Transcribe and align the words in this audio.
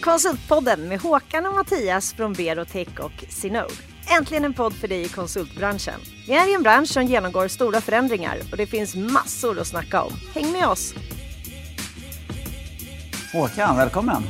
Konsultpodden 0.00 0.88
med 0.88 1.00
Håkan 1.00 1.46
och 1.46 1.54
Mattias 1.54 2.12
från 2.12 2.32
Berotech 2.32 2.88
och 3.00 3.24
Sinode. 3.28 3.74
Äntligen 4.18 4.44
en 4.44 4.54
podd 4.54 4.72
för 4.74 4.88
dig 4.88 5.02
i 5.02 5.08
konsultbranschen. 5.08 5.94
Vi 6.26 6.32
är 6.34 6.50
i 6.50 6.54
en 6.54 6.62
bransch 6.62 6.88
som 6.88 7.02
genomgår 7.04 7.48
stora 7.48 7.80
förändringar 7.80 8.36
och 8.50 8.56
det 8.56 8.66
finns 8.66 8.96
massor 8.96 9.58
att 9.60 9.66
snacka 9.66 10.02
om. 10.02 10.12
Häng 10.34 10.52
med 10.52 10.68
oss! 10.68 10.94
Håkan, 13.32 13.76
välkommen! 13.76 14.22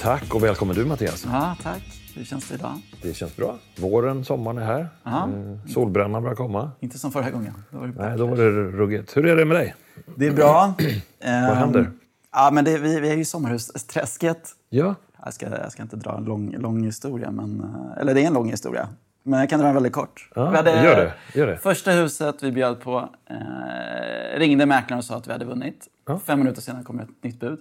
Tack 0.00 0.34
och 0.34 0.44
välkommen 0.44 0.76
du 0.76 0.84
Mattias. 0.84 1.26
Ja, 1.32 1.56
tack. 1.62 1.82
Hur 2.14 2.24
känns 2.24 2.48
det 2.48 2.54
idag? 2.54 2.80
Det 3.02 3.14
känns 3.14 3.36
bra. 3.36 3.58
Våren, 3.76 4.24
sommaren 4.24 4.58
är 4.58 4.64
här. 4.66 4.88
Aha. 5.04 5.28
Eh, 5.28 5.72
Solbrännan 5.72 6.22
börjar 6.22 6.36
komma. 6.36 6.70
Inte 6.80 6.98
som 6.98 7.12
förra 7.12 7.30
gången. 7.30 7.54
Då 7.70 7.78
var 7.78 7.86
det 7.86 7.94
Nej, 8.08 8.18
då 8.18 8.26
var 8.26 8.36
det 8.36 8.50
ruggigt. 8.50 9.16
Hur 9.16 9.26
är 9.26 9.36
det 9.36 9.44
med 9.44 9.56
dig? 9.56 9.74
Det 10.16 10.26
är 10.26 10.30
bra. 10.32 10.74
Vad 10.78 10.86
Ehm, 11.20 11.56
händer? 11.56 11.90
Ja, 12.32 12.50
men 12.52 12.64
det, 12.64 12.78
vi, 12.78 13.00
vi 13.00 13.08
är 13.08 13.14
ju 13.14 13.20
i 13.20 13.24
sommarhusträsket. 13.24 14.48
Ja, 14.70 14.94
Jag 15.24 15.34
ska, 15.34 15.46
jag 15.48 15.72
ska 15.72 15.82
inte 15.82 15.96
dra 15.96 16.16
en 16.16 16.24
lång, 16.24 16.56
lång 16.56 16.84
historia, 16.84 17.30
men, 17.30 17.60
eh, 17.60 18.00
eller 18.00 18.14
det 18.14 18.22
är 18.22 18.26
en 18.26 18.32
lång 18.34 18.50
historia. 18.50 18.88
Men 19.22 19.40
jag 19.40 19.50
kan 19.50 19.58
dra 19.60 19.66
den 19.66 19.74
väldigt 19.74 19.92
kort. 19.92 20.28
Ja, 20.34 20.50
Vi 20.50 20.56
hade- 20.56 20.70
gör 20.84 20.96
det, 20.96 21.38
gör 21.38 21.46
det. 21.46 21.58
Första 21.58 21.90
huset 21.90 22.42
vi 22.42 22.52
bjöd 22.52 22.80
på 22.80 23.08
eh, 23.30 24.38
ringde 24.38 24.66
mäklaren 24.66 24.98
och 24.98 25.04
sa 25.04 25.16
att 25.16 25.28
vi 25.28 25.32
hade 25.32 25.44
vunnit. 25.44 25.88
Ja. 26.06 26.18
Fem 26.18 26.38
minuter 26.38 26.60
senare 26.62 26.82
kom 26.84 27.00
ett 27.00 27.08
nytt 27.24 27.40
bud. 27.40 27.58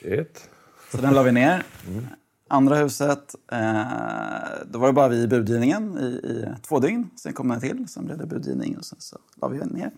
shit. 0.00 0.48
Så 0.90 0.96
den 0.96 1.14
la 1.14 1.22
vi 1.22 1.32
ner. 1.32 1.62
Andra 2.48 2.76
huset, 2.76 3.34
eh, 3.52 3.82
då 4.66 4.78
var 4.78 4.86
det 4.86 4.92
bara 4.92 5.08
vi 5.08 5.16
i 5.22 5.28
budgivningen 5.28 5.98
i, 5.98 6.04
i 6.04 6.46
två 6.62 6.78
dygn. 6.78 7.10
Sen 7.16 7.32
kom 7.32 7.48
den 7.48 7.60
till, 7.60 7.88
sen 7.88 8.04
blev 8.04 8.18
det 8.18 8.26
budgivning 8.26 8.78
och 8.78 8.84
sen 8.84 9.00
så 9.00 9.18
la 9.42 9.48
vi 9.48 9.58
ner. 9.58 9.90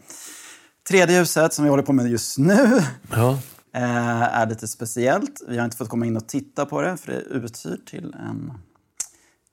Tredje 0.89 1.19
huset 1.19 1.53
som 1.53 1.65
vi 1.65 1.71
håller 1.71 1.83
på 1.83 1.93
med 1.93 2.07
just 2.07 2.39
nu 2.39 2.81
Ja. 3.13 3.39
Eh, 3.75 4.23
är 4.23 4.47
lite 4.47 4.69
speciellt. 4.69 5.43
Vi 5.49 5.59
har 5.59 5.65
inte 5.65 5.77
fått 5.77 5.89
komma 5.89 6.07
in 6.07 6.17
och 6.17 6.29
titta 6.29 6.67
på 6.67 6.83
det 6.83 6.97
för 6.97 7.13
det 7.13 7.19
är 7.19 7.45
uthyrt 7.45 7.91
till 7.91 8.15
en, 8.15 8.53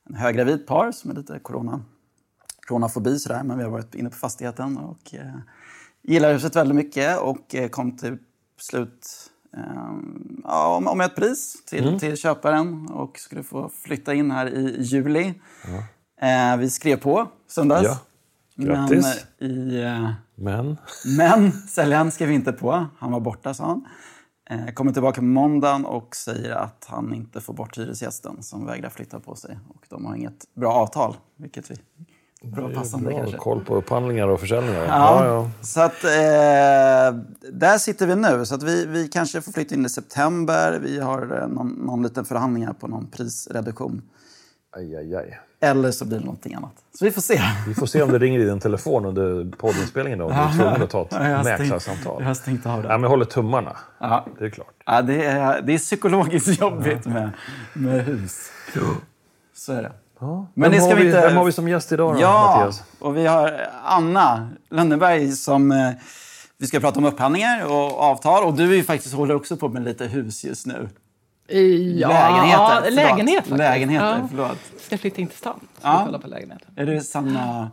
en 0.10 0.16
höggravid 0.16 0.68
par 0.68 0.92
som 0.92 1.12
är 1.12 1.16
lite 1.16 1.40
corona, 1.40 1.82
coronafobi 2.68 3.20
sådär. 3.20 3.44
Men 3.44 3.58
vi 3.58 3.64
har 3.64 3.72
varit 3.72 3.96
inne 3.96 4.10
på 4.10 4.16
fastigheten 4.16 4.78
och 4.78 5.14
eh, 5.14 5.36
gillar 6.02 6.34
huset 6.34 6.56
väldigt 6.56 6.76
mycket 6.76 7.20
och 7.20 7.56
eh, 7.56 7.70
kom 7.70 7.98
till 7.98 8.18
slut 8.58 9.08
eh, 9.58 9.92
ja, 10.44 10.76
om, 10.76 10.88
om 10.88 11.02
ett 11.02 11.16
pris 11.16 11.66
till, 11.66 12.00
till 12.00 12.18
köparen 12.18 12.90
och 12.90 13.20
skulle 13.20 13.44
få 13.44 13.70
flytta 13.70 14.14
in 14.14 14.32
här 14.32 14.50
i 14.50 14.82
juli. 14.82 15.34
Eh, 16.22 16.58
vi 16.58 16.70
skrev 16.70 16.98
på 16.98 17.28
söndags. 17.48 17.86
Ja. 17.86 17.98
Grattis. 18.56 19.26
Men, 19.40 19.52
i, 19.52 19.82
eh, 19.82 20.12
Men, 20.42 20.78
men 21.18 21.52
säljaren 21.52 22.12
skrev 22.12 22.32
inte 22.32 22.52
på. 22.52 22.86
Han 22.98 23.12
var 23.12 23.20
borta, 23.20 23.54
sa 23.54 23.66
han. 23.66 23.86
Eh, 24.50 24.74
kommer 24.74 24.92
tillbaka 24.92 25.16
på 25.16 25.26
måndagen 25.26 25.86
och 25.86 26.16
säger 26.16 26.52
att 26.52 26.86
han 26.90 27.14
inte 27.14 27.42
får 27.42 27.54
bort 27.54 27.78
hyresgästen 27.78 28.44
som 28.44 28.66
vägrar 28.66 28.90
flytta 28.90 29.20
på 29.20 29.36
sig. 29.36 29.60
Och 29.70 29.86
de 29.90 30.06
har 30.06 30.16
inget 30.16 30.46
bra 30.56 30.74
avtal, 30.74 31.16
vilket 31.38 31.72
vi... 31.72 31.76
Bra 32.44 32.70
passande 32.70 33.10
bra 33.10 33.18
kanske. 33.18 33.38
koll 33.38 33.66
på 33.66 33.76
upphandlingar 33.76 34.28
och 34.28 34.40
försäljningar. 34.40 34.86
Ja, 34.86 35.26
Ja, 35.26 35.26
ja. 35.26 35.52
Så 35.62 35.82
att, 35.82 36.04
eh, 36.04 37.22
där 37.52 37.78
sitter 37.78 38.08
vi 38.08 38.16
nu. 38.16 38.46
Så 38.46 38.56
att 38.56 38.64
vi, 38.64 38.86
vi 38.86 39.08
kanske 39.08 39.42
får 39.42 39.52
flytta 39.52 39.76
in 39.76 39.86
i 39.86 39.90
september. 39.90 40.80
Vi 40.84 41.00
har 41.00 41.42
eh, 41.42 41.48
någon, 41.48 41.68
någon 41.68 42.04
liten 42.04 42.26
förhandlingar 42.26 42.74
på 42.74 42.88
någon 42.88 43.08
prisreduktion. 43.08 44.02
Aj, 44.72 44.96
aj, 44.96 45.16
aj. 45.16 45.40
Eller 45.64 45.92
så 45.92 46.06
blir 46.06 46.18
det 46.20 46.24
någonting 46.26 46.54
annat. 46.54 46.72
Så 47.00 47.06
vi 47.06 47.12
får 47.12 47.22
se. 47.22 47.42
Vi 47.68 47.74
får 47.76 47.86
se 47.86 48.02
om 48.02 48.12
det 48.12 48.20
ringer 48.20 48.40
i 48.40 48.44
din 48.46 48.60
telefon 48.60 49.06
under 49.06 49.56
poddinspelningen 49.58 50.20
då, 50.20 50.26
om 50.26 50.32
du 50.32 50.38
är 50.38 50.52
tvungen 50.58 50.82
att 50.84 50.90
ta 50.90 51.02
ett 51.02 51.08
Ja, 51.12 51.44
mäklarsamtal. 51.44 52.16
Jag 52.20 52.28
har 52.28 52.34
stängt 52.34 52.66
av 52.66 52.82
det. 52.82 52.88
Ja, 52.88 52.94
men 52.94 53.04
jag 53.04 53.10
håller 53.10 53.26
tummarna. 53.26 53.78
Ja. 54.00 54.26
Det 54.40 54.46
är 54.46 54.50
klart. 54.50 54.74
Ja, 54.86 55.02
det, 55.02 55.26
är, 55.26 55.62
det 55.62 55.74
är 55.74 55.78
psykologiskt 55.78 56.60
jobbigt 56.62 57.06
med, 57.06 57.30
med 57.74 58.06
hus. 58.06 58.50
Så 59.56 59.74
är 59.74 59.82
det. 59.84 59.92
Ja. 60.20 60.46
Men 60.54 60.64
vem, 60.64 60.72
det 60.72 60.78
ska 60.78 60.90
har 60.90 60.96
vi 60.96 61.02
vi, 61.02 61.08
inte- 61.10 61.22
vem 61.28 61.38
har 61.38 61.46
vi 61.46 61.52
som 61.52 61.68
gäst 61.68 61.92
idag 61.92 62.16
då, 62.16 62.22
Ja, 62.22 62.56
Mattias? 62.58 62.84
och 63.00 63.18
vi 63.18 63.26
har 63.26 63.68
Anna 63.84 64.50
Lönneberg 64.70 65.32
som... 65.32 65.72
eh, 65.72 65.90
Vi 66.58 66.68
ska 66.68 66.80
prata 66.80 67.00
om 67.00 67.06
upphandlingar 67.06 67.66
och 67.66 68.00
avtal. 68.00 68.44
Och 68.44 68.54
du 68.54 68.72
är 68.72 68.76
ju 68.76 68.84
faktiskt, 68.84 69.14
håller 69.16 69.36
också 69.36 69.58
på 69.58 69.70
med 69.70 69.84
lite 69.84 70.06
hus 70.06 70.44
just 70.44 70.66
nu. 70.66 70.90
Ja, 71.52 72.08
Lägenheter, 72.08 72.82
förlåt. 72.82 72.94
lägenhet 72.94 73.36
faktiskt. 73.38 73.58
Lägenheter, 73.58 74.06
ja. 74.06 74.28
förlåt. 74.30 74.58
Ska 74.82 74.98
flytta 74.98 75.22
in 75.22 75.28
till 75.28 75.38
stan. 75.38 75.60
Ska 75.80 75.88
Ja. 75.88 76.00
vi 76.00 76.06
kolla 76.06 76.20
på 76.20 76.28
lägenheten. 76.28 76.68
Är 76.76 76.86
det 76.86 77.02
samma, 77.02 77.72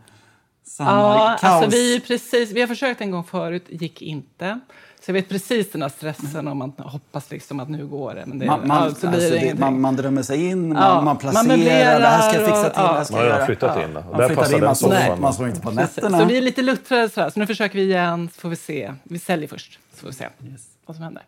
samma 0.66 0.90
Ja, 0.90 1.36
kaos? 1.40 1.52
alltså 1.52 1.70
vi, 1.70 2.00
precis, 2.00 2.50
vi 2.52 2.60
har 2.60 2.68
försökt 2.68 3.00
en 3.00 3.10
gång 3.10 3.24
förut, 3.24 3.64
gick 3.68 4.02
inte. 4.02 4.60
Så 5.04 5.10
jag 5.10 5.14
vet 5.14 5.28
precis 5.28 5.72
den 5.72 5.82
här 5.82 5.88
stressen 5.88 6.48
om 6.48 6.58
man 6.58 6.72
hoppas 6.78 7.30
liksom 7.30 7.60
att 7.60 7.68
nu 7.68 7.86
går 7.86 8.14
det. 8.14 8.24
Men 8.26 8.38
det, 8.38 8.46
man, 8.46 8.68
man, 8.68 8.84
ja, 8.88 8.94
så 8.94 9.06
blir 9.08 9.24
alltså, 9.24 9.46
det 9.46 9.58
man, 9.60 9.80
man 9.80 9.96
drömmer 9.96 10.22
sig 10.22 10.46
in, 10.46 10.68
man, 10.68 10.82
Ja, 10.82 10.94
man 10.94 11.04
man 11.04 11.16
placerar, 11.16 11.44
möblerar 11.56 12.00
det 12.00 12.06
här 12.06 12.30
ska 12.30 12.40
jag 12.40 12.46
fixa 12.48 12.66
och- 12.66 12.72
till, 12.74 12.82
ja. 12.82 13.04
ska 13.04 13.14
Man 13.16 13.24
jag 13.24 13.30
har 13.30 13.36
göra. 13.36 13.46
flyttat 13.46 13.76
Ja. 13.76 13.84
in. 13.84 13.94
då. 13.94 14.00
Man 14.10 14.16
Där 14.20 14.26
flyttar 14.28 14.54
in, 14.58 14.64
man 14.64 14.76
sover, 14.76 15.16
man 15.16 15.34
sover 15.34 15.48
inte 15.48 15.60
på 15.60 15.70
Precis. 15.70 15.96
nätterna. 15.96 16.18
Så 16.18 16.24
vi 16.24 16.36
är 16.36 16.42
lite 16.42 16.62
luttrade 16.62 17.08
sådär, 17.08 17.30
så 17.30 17.40
nu 17.40 17.46
försöker 17.46 17.74
vi 17.78 17.82
igen. 17.84 18.30
Så 18.34 18.40
får 18.40 18.48
vi 18.48 18.56
se. 18.56 18.92
Vi 19.02 19.18
säljer 19.18 19.48
först, 19.48 19.78
så 19.94 20.00
får 20.00 20.06
vi 20.06 20.12
se 20.14 20.28
vad 20.86 20.96
som 20.96 21.04
händer. 21.04 21.22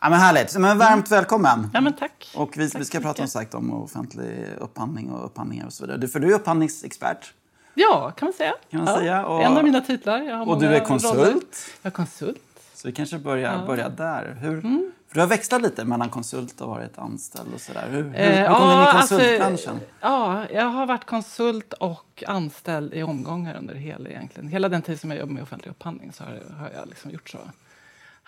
Ja, 0.00 0.08
men 0.10 0.18
härligt. 0.20 0.56
Men 0.58 0.78
varmt 0.78 1.10
välkommen. 1.10 1.70
Ja, 1.74 1.80
men 1.80 1.92
tack. 1.92 2.30
Och 2.36 2.56
vi, 2.58 2.70
Tack 2.70 2.80
vi 2.80 2.84
ska 2.84 3.00
prata 3.00 3.22
om, 3.22 3.28
sagt 3.28 3.54
om 3.54 3.72
offentlig 3.72 4.46
upphandling 4.58 5.10
och 5.10 5.24
upphandlingar 5.24 5.66
och 5.66 5.72
så 5.72 5.82
vidare. 5.84 5.98
Du, 5.98 6.08
för 6.08 6.20
du 6.20 6.30
är 6.30 6.34
upphandlingsexpert. 6.34 7.32
Ja, 7.74 8.10
kan 8.16 8.26
man 8.26 8.32
säga. 8.32 8.52
Kan 8.70 8.80
man 8.84 8.88
ja. 8.94 8.98
säga, 9.00 9.26
och- 9.26 9.42
En 9.42 9.56
av 9.56 9.64
mina 9.64 9.80
titlar. 9.80 10.48
Och 10.48 10.60
du 10.60 10.66
är 10.66 10.80
konsult. 10.84 11.14
roller. 11.14 11.34
Jag 11.82 11.90
är 11.90 11.90
konsult. 11.90 12.38
Så 12.74 12.88
vi 12.88 12.92
kanske 12.94 13.18
börjar, 13.18 13.66
börjar 13.66 13.90
där. 13.90 14.36
Hur, 14.40 14.52
Mm. 14.58 14.92
För 15.08 15.14
du 15.14 15.20
har 15.20 15.26
växlat 15.26 15.62
lite 15.62 15.84
mellan 15.84 16.08
konsult 16.08 16.60
och 16.60 16.68
varit 16.68 16.98
anställd 16.98 17.48
och 17.54 17.60
sådär. 17.60 17.86
Hur, 17.90 18.02
hur, 18.02 18.14
Eh, 18.14 18.48
hur 18.48 18.54
kom 18.58 18.68
du 18.68 18.74
in 18.74 18.80
i 18.80 18.84
alltså, 18.84 19.16
konsultbranschen? 19.16 19.80
ja, 20.00 20.44
jag 20.52 20.64
har 20.64 20.86
varit 20.86 21.04
konsult 21.04 21.72
och 21.72 22.24
anställd 22.26 22.94
i 22.94 23.02
omgångar 23.02 23.56
under 23.56 23.74
hela, 23.74 24.08
egentligen. 24.08 24.48
hela 24.48 24.68
den 24.68 24.82
tid 24.82 25.00
som 25.00 25.10
jag 25.10 25.20
jobbar 25.20 25.32
med 25.32 25.42
offentlig 25.42 25.70
upphandling. 25.70 26.12
Så 26.12 26.24
har, 26.24 26.30
har 26.58 26.70
jag 26.76 26.88
liksom 26.88 27.10
gjort 27.10 27.28
så. 27.28 27.38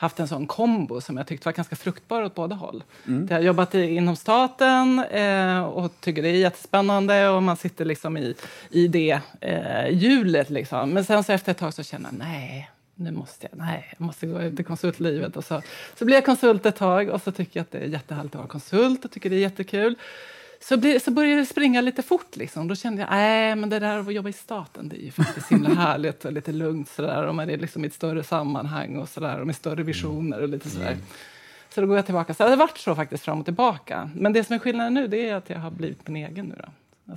Haft 0.00 0.20
en 0.20 0.28
sån 0.28 0.46
kombo 0.46 1.00
som 1.00 1.16
jag 1.16 1.26
tyckte 1.26 1.48
var 1.48 1.52
ganska 1.52 1.76
fruktbar 1.76 2.22
åt 2.22 2.34
båda 2.34 2.56
håll. 2.56 2.82
Jag 3.28 3.36
har 3.36 3.42
jobbat 3.42 3.74
i, 3.74 3.82
inom 3.82 4.16
staten 4.16 5.04
eh, 5.10 5.62
och 5.62 6.00
tycker 6.00 6.22
det 6.22 6.28
är 6.28 6.34
jättespännande 6.34 7.28
och 7.28 7.42
man 7.42 7.56
sitter 7.56 7.84
liksom 7.84 8.16
i, 8.16 8.34
i 8.70 8.88
det 8.88 9.20
eh, 9.40 9.88
hjulet. 9.90 10.50
Liksom. 10.50 10.90
Men 10.90 11.04
sen 11.04 11.24
så 11.24 11.32
efter 11.32 11.52
ett 11.52 11.58
tag 11.58 11.74
så 11.74 11.82
känner 11.82 12.08
jag 12.10 12.18
nej, 12.18 12.70
nu 12.94 13.10
måste 13.10 13.48
jag, 13.50 13.58
nej, 13.58 13.94
jag 13.98 14.04
måste 14.06 14.26
gå 14.26 14.42
ut 14.42 14.60
i 14.60 14.62
konsultlivet. 14.62 15.36
Och 15.36 15.44
så, 15.44 15.62
så 15.98 16.04
blir 16.04 16.16
jag 16.16 16.24
konsult 16.24 16.66
ett 16.66 16.76
tag 16.76 17.08
och 17.08 17.22
så 17.22 17.32
tycker 17.32 17.60
jag 17.60 17.64
att 17.64 17.70
det 17.70 17.78
är 17.78 17.86
jättehärligt 17.86 18.34
att 18.34 18.38
vara 18.38 18.48
konsult 18.48 19.04
och 19.04 19.10
tycker 19.10 19.30
det 19.30 19.36
är 19.36 19.40
jättekul. 19.40 19.96
Så, 20.62 20.76
blir, 20.76 20.98
så 20.98 21.10
började 21.10 21.40
det 21.40 21.46
springa 21.46 21.80
lite 21.80 22.02
fort. 22.02 22.36
Liksom. 22.36 22.68
Då 22.68 22.74
kände 22.74 23.02
jag 23.02 23.10
nej, 23.10 23.56
men 23.56 23.70
det 23.70 23.78
där 23.78 23.98
att 23.98 24.14
jobba 24.14 24.28
i 24.28 24.32
staten 24.32 24.88
det 24.88 24.96
är 24.96 25.04
ju 25.04 25.10
faktiskt 25.10 25.48
himla 25.52 25.68
härligt 25.68 26.24
och 26.24 26.32
lite 26.32 26.52
lugnt. 26.52 26.88
Sådär, 26.88 27.26
och 27.26 27.34
man 27.34 27.50
är 27.50 27.58
liksom 27.58 27.84
i 27.84 27.86
ett 27.86 27.94
större 27.94 28.22
sammanhang 28.22 28.96
och, 28.96 29.08
sådär, 29.08 29.40
och 29.40 29.46
med 29.46 29.56
större 29.56 29.82
visioner. 29.82 30.40
och 30.40 30.48
lite 30.48 30.70
sådär. 30.70 30.96
Så 31.74 31.80
då 31.80 31.86
går 31.86 31.96
jag 31.96 32.04
tillbaka. 32.04 32.34
Så 32.34 32.42
det 32.42 32.50
har 32.50 32.56
varit 32.56 32.78
så 32.78 32.94
faktiskt 32.94 33.24
fram 33.24 33.38
och 33.38 33.44
tillbaka. 33.44 34.10
Men 34.14 34.32
det 34.32 34.44
som 34.44 34.54
är 34.54 34.58
skillnaden 34.58 34.94
nu 34.94 35.06
det 35.08 35.28
är 35.28 35.34
att 35.34 35.50
jag 35.50 35.58
har 35.58 35.70
blivit 35.70 36.08
min 36.08 36.26
egen 36.26 36.46
nu. 36.46 36.54
Då. 36.58 36.68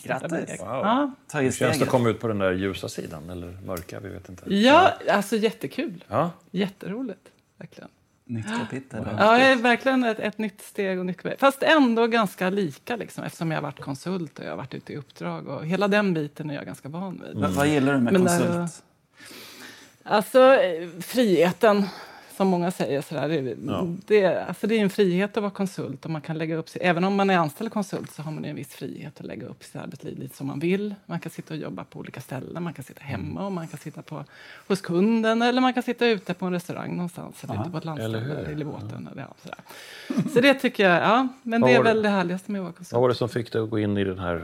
Grattis. 0.04 0.60
Wow. 0.60 0.68
Ja. 0.68 1.12
Hur 1.34 1.52
känns 1.52 1.78
det 1.78 1.84
att 1.84 1.90
komma 1.90 2.10
ut 2.10 2.20
på 2.20 2.28
den 2.28 2.38
där 2.38 2.52
ljusa 2.52 2.90
sidan? 2.90 3.30
Eller 3.30 3.58
mörka? 3.66 4.00
Vi 4.00 4.10
vet 4.10 4.30
inte. 4.30 4.56
ja, 4.56 4.94
alltså 5.10 5.36
jättekul. 5.36 6.04
Ja. 6.08 6.32
Jätteroligt. 6.52 7.30
Verkligen. 7.58 7.90
Nytt 8.26 8.48
kapitel. 8.48 9.08
Ja, 9.18 9.38
det 9.38 9.44
är 9.44 9.56
verkligen 9.56 10.04
ett, 10.04 10.20
ett 10.20 10.38
nytt 10.38 10.62
steg 10.62 11.00
och 11.00 11.06
nytt 11.06 11.22
Fast 11.40 11.64
ändå 11.64 12.08
ganska 12.08 12.50
lika 12.50 12.96
liksom, 12.96 13.24
eftersom 13.24 13.52
jag 13.52 13.58
har 13.58 13.62
varit 13.64 13.80
konsult 13.80 14.40
och 14.40 14.46
jag 14.46 14.50
har 14.50 14.58
varit 14.58 14.74
ute 14.74 14.94
i 14.94 14.96
uppdrag. 14.98 15.48
Och 15.48 15.66
hela 15.66 15.88
den 15.88 16.14
biten 16.14 16.50
är 16.50 16.54
jag 16.56 16.66
ganska 16.66 16.90
van 16.90 17.22
vid. 17.28 17.42
Vad- 17.42 17.52
Vad 17.52 17.68
gillar 17.68 17.94
du 17.94 18.00
med 18.00 18.14
Men 18.14 18.22
konsult? 18.26 18.50
där- 18.52 18.70
Alltså 20.04 20.54
eh, 20.54 20.90
friheten, 21.02 21.86
som 22.36 22.48
många 22.48 22.72
säger. 22.72 23.02
Sådär, 23.02 23.30
det, 23.30 23.56
det, 24.08 24.44
alltså, 24.48 24.68
det 24.68 24.76
är 24.76 24.82
en 24.82 24.90
frihet 24.90 25.38
att 25.38 25.44
vara 25.44 25.52
konsult. 25.52 26.06
Och 26.06 26.12
man 26.12 26.22
kan 26.22 26.38
lägga 26.38 26.56
upp 26.56 26.70
sig, 26.70 26.82
även 26.84 27.04
om 27.04 27.16
man 27.16 27.30
är 27.30 27.38
anställd 27.38 27.72
konsult 27.72 28.12
så 28.12 28.22
har 28.22 28.32
man 28.32 28.46
en 28.46 28.56
viss 28.56 28.74
frihet 28.74 29.20
att 29.20 29.26
lägga 29.26 29.48
upp 29.48 29.64
sitt 29.64 29.76
arbetsliv 29.76 30.20
lite 30.20 30.36
som 30.38 30.48
man 30.48 30.60
vill. 30.60 30.96
Man 31.06 31.20
kan 31.20 31.30
sitta 31.32 31.54
och 31.54 31.60
jobba 31.60 31.84
på 31.84 32.00
olika 32.00 32.22
ställen. 32.22 32.64
Man 32.64 32.74
kan 32.74 32.84
sitta 32.86 33.04
hemma 33.04 33.46
och 33.46 33.52
man 33.52 33.68
kan 33.68 33.80
sitta 33.80 34.02
på, 34.02 34.24
hos 34.68 34.82
kunden 34.82 35.42
eller 35.42 35.62
man 35.62 35.74
kan 35.74 35.84
sitta 35.84 36.08
ute 36.08 36.34
på 36.34 36.46
en 36.46 36.54
restaurang 36.54 36.96
någonstans 36.96 37.44
eller 37.44 37.62
ute 37.62 37.70
på 37.70 37.78
ett 37.78 37.86
landställe 37.86 38.18
eller 38.18 38.62
i 38.62 38.66
båten. 38.66 39.10
Eller, 39.12 39.22
ja, 39.22 39.34
sådär. 39.44 39.58
Så 40.34 40.42
det 40.42 40.54
tycker 40.54 40.90
jag, 40.90 41.02
ja, 41.04 41.28
men 41.44 41.62
det 41.62 41.74
är 41.74 41.84
väl 41.84 42.02
det 42.02 42.10
härligaste 42.10 42.52
med 42.52 42.60
att 42.60 42.64
vara 42.64 42.74
konsult. 42.74 42.94
Vad 42.94 43.02
var 43.02 43.10
det 43.10 43.16
som 43.16 43.30
fick 43.30 43.52
dig 43.52 43.62
att 43.62 43.70
gå 43.70 43.80
in 43.80 43.98
i 43.98 44.04
den 44.04 44.20
här 44.20 44.44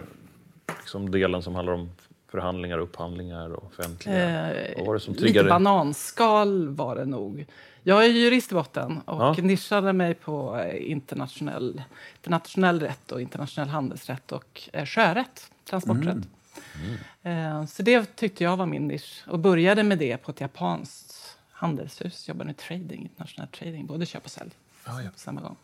liksom, 0.80 1.12
delen 1.12 1.42
som 1.44 1.56
handlar 1.56 1.74
om 1.74 1.90
förhandlingar, 2.32 2.78
upphandlingar 2.78 3.50
och 3.54 3.64
offentliga? 3.66 4.52
Eh, 4.52 4.78
Vad 4.78 4.88
var 4.88 4.94
det 4.94 5.00
som 5.00 5.14
lite 5.14 5.24
triggade? 5.26 5.50
bananskal 5.50 6.70
var 6.70 6.96
det 6.96 7.06
nog. 7.06 7.46
Jag 7.84 8.06
är 8.06 8.10
ju 8.10 8.20
jurist 8.20 8.52
i 8.52 8.56
botten 8.56 9.02
och 9.06 9.22
Ja. 9.22 9.36
nischade 9.44 9.94
mig 9.94 10.14
på 10.14 10.58
eh, 10.60 10.92
internationell, 10.92 11.82
internationell 12.18 12.80
rätt 12.80 13.12
och 13.12 13.22
internationell 13.22 13.70
handelsrätt 13.70 14.32
och 14.32 14.62
eh, 14.74 14.86
sjörätt, 14.86 15.52
transporträtt. 15.70 16.18
Eh, 17.24 17.66
så 17.66 17.84
det 17.84 18.16
tyckte 18.16 18.44
jag 18.44 18.58
var 18.58 18.66
min 18.66 18.88
nisch 18.88 19.24
och 19.28 19.40
började 19.40 19.84
med 19.84 19.98
det 19.98 20.18
på 20.18 20.32
ett 20.32 20.42
japanskt 20.42 21.38
handelshus. 21.52 22.28
Jobbade 22.30 22.46
med 22.46 22.58
trading, 22.58 23.02
internationell 23.02 23.48
trading, 23.50 23.86
både 23.86 24.06
köp 24.06 24.26
och 24.26 24.32
sälj 24.32 24.52
Ja, 24.86 25.02
ja. 25.02 25.10
på 25.14 25.20
samma 25.20 25.42
gång. 25.42 25.56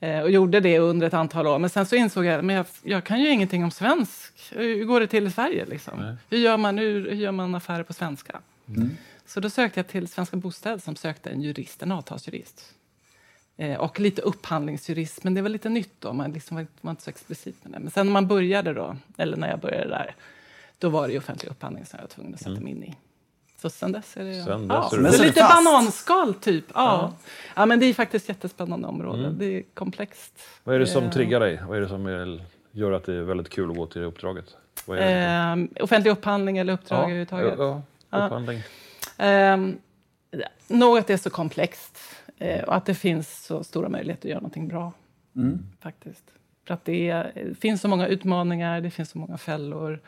Eh, 0.00 0.20
och 0.20 0.30
gjorde 0.30 0.60
det 0.60 0.78
under 0.78 1.06
ett 1.06 1.14
antal 1.14 1.46
år. 1.46 1.58
Men 1.58 1.70
sen 1.70 1.86
så 1.86 1.96
insåg 1.96 2.24
jag 2.24 2.44
men 2.44 2.56
jag, 2.56 2.66
jag 2.82 3.04
kan 3.04 3.20
ju 3.20 3.28
ingenting 3.30 3.64
om 3.64 3.70
svensk. 3.70 4.32
Hur 4.52 4.84
går 4.84 5.00
det 5.00 5.06
till 5.06 5.26
i 5.26 5.30
Sverige? 5.30 5.64
Liksom? 5.64 6.16
Hur, 6.30 6.38
gör 6.38 6.56
man, 6.56 6.78
hur, 6.78 7.10
hur 7.10 7.16
gör 7.16 7.32
man 7.32 7.54
affärer 7.54 7.82
på 7.82 7.92
svenska? 7.92 8.40
Så 9.26 9.40
då 9.40 9.50
sökte 9.50 9.78
jag 9.80 9.86
till 9.88 10.08
Svenska 10.08 10.36
Bostäder 10.36 10.78
som 10.78 10.96
sökte 10.96 11.30
en 11.30 11.42
jurist, 11.42 11.82
en 11.82 11.92
avtalsjurist. 11.92 12.72
Eh, 13.56 13.76
och 13.80 14.00
lite 14.00 14.22
upphandlingsjurist, 14.22 15.24
men 15.24 15.34
det 15.34 15.42
var 15.42 15.48
lite 15.48 15.68
nytt 15.68 15.92
då. 16.00 16.12
Man 16.12 16.32
liksom 16.32 16.56
var, 16.56 16.66
var 16.80 16.90
inte 16.90 17.02
så 17.02 17.10
explicit 17.10 17.56
med 17.64 17.72
det. 17.72 17.78
Men 17.78 17.90
sen 17.90 18.06
när 18.06 18.12
man 18.12 18.26
började 18.26 18.72
då, 18.72 18.96
eller 19.16 19.36
när 19.36 19.50
jag 19.50 19.60
började 19.60 19.88
där, 19.88 20.14
då 20.78 20.88
var 20.88 21.06
det 21.06 21.12
ju 21.12 21.18
offentlig 21.18 21.50
upphandling 21.50 21.86
som 21.86 21.96
jag 21.96 22.02
var 22.02 22.08
tvungen 22.08 22.34
att 22.34 22.40
sätta 22.40 22.60
mig 22.60 22.70
in 22.72 22.82
i. 22.84 22.94
Så 23.58 23.70
sen 23.70 23.92
dess 23.92 24.16
är 24.16 24.24
det... 24.24 24.42
Sen 24.44 24.66
ja, 24.68 24.82
dess 24.82 24.92
är 24.92 24.96
det- 24.96 25.02
Men 25.02 25.12
så 25.12 25.22
lite 25.22 25.40
fast. 25.40 25.54
bananskal, 25.64 26.34
typ. 26.34 26.64
Ja. 26.74 27.12
Ja. 27.56 27.66
men 27.66 27.80
det 27.80 27.86
är 27.86 27.94
faktiskt 27.94 28.28
jättespännande 28.28 28.88
område. 28.88 29.30
Det 29.30 29.44
är 29.46 29.62
komplext. 29.74 30.38
Vad 30.64 30.74
är 30.74 30.78
det 30.78 30.86
som 30.86 31.04
Eh, 31.04 31.10
triggar 31.10 31.40
dig? 31.40 31.60
Vad 31.68 31.76
är 31.76 31.80
det 31.80 31.88
som 31.88 32.38
gör 32.72 32.92
att 32.92 33.04
det 33.04 33.14
är 33.14 33.20
väldigt 33.22 33.48
kul 33.48 33.70
att 33.70 33.76
gå 33.76 33.86
till 33.86 34.00
det 34.00 34.06
uppdraget? 34.06 34.56
Vad 34.86 34.98
är 34.98 35.06
det? 35.06 35.76
Eh, 35.78 35.84
offentlig 35.84 36.10
upphandling 36.10 36.58
eller 36.58 36.72
uppdrag 36.72 37.00
överhuvudtaget. 37.02 37.54
ja, 37.58 37.82
ja, 38.10 38.26
upphandling. 38.26 38.62
Um, 39.18 39.78
nog 40.68 40.98
att 40.98 41.06
det 41.06 41.12
är 41.12 41.16
så 41.16 41.30
komplext 41.30 41.98
eh, 42.38 42.64
och 42.64 42.76
att 42.76 42.86
det 42.86 42.94
finns 42.94 43.44
så 43.44 43.64
stora 43.64 43.88
möjligheter 43.88 44.28
att 44.28 44.30
göra 44.30 44.40
någonting 44.40 44.68
bra. 44.68 44.92
Faktiskt. 45.80 46.24
För 46.66 46.74
att 46.74 46.84
det, 46.84 47.10
är, 47.10 47.32
det 47.34 47.54
finns 47.54 47.80
så 47.80 47.88
många 47.88 48.06
utmaningar, 48.06 48.80
det 48.80 48.90
finns 48.90 49.10
så 49.10 49.18
många 49.18 49.38
fällor. 49.38 50.00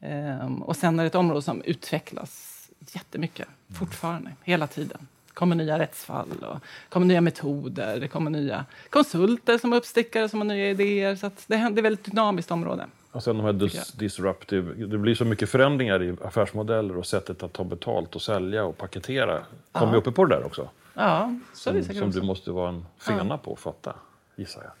Ehm, 0.00 0.62
och 0.62 0.76
sen 0.76 0.98
är 0.98 1.02
det 1.02 1.06
ett 1.06 1.14
område 1.14 1.42
som 1.42 1.62
utvecklas 1.62 2.54
jättemycket 2.92 3.48
fortfarande, 3.74 4.30
hela 4.44 4.66
tiden. 4.66 5.06
Det 5.26 5.32
kommer 5.34 5.56
nya 5.56 5.78
rättsfall 5.78 6.44
och 6.44 6.58
kommer 6.88 7.06
nya 7.06 7.20
metoder, 7.20 8.00
det 8.00 8.08
kommer 8.08 8.30
nya 8.30 8.64
konsulter 8.90 9.58
som 9.58 9.72
uppstickare 9.72 10.28
som 10.28 10.40
har 10.40 10.46
nya 10.46 10.70
idéer. 10.70 11.16
Så 11.16 11.30
det 11.46 11.54
är 11.54 11.70
ett 11.70 11.84
väldigt 11.84 12.04
dynamiskt 12.04 12.50
område. 12.50 12.86
Och 13.12 13.22
sen 13.22 13.36
de 13.36 13.44
här 13.44 13.52
dis 13.52 13.92
disruptive, 13.92 14.86
det 14.86 14.98
blir 14.98 15.14
så 15.14 15.24
mycket 15.24 15.48
förändringar 15.50 16.02
i 16.02 16.16
affärsmodeller 16.24 16.96
och 16.96 17.06
sättet 17.06 17.42
att 17.42 17.52
ta 17.52 17.64
betalt 17.64 18.14
och 18.16 18.22
sälja 18.22 18.64
och 18.64 18.78
paketera. 18.78 19.42
Kommer 19.72 19.92
vi 19.92 19.98
uppe 19.98 20.10
på 20.12 20.24
det 20.24 20.36
där 20.36 20.46
också? 20.46 20.68
Ja, 20.94 21.34
så 21.54 21.70
är 21.70 21.74
det 21.74 21.80
Som, 21.82 21.86
säkert 21.86 21.98
som 22.00 22.08
också. 22.08 22.20
du 22.20 22.26
måste 22.26 22.50
vara 22.50 22.68
en 22.68 22.84
fena 22.98 23.38
på 23.38 23.52
att 23.52 23.58
fatta, 23.58 23.94
gissar 24.36 24.62
jag. 24.62 24.72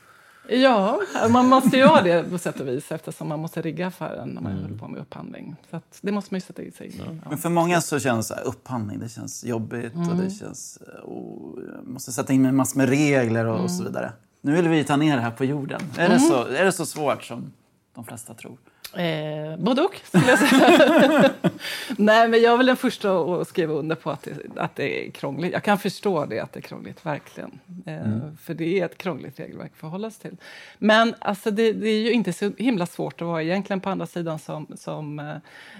Ja, 0.50 1.00
man 1.30 1.46
måste 1.46 1.76
ju 1.76 1.84
ha 1.84 2.00
det 2.00 2.30
på 2.30 2.38
sätt 2.38 2.60
och 2.60 2.68
vis 2.68 2.92
eftersom 2.92 3.28
man 3.28 3.38
måste 3.40 3.62
rigga 3.62 3.86
affären 3.86 4.28
när 4.28 4.42
man 4.42 4.52
håller 4.52 4.78
på 4.78 4.88
med 4.88 5.00
upphandling. 5.00 5.56
Så 5.70 5.76
att 5.76 5.98
det 6.00 6.12
måste 6.12 6.34
man 6.34 6.36
ju 6.36 6.40
sätta 6.46 6.62
i 6.62 6.70
sig. 6.70 6.92
Ja. 6.98 7.04
Men 7.28 7.38
för 7.38 7.48
många 7.48 7.80
så 7.80 7.98
känns 8.00 8.32
upphandling 8.44 8.98
det 8.98 9.08
känns 9.08 9.44
jobbigt 9.44 9.92
och 9.94 10.00
Mm. 10.02 10.18
det 10.18 10.30
känns... 10.30 10.78
Och 11.02 11.58
jag 11.76 11.86
måste 11.86 12.12
sätta 12.12 12.32
in 12.32 12.42
mig 12.42 12.52
massor 12.52 12.78
med 12.78 12.88
regler 12.88 13.44
och, 13.46 13.60
och 13.60 13.70
så 13.70 13.80
Mm. 13.80 13.92
vidare. 13.92 14.12
Nu 14.40 14.52
vill 14.56 14.68
vi 14.68 14.84
ta 14.84 14.96
ner 14.96 15.16
det 15.16 15.22
här 15.22 15.30
på 15.30 15.44
jorden. 15.44 15.80
Är, 15.98 16.08
det, 16.08 16.20
så, 16.20 16.44
är 16.44 16.64
det 16.64 16.72
så 16.72 16.86
svårt 16.86 17.24
som 17.24 17.52
de 17.98 18.04
flesta 18.04 18.34
tror? 18.34 18.58
Eh, 18.96 19.56
både 19.58 19.82
och, 19.82 20.00
skulle 20.04 20.26
jag 20.26 20.38
säga. 20.38 21.30
Nej, 21.96 22.28
men 22.28 22.42
jag 22.42 22.52
är 22.52 22.56
väl 22.56 22.66
den 22.66 22.76
första 22.76 23.18
att 23.20 23.48
skriva 23.48 23.74
under 23.74 23.96
på 23.96 24.10
att 24.10 24.22
det, 24.22 24.60
att 24.60 24.76
det 24.76 25.06
är 25.06 25.10
krångligt. 25.10 25.52
Jag 25.52 25.62
kan 25.62 25.78
förstå 25.78 26.26
det, 26.26 26.40
att 26.40 26.52
det 26.52 26.60
är 26.60 26.62
krångligt, 26.62 27.06
verkligen. 27.06 27.60
Eh, 27.86 28.34
För 28.40 28.54
det 28.54 28.80
är 28.80 28.84
ett 28.84 28.98
krångligt 28.98 29.40
regelverk 29.40 29.70
att 29.72 29.78
förhålla 29.78 30.10
sig 30.10 30.30
till. 30.30 30.38
Men 30.78 31.14
alltså, 31.18 31.50
det, 31.50 31.72
det 31.72 31.88
är 31.88 32.00
ju 32.00 32.12
inte 32.12 32.32
så 32.32 32.52
himla 32.58 32.86
svårt 32.86 33.22
att 33.22 33.26
vara 33.26 33.42
egentligen 33.42 33.80
på 33.80 33.90
andra 33.90 34.06
sidan 34.06 34.38
som, 34.38 34.66
som, 34.76 35.18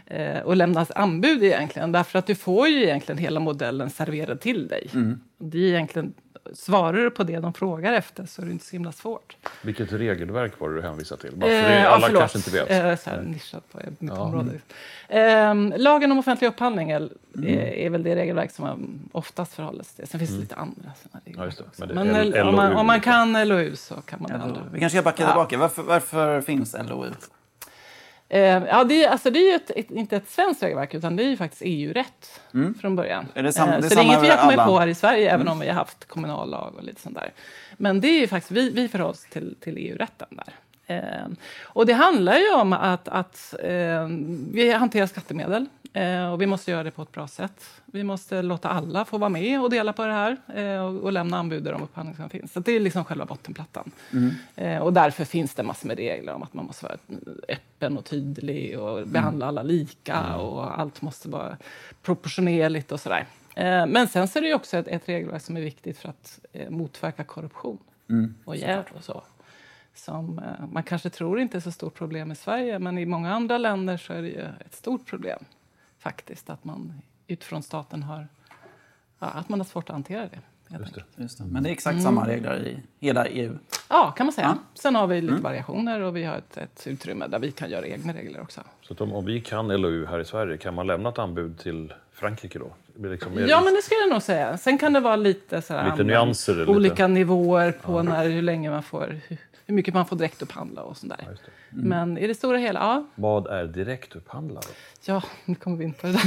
eh, 0.07 0.39
och 0.39 0.57
lämna 0.57 0.87
anbud 0.95 1.43
egentligen. 1.43 1.93
Därför 1.93 2.19
att 2.19 2.27
du 2.27 2.35
får 2.35 2.69
ju 2.69 2.83
egentligen 2.85 3.19
hela 3.19 3.41
modellen 3.41 3.91
serverad 3.91 4.41
till 4.41 4.69
dig. 4.69 4.91
Det 5.39 5.59
är 5.59 5.69
egentligen, 5.69 6.15
svarar 6.55 6.93
du 6.93 7.11
på 7.11 7.23
det 7.25 7.39
de 7.41 7.53
frågar 7.55 7.93
efter 7.93 8.27
så 8.27 8.43
är 8.43 8.47
det 8.47 8.53
inte 8.53 8.65
så 8.65 8.73
himla 8.73 8.93
svårt. 8.93 9.37
Vilket 9.63 9.93
regelverk 9.93 10.61
var 10.61 10.69
det 10.69 10.75
du 10.77 10.83
hänvisade 10.83 11.21
till? 11.23 11.37
Bara 11.37 11.51
för 11.51 11.57
Eh, 11.57 11.83
ja, 11.83 11.89
alla 11.89 12.07
förlåt. 12.07 12.21
kanske 12.21 12.39
inte 12.39 12.51
vet. 12.51 12.71
Eh, 12.71 13.05
så 13.05 13.11
här, 13.11 13.23
nischat 13.23 13.73
på 13.73 13.81
mitt 13.99 14.13
område. 14.13 14.51
Eh, 15.09 15.55
lagen 15.79 16.13
om 16.13 16.19
offentlig 16.19 16.49
upphandling 16.49 16.91
är, 16.91 17.09
är, 17.45 17.49
är 17.59 17.91
väl 17.91 18.03
det 18.03 18.17
regelverk 18.17 18.51
som 18.51 18.65
man 18.65 19.09
oftast 19.13 19.55
förhåller 19.55 19.85
sig 19.85 19.97
till. 19.97 20.07
Sen 20.09 20.19
finns 20.21 20.31
det 20.33 20.41
lite 20.41 20.55
andra 20.55 20.93
just 21.45 21.59
det. 21.59 21.65
också. 21.65 21.81
Men 21.87 21.89
det 21.89 21.95
Men, 21.95 22.15
L- 22.17 22.35
eh, 22.37 22.49
om, 22.49 22.55
man, 22.57 22.73
om 22.77 22.87
man 22.87 23.01
kan 23.01 23.49
LOU 23.49 23.77
så 23.77 23.95
kan 23.95 24.23
man 24.23 24.31
det 24.31 24.37
andra. 24.45 24.63
Vi 24.73 24.81
kanske 24.81 24.99
ska 24.99 25.05
backa 25.05 25.23
Ja. 25.23 25.29
tillbaka. 25.29 25.59
Varför, 25.59 25.83
varför 25.83 26.41
finns 26.41 26.77
LOU? 26.89 27.07
Eh, 28.29 28.41
ja, 28.41 28.85
det, 28.85 29.05
är, 29.05 29.09
alltså, 29.11 29.31
det 29.31 29.39
är 29.39 29.51
ju 29.51 29.55
ett, 29.57 29.71
ett, 29.71 29.91
inte 29.91 30.17
ett 30.17 30.29
svenskt 30.31 30.63
regelverk 30.63 30.95
utan 30.95 31.17
det 31.17 31.23
är 31.25 31.29
ju 31.29 31.37
faktiskt 31.37 31.63
EU-rätt 31.65 32.41
från 32.81 32.97
början. 32.97 33.27
Är 33.35 33.43
det 33.43 33.53
sam- 33.53 33.69
Eh, 33.69 33.81
det 33.81 33.87
är 33.87 33.89
så 33.89 33.95
det 33.95 34.01
är 34.01 34.05
inget 34.05 34.23
vi 34.23 34.29
har 34.29 34.37
kommit 34.37 34.57
på 34.67 34.79
här 34.79 34.87
i 34.87 34.95
Sverige 34.95 35.31
även 35.31 35.49
om 35.49 35.59
vi 35.61 35.67
har 35.69 35.75
haft 35.75 36.05
kommunallag 36.09 36.75
och 36.77 36.85
lite 36.85 37.01
sånt 37.01 37.15
där. 37.15 37.33
Men 37.77 38.01
det 38.01 38.09
är 38.09 38.21
ju 38.21 38.27
faktiskt, 38.27 38.51
vi, 38.51 38.71
vi 38.71 38.89
förhåller 38.89 39.11
oss 39.11 39.25
till, 39.31 39.57
till 39.61 39.77
EU-rätten 39.79 40.29
där. 40.31 40.55
Eh, 40.89 41.27
och 41.63 41.87
det 41.87 41.93
handlar 41.93 42.37
ju 42.37 42.55
om 42.55 42.73
att, 42.73 43.09
att 43.09 43.55
eh, 43.63 44.07
vi 44.53 44.73
hanterar 44.73 45.07
skattemedel 45.07 45.67
eh, 45.93 46.33
och 46.33 46.43
vi 46.43 46.47
måste 46.47 46.71
göra 46.71 46.83
det 46.83 46.91
på 46.91 47.03
ett 47.03 47.13
bra 47.13 47.29
sätt. 47.29 47.71
Vi 47.87 48.05
måste 48.05 48.43
låta 48.43 48.69
alla 48.69 49.05
få 49.05 49.19
vara 49.19 49.31
med 49.31 49.63
och 49.63 49.71
dela 49.71 49.93
på 49.93 50.05
det 50.05 50.13
här 50.13 50.37
eh, 50.55 50.85
och, 50.85 51.03
och 51.03 51.13
lämna 51.13 51.39
anbud 51.39 51.63
där 51.63 51.73
de 51.73 51.83
upphandlingar 51.83 52.17
som 52.17 52.31
finns. 52.31 52.53
Så 52.53 52.61
det 52.61 52.73
är 52.73 52.81
liksom 52.81 53.05
själva 53.05 53.25
bottenplattan. 53.25 53.91
Eh, 54.57 54.79
och 54.79 54.93
därför 54.93 55.25
finns 55.25 55.55
det 55.55 55.63
massor 55.63 55.89
med 55.89 55.97
regler 55.97 56.33
om 56.35 56.43
att 56.43 56.55
man 56.55 56.65
måste 56.65 56.85
vara 56.85 56.97
öppen 57.49 57.99
och 57.99 58.05
tydlig 58.05 58.79
och 58.79 59.09
behandla 59.09 59.47
alla 59.47 59.63
lika 59.63 60.37
och 60.37 60.81
allt 60.81 61.03
måste 61.03 61.29
vara 61.29 61.57
proportionerligt 62.03 62.93
och 62.93 63.01
sådär. 63.01 63.27
Men 63.87 64.09
sen 64.09 64.29
så 64.29 64.39
är 64.39 64.43
det 64.43 64.49
ju 64.49 64.55
också 64.55 64.77
ett, 64.77 64.89
ett 64.89 65.09
regelverk 65.09 65.43
som 65.43 65.57
är 65.57 65.61
viktigt 65.61 65.99
för 65.99 66.09
att 66.09 66.41
motverka 66.69 67.25
korruption 67.25 67.79
och 68.45 68.57
jäv 68.57 68.85
och 68.97 69.05
så. 69.05 69.23
Som 69.99 70.39
eh, 70.39 70.67
man 70.73 70.83
kanske 70.83 71.11
tror 71.11 71.41
inte 71.41 71.59
är 71.59 71.61
så 71.61 71.73
stort 71.73 71.95
problem 71.95 72.33
i 72.33 72.35
Sverige, 72.35 72.79
men 72.79 72.99
i 72.99 73.07
många 73.07 73.35
andra 73.35 73.59
länder 73.59 73.97
så 73.97 74.13
är 74.13 74.23
det 74.23 74.29
ju 74.29 74.47
ett 74.67 74.75
stort 74.75 75.07
problem 75.07 75.39
faktiskt 75.99 76.51
att 76.51 76.65
man 76.65 77.03
utifrån 77.27 77.63
staten 77.63 78.03
har, 78.03 78.29
ja, 79.19 79.27
att 79.27 79.49
man 79.49 79.61
har 79.61 79.65
svårt 79.65 79.91
att 79.91 79.95
hantera 79.95 80.21
det. 80.21 80.41
helt 80.69 80.85
enkelt. 80.85 81.07
Just 81.17 81.39
det. 81.39 81.45
Men 81.45 81.63
det 81.63 81.69
är 81.69 81.73
exakt 81.73 82.03
samma 82.03 82.27
regler 82.27 82.67
i 82.67 82.83
hela 83.07 83.27
EU. 83.27 83.59
Ja, 83.89 84.11
kan 84.17 84.27
man 84.27 84.33
säga. 84.33 84.59
Sen 84.75 84.95
har 84.95 85.07
vi 85.07 85.21
lite 85.21 85.43
variationer 85.43 86.01
och 86.01 86.17
vi 86.17 86.25
har 86.25 86.37
ett, 86.37 86.57
ett 86.57 86.87
utrymme 86.87 87.27
där 87.27 87.39
vi 87.39 87.51
kan 87.51 87.71
göra 87.71 87.87
egna 87.87 88.13
regler 88.13 88.41
också. 88.41 88.61
Så 88.83 88.95
om, 89.05 89.13
om 89.13 89.25
vi 89.25 89.41
kan 89.41 89.69
LOU 89.69 90.07
här 90.07 90.21
i 90.21 90.25
Sverige, 90.25 90.57
kan 90.57 90.75
man 90.75 90.87
lämna 90.87 91.09
ett 91.09 91.19
anbud 91.19 91.59
till 91.59 91.93
Frankrike 92.21 92.59
då? 92.59 92.73
Liksom, 93.09 93.33
Ja, 93.49 93.61
men 93.65 93.75
det 93.75 93.83
skulle 93.83 94.01
jag 94.01 94.11
nog 94.11 94.23
säga. 94.23 94.59
Sen 94.59 94.79
kan 94.79 94.93
det 94.93 95.01
vara 95.01 95.17
lite, 95.17 95.63
sådär, 95.63 95.91
Lite 95.91 96.05
nyanser, 96.05 96.55
lite- 96.55 96.71
olika 96.71 97.07
nivåer 97.07 97.73
på 97.73 98.03
när, 98.03 98.29
hur 98.29 98.43
länge 98.43 98.71
man 98.71 98.83
får, 98.83 99.21
hur, 99.67 99.75
mycket 99.75 99.95
man 99.95 100.07
får 100.07 100.17
direkt 100.17 100.43
upphandla 100.43 100.83
och 100.83 100.97
sånt 100.97 101.13
där. 101.19 101.31
just 101.31 101.43
det. 101.45 101.51
Men 101.71 102.19
i 102.19 102.27
det 102.27 102.35
stora 102.35 102.59
hela, 102.59 102.81
ja, 102.81 103.07
Vad 103.15 103.47
är 103.47 103.65
direktupphandlare? 103.65 104.65
ja, 105.05 105.23
nu 105.45 105.55
kommer 105.55 105.77
vi 105.77 105.85
in 105.85 105.93
på 105.93 106.07
det 106.07 106.13
där. 106.13 106.23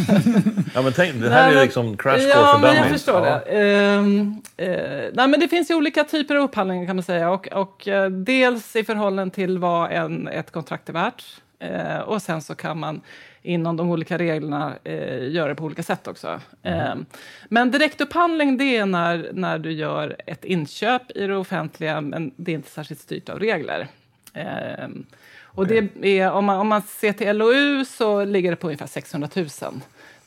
Ja, 0.75 0.81
men 0.81 0.93
tänk, 0.93 1.21
det 1.21 1.29
här 1.29 1.47
Nej, 1.49 1.57
är 1.57 1.61
liksom 1.63 1.97
crash 1.97 2.11
course 2.17 2.29
Ja, 2.29 2.53
för 2.53 2.67
men 2.67 2.75
jag 2.75 2.87
förstår 2.89 3.27
Ja. 3.27 3.39
det. 3.45 3.61
Ehm, 3.61 4.41
eh, 4.57 4.69
nej, 5.13 5.27
men 5.27 5.39
det 5.39 5.47
finns 5.47 5.71
ju 5.71 5.75
olika 5.75 6.03
typer 6.03 6.35
av 6.35 6.43
upphandlingar 6.43 6.85
kan 6.87 6.95
man 6.95 7.03
säga. 7.03 7.31
Och, 7.31 7.47
och 7.47 7.87
eh, 7.87 8.09
dels 8.09 8.75
i 8.75 8.83
förhållande 8.83 9.35
till 9.35 9.57
vad 9.59 9.91
en, 9.91 10.27
ett 10.27 10.51
kontrakt 10.51 10.89
är 10.89 10.93
värt. 10.93 11.23
Eh, 11.59 11.99
och 11.99 12.21
sen 12.21 12.41
så 12.41 12.55
kan 12.55 12.79
man 12.79 13.01
inom 13.41 13.77
de 13.77 13.89
olika 13.89 14.17
reglerna 14.17 14.73
eh, 14.83 15.29
göra 15.29 15.47
det 15.47 15.55
på 15.55 15.65
olika 15.65 15.83
sätt 15.83 16.07
också. 16.07 16.41
Ehm, 16.63 17.05
men 17.49 17.71
direktupphandling 17.71 18.57
det 18.57 18.77
är 18.77 18.85
när, 18.85 19.29
när 19.33 19.59
du 19.59 19.71
gör 19.71 20.15
ett 20.25 20.45
inköp 20.45 21.11
i 21.15 21.27
det 21.27 21.35
offentliga 21.35 22.01
men 22.01 22.31
det 22.35 22.51
är 22.51 22.55
inte 22.55 22.69
särskilt 22.69 23.01
styrt 23.01 23.29
av 23.29 23.39
regler. 23.39 23.87
Ehm, 24.33 25.05
och 25.53 25.67
det 25.67 25.89
är, 26.01 26.31
om, 26.31 26.45
man, 26.45 26.59
om 26.59 26.67
man 26.67 26.81
ser 26.81 27.13
till 27.13 27.37
LOU 27.37 27.85
så 27.85 28.25
ligger 28.25 28.49
det 28.49 28.55
på 28.55 28.67
ungefär 28.67 28.87
600 28.87 29.29
000. 29.35 29.47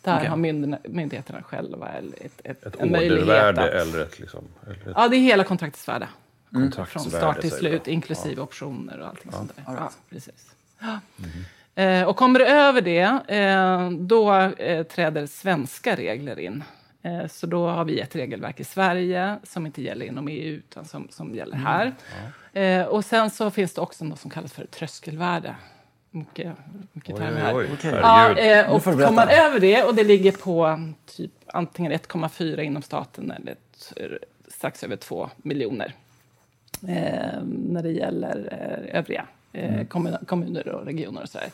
Där 0.02 0.16
Okej. 0.16 0.28
har 0.28 0.37
myndigheterna, 0.88 1.42
själva 1.42 1.88
ett, 1.88 2.40
ett, 2.44 2.66
Ett 2.66 2.76
en 2.80 2.92
möjlighet 2.92 3.59
att... 3.59 3.59
eller 3.59 4.02
ett, 4.02 4.18
liksom, 4.18 4.44
eller 4.66 4.75
ett 4.75 4.92
Ja, 4.97 5.09
det 5.09 5.16
är 5.16 5.21
hela 5.21 5.44
kontraktets 5.44 5.88
värde. 5.88 6.09
Från 6.50 6.62
kontraktsvärde. 6.62 7.16
start 7.16 7.40
till 7.40 7.50
slut, 7.50 7.88
inklusive 7.88 8.42
optioner 8.42 9.00
och 9.00 9.09
allting 9.09 9.33
sånt 9.33 9.56
där. 9.56 9.64
Ja, 9.66 9.90
precis. 10.11 10.54
Ja. 10.80 10.99
Eh, 11.75 12.02
och 12.02 12.16
kommer 12.16 12.38
det 12.38 12.47
över 12.47 12.81
det, 12.81 13.35
eh, 13.37 13.90
då 13.90 14.35
eh, 14.35 14.83
träder 14.83 15.26
svenska 15.26 15.97
regler 15.97 16.38
in. 16.38 16.64
Eh, 17.02 17.26
så 17.26 17.47
då 17.47 17.69
har 17.69 17.85
vi 17.85 18.00
ett 18.00 18.16
regelverk 18.16 18.61
i 18.61 18.64
Sverige 18.64 19.38
som 19.43 19.66
inte 19.66 19.83
gäller 19.83 20.07
inom 20.07 20.28
EU, 20.28 20.54
utan 20.54 20.85
som, 20.85 21.09
som 21.11 21.35
gäller 21.35 21.57
här. 21.57 21.93
Eh, 22.52 22.87
och 22.87 23.04
sen 23.04 23.31
så 23.31 23.50
finns 23.50 23.75
det 23.75 23.81
också 23.81 24.04
något 24.04 24.21
som 24.21 24.31
kallas 24.31 24.52
för 24.52 24.66
tröskelvärde. 24.66 25.57
Mycket, 26.11 26.52
mycket 26.93 27.14
Oj, 27.14 27.21
termer 27.21 27.57
oj. 27.57 27.69
Okej. 27.73 27.99
Ja, 28.02 28.38
eh, 28.38 28.73
och 28.73 28.83
du 28.85 28.85
kommer 28.85 29.11
man 29.11 29.28
över 29.28 29.61
det, 29.61 29.83
och 29.83 29.95
det 29.95 30.04
ligger 30.04 30.33
på 30.33 30.81
typ 31.07 31.33
antingen 31.47 31.93
1,4 31.93 32.61
inom 32.61 32.83
staten 32.83 33.31
eller 33.31 33.52
ett, 33.52 33.93
strax 34.49 34.85
över 34.85 34.97
2 34.97 35.31
miljoner 35.37 35.95
eh, 36.88 37.43
när 37.45 37.83
det 37.83 37.90
gäller 37.90 38.49
eh, 38.52 38.99
övriga 38.99 39.26
eh, 39.54 39.87
kommun- 39.87 40.25
kommuner 40.26 40.68
och 40.68 40.84
regioner 40.87 41.23
och 41.23 41.28
sådär. 41.28 41.49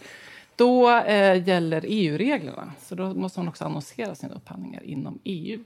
Då 0.56 0.90
eh, 0.98 1.48
gäller 1.48 1.84
EU-reglerna, 1.86 2.72
så 2.82 2.94
då 2.94 3.14
måste 3.14 3.40
man 3.40 3.48
också 3.48 3.64
annonsera 3.64 4.14
sina 4.14 4.34
upphandlingar 4.34 4.82
inom 4.82 5.18
EU. 5.24 5.60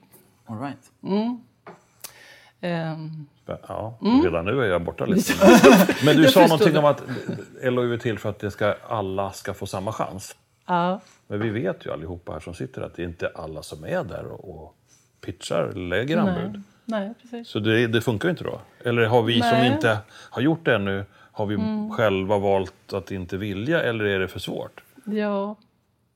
All 0.47 0.61
right. 0.61 0.91
Ehm, 2.61 3.27
Ja, 3.69 3.99
Mm. 4.03 4.23
redan 4.25 4.45
nu 4.45 4.61
är 4.63 4.67
jag 4.67 4.85
borta 4.85 5.05
lite. 5.07 5.33
Men 6.05 6.17
du 6.17 6.29
sa 6.29 6.41
någonting 6.47 6.77
om 6.77 6.85
att 6.85 7.03
LOU 7.63 7.95
är 7.95 7.99
till 7.99 8.19
för 8.19 8.31
att 8.31 8.39
det 8.39 8.51
ska, 8.51 8.75
alla 8.89 9.33
ska 9.33 9.55
få 9.55 9.67
samma 9.67 9.93
chans. 9.93 10.37
ja. 10.67 11.01
Men 11.27 11.41
vi 11.41 11.51
vet 11.51 11.87
ju 11.87 11.93
allihopa 11.93 12.33
här 12.33 12.41
som 12.41 12.55
sitter 12.55 12.83
att 12.83 12.95
det 12.97 13.03
är 13.03 13.07
inte 13.07 13.31
alla 13.35 13.63
som 13.63 13.85
är 13.85 14.05
där 14.05 14.25
och, 14.27 14.49
och 14.65 14.75
pitchar, 15.21 15.73
lägger 15.73 16.17
anbud. 16.17 16.63
Nej, 16.85 17.01
nej, 17.07 17.15
precis. 17.23 17.49
Så 17.49 17.59
det, 17.59 17.87
det 17.87 18.01
funkar 18.01 18.29
ju 18.29 18.31
inte 18.31 18.45
då? 18.45 18.61
Eller 18.85 19.05
har 19.07 19.23
vi 19.23 19.41
som 19.41 19.51
Nej. 19.51 19.73
inte 19.73 19.99
har 20.09 20.43
gjort 20.43 20.65
det 20.65 20.75
ännu, 20.75 21.05
har 21.35 21.47
vi 21.47 21.57
själva 21.97 22.39
valt 22.39 22.93
att 22.93 23.11
inte 23.11 23.37
vilja 23.37 23.83
eller 23.83 24.05
är 24.05 24.19
det 24.19 24.29
för 24.29 24.39
svårt? 24.39 24.83
Ja, 25.05 25.57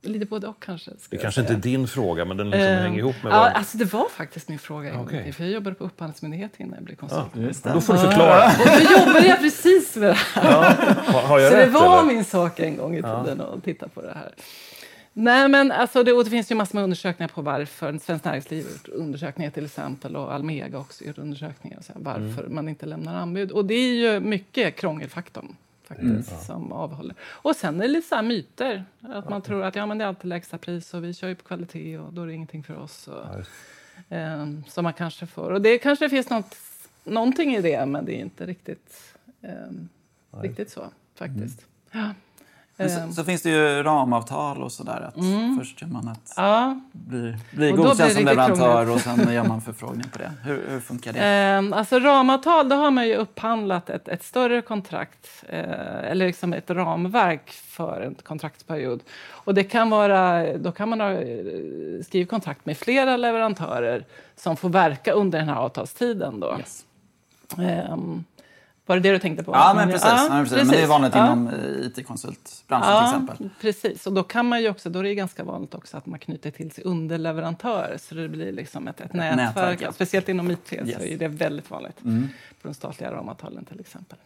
lite 0.02 0.26
både 0.26 0.46
och 0.46 0.62
kanske. 0.62 0.90
Det 1.10 1.16
kanske 1.16 1.42
säga. 1.44 1.54
inte 1.54 1.68
är 1.68 1.70
din 1.72 1.88
fråga, 1.88 2.25
men 2.25 2.37
den 2.37 2.50
liksom 2.50 2.66
Ehm, 2.68 2.82
hänger 2.82 2.98
ihop 2.98 3.14
med 3.22 3.32
ja, 3.32 3.38
vad... 3.38 3.52
alltså 3.52 3.78
det 3.78 3.84
var 3.92 4.08
faktiskt 4.08 4.48
min 4.48 4.58
fråga 4.58 5.04
till, 5.04 5.34
för 5.34 5.44
jag 5.44 5.52
jobbade 5.52 5.76
på 5.76 5.84
Upphandlingsmyndigheten 5.84 6.66
innan 6.66 6.75
jag 6.75 6.84
blev 6.84 6.96
konsult. 6.96 7.26
Just 7.37 7.64
Då 7.64 7.75
det. 7.75 7.80
får 7.80 7.92
du 7.92 7.98
förklara. 7.98 8.44
Och 8.46 8.66
då 8.66 9.00
jobbade 9.00 9.26
jag 9.26 9.38
precis 9.38 9.96
med 9.96 10.08
det 10.08 10.14
här. 10.34 10.94
Har, 11.12 11.22
har 11.22 11.38
jag 11.38 11.50
Så 11.52 11.56
det 11.58 11.66
rätt 11.66 11.72
var 11.72 11.98
eller? 12.02 12.12
min 12.14 12.25
sak 12.25 12.60
en 12.60 12.76
gång 12.76 12.94
i 12.96 13.02
tiden 13.02 13.40
att 13.40 13.64
titta 13.64 13.88
på 13.88 14.02
det 14.02 14.12
här. 14.14 14.32
Nej, 15.12 15.49
men 15.49 15.73
alltså 15.73 16.05
det, 16.05 16.12
och 16.12 16.25
det 16.25 16.31
finns 16.31 16.50
ju 16.50 16.55
massor 16.55 16.75
med 16.75 16.85
undersökningar 16.85 17.29
på 17.29 17.43
varför. 17.43 17.99
Svenskt 17.99 18.25
Näringsliv 18.25 18.67
har 18.87 18.95
undersökningar 18.95 19.50
till 19.50 19.65
exempel 19.65 20.17
och 20.17 20.35
Almega 20.35 20.79
också 20.79 21.05
gjort 21.05 21.19
undersökningar. 21.19 21.81
Så 21.81 21.93
här, 21.93 22.00
varför 22.00 22.43
Mm. 22.43 22.55
man 22.55 22.69
inte 22.69 22.87
lämnar 22.87 23.15
anbud. 23.15 23.50
Och 23.50 23.65
det 23.65 23.75
är 23.75 23.95
ju 23.95 24.21
mycket 24.21 24.77
krångelfaktorn 24.77 25.57
faktiskt 25.85 26.47
som 26.47 26.73
avhåller. 26.73 27.15
Och 27.23 27.57
sen 27.57 27.77
är 27.81 27.83
det 27.83 27.88
lite 27.88 28.09
så 28.09 28.23
myter. 28.23 28.85
Att 29.00 29.29
man 29.31 29.43
tror 29.43 29.62
att 29.65 29.75
ja, 29.75 29.87
men 29.87 29.99
det 29.99 30.05
är 30.05 30.09
alltid 30.09 30.29
lägsta 30.29 30.59
pris 30.59 30.95
och 30.95 31.05
vi 31.05 31.15
kör 31.15 31.29
ju 31.29 31.35
på 31.35 31.45
kvalitet 31.45 31.99
och 31.99 32.12
då 32.12 32.23
är 32.23 32.27
det 32.27 32.33
ingenting 32.35 32.62
för 32.65 32.77
oss. 32.77 33.09
Och, 33.09 33.15
Ja, 33.15 33.43
Ehm, 34.09 34.65
som 34.69 34.85
man 34.85 34.93
kanske 34.93 35.27
får. 35.27 35.50
Och 35.50 35.62
det 35.62 35.79
kanske 35.79 36.09
finns 36.09 36.31
något, 36.31 36.57
någonting 37.05 37.55
i 37.57 37.62
det, 37.62 37.87
men 37.87 38.05
det 38.05 38.12
är 38.17 38.21
inte 38.21 38.47
riktigt, 38.47 39.15
ehm, 39.43 39.88
riktigt 40.43 40.71
så 40.71 40.85
faktiskt. 41.15 41.67
Ja. 41.91 42.11
Men 42.78 42.90
Ehm, 42.90 43.08
så, 43.08 43.14
så 43.14 43.25
finns 43.25 43.42
det 43.42 43.50
ju 43.50 43.82
ramavtal 43.82 44.62
och 44.62 44.73
sådär. 44.73 45.00
Att 45.08 45.14
Först 45.58 45.82
gör 45.82 45.88
man 45.88 46.08
ett, 46.08 46.32
ja. 46.37 46.80
då 46.92 47.16
blir 47.50 47.73
godkänd 47.73 48.12
som 48.12 48.25
leverantör 48.25 48.90
och 48.90 49.00
sen 49.00 49.32
gör 49.32 49.44
man 49.44 49.61
förfrågning 49.61 50.08
på 50.12 50.18
det. 50.18 50.32
Hur, 50.44 50.64
hur 50.68 50.80
funkar 50.80 51.12
det? 51.12 51.20
Ehm, 51.20 51.73
alltså 51.73 51.99
ramavtal, 51.99 52.68
då 52.68 52.76
har 52.76 52.90
man 52.90 53.06
ju 53.06 53.14
upphandlat 53.14 53.90
ett, 53.90 54.08
ett 54.08 54.25
större 54.25 54.62
kontrakt 54.62 55.44
eh, 55.49 56.11
eller 56.11 56.26
liksom 56.26 56.52
ett 56.52 56.70
ramverk 56.70 57.50
för 57.50 58.00
en 58.00 58.14
kontraktsperiod. 58.14 59.00
Och 59.28 59.54
det 59.54 59.64
kan 59.64 59.90
vara, 59.90 60.52
då 60.56 60.73
kan 60.73 60.88
man 60.88 61.00
ha 61.00 61.12
eh, 61.12 61.47
skrivit 62.06 62.28
kontrakt 62.28 62.66
med 62.66 62.76
flera 62.76 63.16
leverantörer 63.16 64.04
som 64.37 64.56
får 64.56 64.68
verka 64.68 65.12
under 65.12 65.38
den 65.38 65.49
här 65.49 65.56
avtalstiden. 65.56 66.40
Då. 66.40 66.56
Yes. 66.58 66.85
Ehm, 67.58 68.25
var 68.88 68.97
det 68.97 69.02
det 69.02 69.11
du 69.12 69.18
tänkte 69.18 69.45
på? 69.45 69.52
Ja, 69.52 69.73
men 69.76 69.88
precis. 69.90 70.09
Ja, 70.09 70.28
precis. 70.30 70.57
Men 70.57 70.68
det 70.68 70.83
är 70.83 70.87
vanligt 70.87 71.14
Ja. 71.14 71.26
inom 71.26 71.49
eh, 71.49 71.87
IT-konsultbranschen 71.87 72.97
till 72.97 73.04
exempel. 73.07 73.50
precis. 73.61 74.07
Och 74.07 74.12
då 74.12 74.23
kan 74.23 74.47
man 74.49 74.62
ju 74.62 74.68
också, 74.71 74.90
då 74.90 74.99
är 74.99 75.02
det 75.02 75.14
ganska 75.14 75.45
vanligt 75.45 75.75
också 75.75 75.97
att 75.97 76.07
man 76.07 76.18
knyter 76.18 76.50
till 76.50 76.71
sig 76.71 76.85
underleverantörer 76.85 77.99
så 77.99 78.14
det 78.14 78.28
blir 78.28 78.52
liksom 78.52 78.88
ett, 78.88 79.00
ett 79.00 79.12
nätverk. 79.12 79.37
nätverk, 79.37 79.80
ja. 79.83 79.92
Speciellt 79.92 80.28
inom 80.28 80.50
IT 80.50 80.73
Yes. 80.73 80.95
så 80.97 81.02
är 81.02 81.18
det 81.18 81.28
väldigt 81.28 81.71
vanligt. 81.71 82.04
Mm. 82.04 82.28
På 82.62 82.68
de 82.68 82.75
statliga 82.75 83.12
ramavtalen 83.12 83.64
till 83.64 83.80
exempel. 83.80 84.18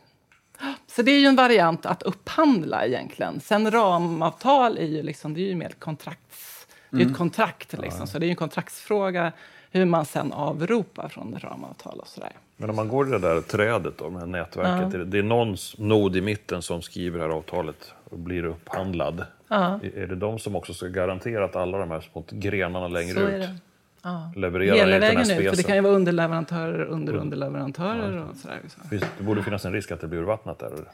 Så 0.87 1.03
det 1.03 1.11
är 1.13 1.19
ju 1.19 1.27
en 1.27 1.37
variant 1.37 1.87
att 1.87 2.03
upphandla 2.03 2.87
egentligen. 2.87 3.41
Sen 3.41 3.71
ramavtal 3.71 4.79
är 4.79 4.87
ju, 4.87 5.03
liksom, 5.03 5.35
det 5.35 5.41
är 5.41 5.49
ju 5.49 5.55
mer 5.57 5.73
kontrakts... 5.79 6.67
Det 6.91 6.97
är 6.97 7.01
Mm. 7.01 7.13
ett 7.13 7.19
kontrakt 7.19 7.73
liksom, 7.79 8.07
så 8.07 8.19
det 8.19 8.25
är 8.25 8.29
ju 8.29 8.31
en 8.31 8.37
kontraktsfråga 8.37 9.33
hur 9.71 9.85
man 9.85 10.05
sen 10.05 10.33
avropar 10.33 11.09
från 11.09 11.37
ramavtal 11.41 11.99
och 12.01 12.09
sådär. 12.09 12.33
Men 12.57 12.71
om 12.71 12.77
man 12.77 12.89
går 12.89 13.09
i 13.09 13.11
det 13.11 13.19
där 13.19 13.41
trädet 13.41 13.99
då, 13.99 14.11
med 14.11 14.29
nätverket, 14.29 14.95
är 14.95 14.99
det, 14.99 15.19
är 15.19 15.23
någon 15.23 15.57
nod 15.79 16.17
i 16.17 16.21
mitten 16.21 16.63
som 16.63 16.83
skriver 16.83 17.19
det 17.19 17.25
här 17.25 17.31
avtalet 17.33 17.95
och 18.05 18.19
blir 18.19 18.45
upphandlad. 18.45 19.25
Ja, 19.49 19.81
Är 19.95 20.07
det 20.07 20.17
de 20.17 20.39
som 20.39 20.57
också 20.57 20.75
ska 20.75 20.87
garantera 20.87 21.45
att 21.45 21.57
alla 21.57 21.79
de 21.79 21.91
här 21.91 22.01
små 22.01 22.25
grenarna 22.31 22.89
längre 22.89 23.15
så 23.15 23.21
ut 23.21 23.41
det. 23.43 23.55
Ja. 24.03 24.33
levererar 24.37 24.77
Hela 24.77 24.99
vägen 24.99 25.21
ut, 25.21 25.27
för 25.49 25.57
det 25.57 25.63
kan 25.63 25.75
ju 25.77 25.81
vara 25.83 25.93
underleverantörer 25.93 26.85
under 26.85 27.15
underleverantörer 27.15 28.25
och 28.31 28.37
sådär. 28.37 28.61
Så. 28.69 28.89
Finns- 28.89 29.05
Det 29.19 29.25
borde 29.25 29.43
finnas 29.43 29.65
en 29.65 29.73
risk 29.73 29.91
att 29.91 30.01
det 30.01 30.09
blir 30.09 30.19
urvattnat 30.19 30.59
där? 30.59 30.67
Eller, 30.67 30.85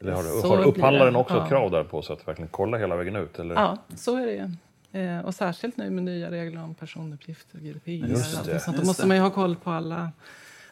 eller 0.00 0.12
har, 0.12 0.22
Så 0.22 0.56
har 0.56 0.64
upphandlaren 0.64 1.16
också 1.16 1.34
ja. 1.34 1.46
krav 1.48 1.70
där 1.70 1.84
på 1.84 2.02
sig 2.02 2.12
att 2.12 2.28
verkligen 2.28 2.48
kolla 2.50 2.78
hela 2.78 2.96
vägen 2.96 3.16
ut? 3.16 3.38
Eller? 3.38 3.54
Ja, 3.54 3.78
så 3.96 4.16
är 4.16 4.26
det 4.26 4.32
ju. 4.32 4.48
Eh, 5.00 5.20
och 5.20 5.34
särskilt 5.34 5.76
nu 5.76 5.90
med 5.90 6.04
nya 6.04 6.30
regler 6.30 6.62
om 6.62 6.74
personuppgifter, 6.74 7.58
GDPR. 7.58 7.90
Just 7.90 8.40
och 8.40 8.46
det, 8.46 8.52
allt 8.52 8.62
sånt. 8.62 8.76
Då 8.76 8.84
måste 8.86 9.06
man 9.06 9.16
ju 9.16 9.22
ha 9.22 9.30
koll 9.30 9.56
på 9.56 9.70
alla 9.70 10.10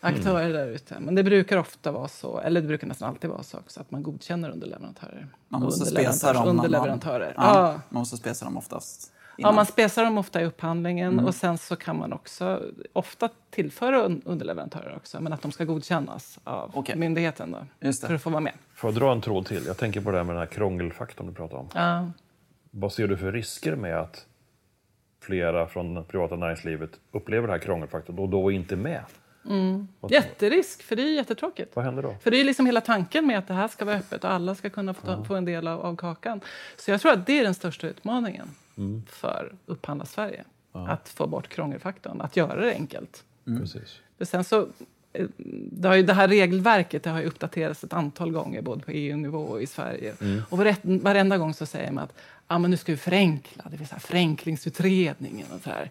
aktörer 0.00 0.52
där 0.52 0.66
ute. 0.68 0.96
Men 1.00 1.14
det 1.14 1.24
brukar 1.24 1.56
ofta 1.56 1.92
vara 1.92 2.08
så, 2.08 2.40
eller 2.40 2.60
det 2.60 2.66
brukar 2.66 2.86
nästan 2.86 3.08
alltid 3.08 3.30
vara 3.30 3.42
så 3.42 3.58
också, 3.58 3.80
att 3.80 3.90
man 3.90 4.02
godkänner 4.02 4.50
underleverantörer. 4.50 5.26
Man 5.48 5.60
måste 5.62 5.82
Och 5.82 5.88
spesa 5.88 6.32
dem. 6.32 6.42
man- 6.46 6.48
Underleverantörer. 6.56 7.32
Ja, 7.36 7.42
Ja. 7.54 7.80
Man 7.88 8.00
måste 8.00 8.16
spesa 8.16 8.44
dem 8.44 8.56
oftast. 8.56 9.12
Ja, 9.36 9.42
innan. 9.42 9.54
man 9.54 9.66
spesar 9.66 10.04
dem 10.04 10.18
ofta 10.18 10.40
i 10.42 10.44
upphandlingen 10.44 11.12
Mm. 11.12 11.24
och 11.24 11.34
sen 11.34 11.58
så 11.58 11.76
kan 11.76 11.98
man 11.98 12.12
också 12.12 12.62
ofta 12.92 13.28
tillföra 13.50 14.06
un- 14.08 14.22
underleverantörer 14.24 14.96
också, 14.96 15.20
men 15.20 15.32
att 15.32 15.42
de 15.42 15.52
ska 15.52 15.64
godkännas 15.64 16.38
av 16.44 16.70
Okej. 16.74 16.96
myndigheten 16.96 17.50
då, 17.50 17.58
Just 17.86 18.06
för 18.06 18.14
att 18.14 18.22
få 18.22 18.30
vara 18.30 18.40
med. 18.40 18.52
Får 18.74 18.90
jag 18.90 19.00
dra 19.00 19.12
en 19.12 19.20
tråd 19.20 19.46
till? 19.46 19.64
Jag 19.66 19.76
tänker 19.76 20.00
på 20.00 20.10
det 20.10 20.16
här 20.16 20.24
med 20.24 20.34
den 20.34 20.40
här 20.40 20.46
krångelfaktorn 20.46 21.26
du 21.26 21.32
pratade 21.34 21.60
om. 21.60 21.68
Ja. 21.74 22.10
Vad 22.70 22.92
ser 22.92 23.08
du 23.08 23.16
för 23.16 23.32
risker 23.32 23.76
med 23.76 23.96
att 24.00 24.26
flera 25.22 25.66
från 25.66 25.94
det 25.94 26.02
privata 26.02 26.36
näringslivet 26.36 26.90
upplever 27.12 27.46
det 27.46 27.52
här 27.52 27.60
krångelfaktorn 27.60 28.18
och 28.18 28.28
då 28.28 28.50
inte 28.50 28.76
med? 28.76 29.00
Vad, 30.00 30.10
Jätterisk, 30.10 30.82
för 30.82 30.96
det 30.96 31.02
är 31.02 31.14
jättetråkigt. 31.14 31.76
vad 31.76 31.84
händer 31.84 32.02
då? 32.02 32.16
För 32.20 32.30
det 32.30 32.40
är 32.40 32.44
liksom 32.44 32.66
hela 32.66 32.80
tanken 32.80 33.26
med 33.26 33.38
att 33.38 33.48
det 33.48 33.54
här 33.54 33.68
ska 33.68 33.84
vara 33.84 33.96
öppet 33.96 34.24
och 34.24 34.30
alla 34.30 34.54
ska 34.54 34.70
kunna 34.70 34.94
få, 34.94 35.06
ta, 35.06 35.24
få 35.24 35.34
en 35.34 35.44
del 35.44 35.68
av, 35.68 35.80
av 35.80 35.96
kakan. 35.96 36.40
Så 36.76 36.90
jag 36.90 37.00
tror 37.00 37.12
att 37.12 37.26
det 37.26 37.38
är 37.38 37.44
den 37.44 37.54
största 37.54 37.86
utmaningen 37.86 38.48
för 39.06 39.52
Upphandla 39.66 40.04
Sverige. 40.06 40.44
Att 40.72 41.08
få 41.08 41.26
bort 41.26 41.48
krångelfaktorn, 41.48 42.20
att 42.20 42.36
göra 42.36 42.60
det 42.60 42.72
enkelt. 42.72 43.24
Precis. 43.44 44.00
För 44.18 44.24
sen 44.24 44.44
så, 44.44 44.68
eh, 45.12 45.26
det, 45.72 45.88
har 45.88 45.94
ju, 45.94 46.02
det 46.02 46.12
här 46.12 46.28
regelverket 46.28 47.02
det 47.02 47.10
har 47.10 47.20
ju 47.20 47.26
uppdaterats 47.26 47.84
ett 47.84 47.92
antal 47.92 48.32
gånger 48.32 48.62
både 48.62 48.84
på 48.84 48.90
EU-nivå 48.90 49.38
och 49.38 49.62
i 49.62 49.66
Sverige. 49.66 50.14
Och 50.50 50.58
varje, 50.58 50.76
varenda 50.82 51.38
gång 51.38 51.54
så 51.54 51.66
säger 51.66 51.92
man 51.92 52.04
att 52.04 52.14
ah, 52.46 52.58
men 52.58 52.70
nu 52.70 52.76
ska 52.76 52.92
vi 52.92 52.98
förenkla, 52.98 53.64
det 53.70 53.76
vill 53.76 53.86
säga 53.88 53.98
förenklingsutredningen 53.98 55.46
och 55.54 55.60
så 55.60 55.70
här. 55.70 55.90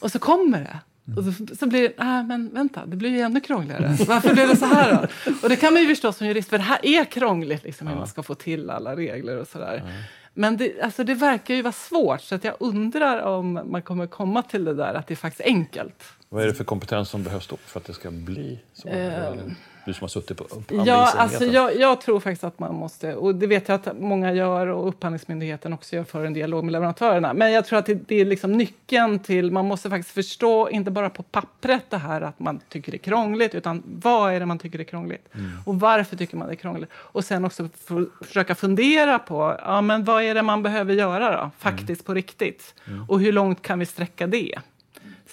Och 0.00 0.12
så 0.12 0.18
kommer 0.18 0.60
det. 0.60 0.78
Och 1.16 1.24
så, 1.24 1.56
så 1.56 1.66
blir 1.66 1.82
det, 1.82 1.92
ah, 1.96 2.22
men 2.22 2.50
vänta, 2.54 2.86
det 2.86 2.96
blir 2.96 3.10
ju 3.10 3.20
ännu 3.20 3.40
krångligare. 3.40 3.96
Varför 4.06 4.34
blir 4.34 4.46
det 4.46 4.56
så 4.56 4.66
här 4.66 4.92
då? 4.92 5.32
Och 5.42 5.48
det 5.48 5.56
kan 5.56 5.72
man 5.72 5.82
ju 5.82 5.88
förstå 5.88 6.12
som 6.12 6.26
jurist, 6.26 6.50
för 6.50 6.58
det 6.58 6.64
här 6.64 6.78
är 6.82 7.04
krångligt 7.04 7.64
liksom, 7.64 7.86
hur 7.86 7.94
man 7.96 8.06
ska 8.06 8.22
få 8.22 8.34
till 8.34 8.70
alla 8.70 8.96
regler 8.96 9.36
och 9.36 9.46
sådär. 9.48 9.82
Men 10.34 10.56
det, 10.56 10.80
alltså, 10.82 11.04
det 11.04 11.14
verkar 11.14 11.54
ju 11.54 11.62
vara 11.62 11.72
svårt, 11.72 12.20
så 12.20 12.34
att 12.34 12.44
jag 12.44 12.54
undrar 12.60 13.22
om 13.22 13.60
man 13.64 13.82
kommer 13.82 14.06
komma 14.06 14.42
till 14.42 14.64
det 14.64 14.74
där 14.74 14.94
att 14.94 15.06
det 15.06 15.14
är 15.14 15.16
faktiskt 15.16 15.48
enkelt. 15.48 16.04
Vad 16.28 16.42
är 16.42 16.46
det 16.46 16.54
för 16.54 16.64
kompetens 16.64 17.08
som 17.08 17.22
behövs 17.22 17.46
då 17.46 17.56
för 17.56 17.80
att 17.80 17.86
det 17.86 17.92
ska 17.92 18.10
bli 18.10 18.58
så? 18.72 18.88
Du 19.88 19.94
som 19.94 20.04
har 20.04 20.08
suttit 20.08 20.36
på 20.36 20.44
Ja, 20.50 20.56
upphandlingsenheten. 20.56 21.20
alltså 21.20 21.44
jag, 21.44 21.76
jag 21.76 22.00
tror 22.00 22.20
faktiskt 22.20 22.44
att 22.44 22.58
man 22.58 22.74
måste, 22.74 23.14
och 23.14 23.34
det 23.34 23.46
vet 23.46 23.68
jag 23.68 23.74
att 23.74 24.00
många 24.00 24.32
gör 24.32 24.66
och 24.66 24.88
Upphandlingsmyndigheten 24.88 25.72
också 25.72 25.96
gör 25.96 26.04
för 26.04 26.24
en 26.24 26.32
dialog 26.32 26.64
med 26.64 26.72
leverantörerna. 26.72 27.34
Men 27.34 27.52
jag 27.52 27.66
tror 27.66 27.78
att 27.78 27.86
det, 27.86 27.94
det 27.94 28.20
är 28.20 28.24
liksom 28.24 28.52
nyckeln 28.52 29.18
till, 29.18 29.50
man 29.50 29.64
måste 29.64 29.90
faktiskt 29.90 30.14
förstå, 30.14 30.70
inte 30.70 30.90
bara 30.90 31.10
på 31.10 31.22
pappret 31.22 31.84
det 31.90 31.96
här 31.96 32.20
att 32.20 32.38
man 32.40 32.60
tycker 32.68 32.92
det 32.92 32.96
är 32.96 32.98
krångligt, 32.98 33.54
utan 33.54 33.82
vad 33.86 34.32
är 34.32 34.40
det 34.40 34.46
man 34.46 34.58
tycker 34.58 34.78
är 34.78 34.84
krångligt? 34.84 35.28
Och 35.64 35.80
varför 35.80 36.16
tycker 36.16 36.36
man 36.36 36.46
det 36.48 36.52
är 36.54 36.56
krångligt? 36.56 36.90
Och 36.94 37.24
sen 37.24 37.44
också 37.44 37.68
för, 37.84 38.24
försöka 38.24 38.54
fundera 38.54 39.18
på, 39.18 39.56
ja 39.64 39.80
men 39.80 40.04
vad 40.04 40.22
är 40.22 40.34
det 40.34 40.42
man 40.42 40.62
behöver 40.62 40.94
göra 40.94 41.36
då, 41.42 41.50
faktiskt 41.58 42.04
på 42.04 42.14
riktigt? 42.14 42.74
Och 43.08 43.20
hur 43.20 43.32
långt 43.32 43.62
kan 43.62 43.78
vi 43.78 43.86
sträcka 43.86 44.26
det? 44.26 44.58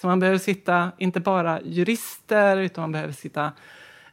Så 0.00 0.06
man 0.06 0.20
behöver 0.20 0.38
sitta, 0.38 0.90
inte 0.98 1.20
bara 1.20 1.60
jurister, 1.62 2.56
utan 2.56 2.82
man 2.82 2.92
behöver 2.92 3.12
sitta 3.12 3.52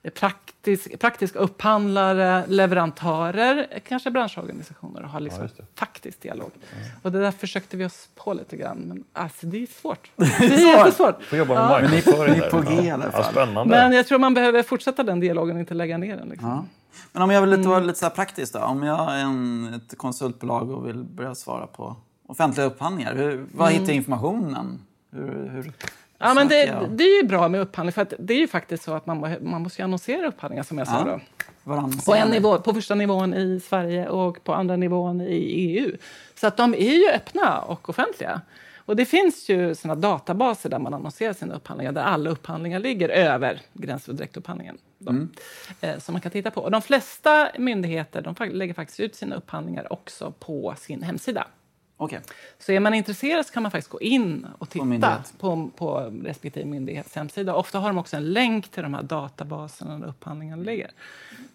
praktisk, 0.10 1.00
praktiska 1.00 1.40
upphandlare, 1.40 2.44
leverantörer, 2.48 3.80
kanske 3.88 4.12
branschorganisationer 4.12 5.04
och 5.04 5.10
ha 5.10 5.20
liksom 5.20 5.48
det. 5.58 5.66
faktisk 5.76 6.22
dialog. 6.22 6.52
Och 7.02 7.12
det 7.12 7.20
där 7.22 7.32
försökte 7.32 7.78
vi 7.78 7.86
oss 7.86 8.10
på 8.16 8.34
lite 8.34 8.58
grann, 8.58 8.78
men 8.78 9.04
alltså, 9.14 9.46
det 9.48 9.58
är 9.64 9.68
svårt. 9.82 10.12
Det 10.16 10.26
är 10.46 10.78
jättesvårt. 10.78 11.24
får 11.24 11.38
jobba 11.38 11.54
med 11.54 11.64
ni- 11.64 11.96
marknadsföring 11.96 12.32
ni 12.34 12.38
är 12.38 12.42
där. 12.42 12.50
på 12.50 12.62
G 12.62 12.74
i 12.82 12.88
ja. 12.88 13.00
Ja, 13.14 13.24
spännande. 13.24 13.70
Men 13.76 13.92
jag 13.92 14.08
tror 14.08 14.20
man 14.20 14.34
behöver 14.34 14.64
fortsätta 14.64 15.04
den 15.04 15.20
dialogen 15.20 15.56
och 15.56 15.60
inte 15.60 15.74
lägga 15.74 15.98
ner 15.98 16.18
den. 16.18 16.30
Liksom. 16.30 16.50
Ja. 16.50 16.66
Men 17.12 17.22
om 17.24 17.32
jag 17.32 17.42
vill 17.42 17.50
lite, 17.50 17.60
Mm. 17.60 17.72
vara 17.72 17.80
lite 17.84 18.00
så 18.00 18.06
här 18.06 18.12
praktiskt 18.14 18.54
då. 18.54 18.60
Om 18.60 18.84
jag 18.84 19.12
är 19.14 19.18
en, 19.20 19.74
ett 19.74 19.98
konsultbolag 19.98 20.72
och 20.72 20.88
vill 20.88 21.04
börja 21.04 21.36
svara 21.36 21.68
på 21.68 21.96
offentliga 22.28 22.66
upphandlingar. 22.68 23.16
Hur, 23.16 23.46
var 23.54 23.70
hittar 23.70 23.86
jag 23.86 23.96
informationen? 23.96 24.80
Hur, 25.12 25.22
hur 25.50 25.60
Mm. 25.62 25.74
Ja, 26.24 26.34
men 26.34 26.48
det, 26.48 26.66
jag? 26.66 26.90
det 26.90 27.04
är 27.04 27.22
ju 27.22 27.28
bra 27.28 27.48
med 27.48 27.62
upphandling, 27.62 27.94
för 27.94 28.08
det 28.20 28.34
är 28.34 28.38
ju 28.38 28.48
faktiskt 28.48 28.84
så 28.84 28.94
att 28.94 29.06
man, 29.06 29.36
man 29.42 29.62
måste 29.62 29.84
annonsera 29.84 30.28
upphandlingar 30.28 30.64
som 30.64 30.78
jag 30.78 30.88
sa. 30.88 31.20
Ja. 31.66 31.90
På, 32.06 32.16
en 32.16 32.30
nivå, 32.30 32.60
på 32.60 32.74
första 32.74 32.96
nivån 32.96 33.34
i 33.34 33.60
Sverige 33.60 34.10
och 34.10 34.44
på 34.44 34.54
andra 34.54 34.76
nivån 34.76 35.22
i 35.22 35.36
EU. 35.36 35.98
Så 36.36 36.48
att 36.48 36.58
de 36.58 36.74
är 36.74 36.94
ju 36.94 37.10
öppna 37.10 37.60
och 37.62 37.90
offentliga. 37.90 38.42
Och 38.86 38.96
det 38.96 39.06
finns 39.06 39.50
ju 39.50 39.76
såna 39.76 39.96
databaser 39.96 40.70
där 40.70 40.80
man 40.80 40.94
annonserar 40.94 41.34
sina 41.34 41.56
upphandlingar, 41.56 41.92
där 41.92 42.02
alla 42.02 42.30
upphandlingar 42.30 42.80
ligger 42.80 43.10
över 43.10 43.62
gräns 43.74 44.06
för 44.06 44.14
direktupphandlingen. 44.14 44.78
Mm. 45.10 45.30
Eh, 45.82 46.00
som 46.00 46.14
man 46.14 46.22
kan 46.22 46.32
titta 46.32 46.52
på. 46.52 46.62
Och 46.62 46.72
de 46.72 46.82
flesta 46.82 47.50
myndigheter 47.58 48.22
de 48.22 48.36
lägger 48.52 48.74
faktiskt 48.74 49.00
ut 49.00 49.16
sina 49.16 49.36
upphandlingar 49.36 49.94
också 49.94 50.34
på 50.40 50.76
sin 50.78 51.04
hemsida. 51.04 51.48
Okay. 52.04 52.20
Så 52.60 52.72
är 52.72 52.80
man 52.80 52.94
intresserad 52.94 53.46
så 53.46 53.54
kan 53.54 53.64
man 53.64 53.72
faktiskt 53.72 53.90
gå 53.90 54.02
in 54.02 54.48
och 54.58 54.70
titta 54.70 55.24
på, 55.40 55.70
på 55.76 56.12
respektive 56.24 56.66
myndighets 56.66 57.16
hemsida. 57.16 57.56
Ofta 57.56 57.80
har 57.80 57.88
de 57.88 57.98
också 57.98 58.18
en 58.18 58.34
länk 58.34 58.68
till 58.68 58.84
de 58.84 58.94
här 58.94 59.04
databaserna 59.04 59.98
där 59.98 60.08
upphandlingen 60.08 60.64
ligger. 60.64 60.92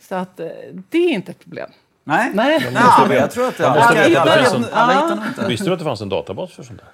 Så 0.00 0.14
att, 0.14 0.40
eh, 0.40 0.47
det 0.88 0.99
är 0.99 1.11
inte 1.11 1.31
ett 1.31 1.40
problem. 1.40 1.71
Nej, 2.05 2.31
Nej. 2.35 2.71
Ja, 2.75 3.14
jag 3.14 3.31
tror 3.31 3.49
att 3.49 3.57
det 3.57 3.64
är. 3.64 5.49
Visste 5.49 5.67
du 5.67 5.73
att 5.73 5.78
det 5.78 5.85
fanns 5.85 6.00
en 6.00 6.09
databas 6.09 6.52
för 6.52 6.62
sånt 6.62 6.81
där? 6.81 6.88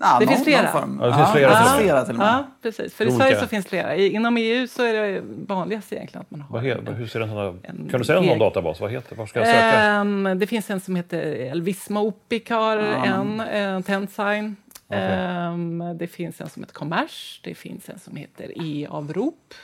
Ja, 0.00 0.16
det, 0.20 0.26
finns 0.26 0.44
flera. 0.44 0.68
Ja, 0.72 1.06
det 1.06 1.14
finns 1.14 1.32
flera. 1.32 1.50
Ja, 1.50 1.76
flera 1.78 2.04
till 2.04 2.14
och 2.14 2.18
med. 2.18 2.26
Ja, 2.26 2.46
precis. 2.62 2.94
För 2.94 3.06
i 3.06 3.10
Sverige 3.10 3.40
så 3.40 3.46
finns 3.46 3.66
flera. 3.66 3.96
inom 3.96 4.36
EU 4.36 4.66
så 4.66 4.82
är 4.82 4.92
det 4.92 5.22
vanligast 5.46 5.92
egentligen 5.92 6.20
att 6.20 6.30
man 6.30 6.40
har... 6.40 6.52
Vad 6.52 6.64
heter, 6.64 6.92
hur 6.92 7.06
ser 7.06 7.20
den 7.20 7.28
här, 7.28 7.58
en 7.62 7.88
kan 7.90 8.00
du 8.00 8.04
säga 8.04 8.20
någon 8.20 8.38
databas? 8.38 8.80
Vad 8.80 8.90
heter 8.90 9.16
Var 9.16 9.26
ska 9.26 9.38
jag 9.38 9.48
söka? 9.48 10.00
Um, 10.00 10.38
det 10.38 10.46
finns 10.46 10.70
en 10.70 10.80
som 10.80 10.96
heter 10.96 11.22
Elvisma 11.22 12.00
Opic 12.00 12.48
har 12.48 12.76
en, 12.78 13.40
en 13.40 13.82
Tensign. 13.82 14.56
Okay. 14.88 15.46
Um, 15.48 15.98
det 15.98 16.06
finns 16.06 16.40
en 16.40 16.48
som 16.48 16.62
heter 16.62 16.74
Kommers. 16.74 17.40
Det 17.44 17.54
finns 17.54 17.88
en 17.88 17.98
som 17.98 18.16
heter 18.16 18.52
E-avrop. 18.56 19.54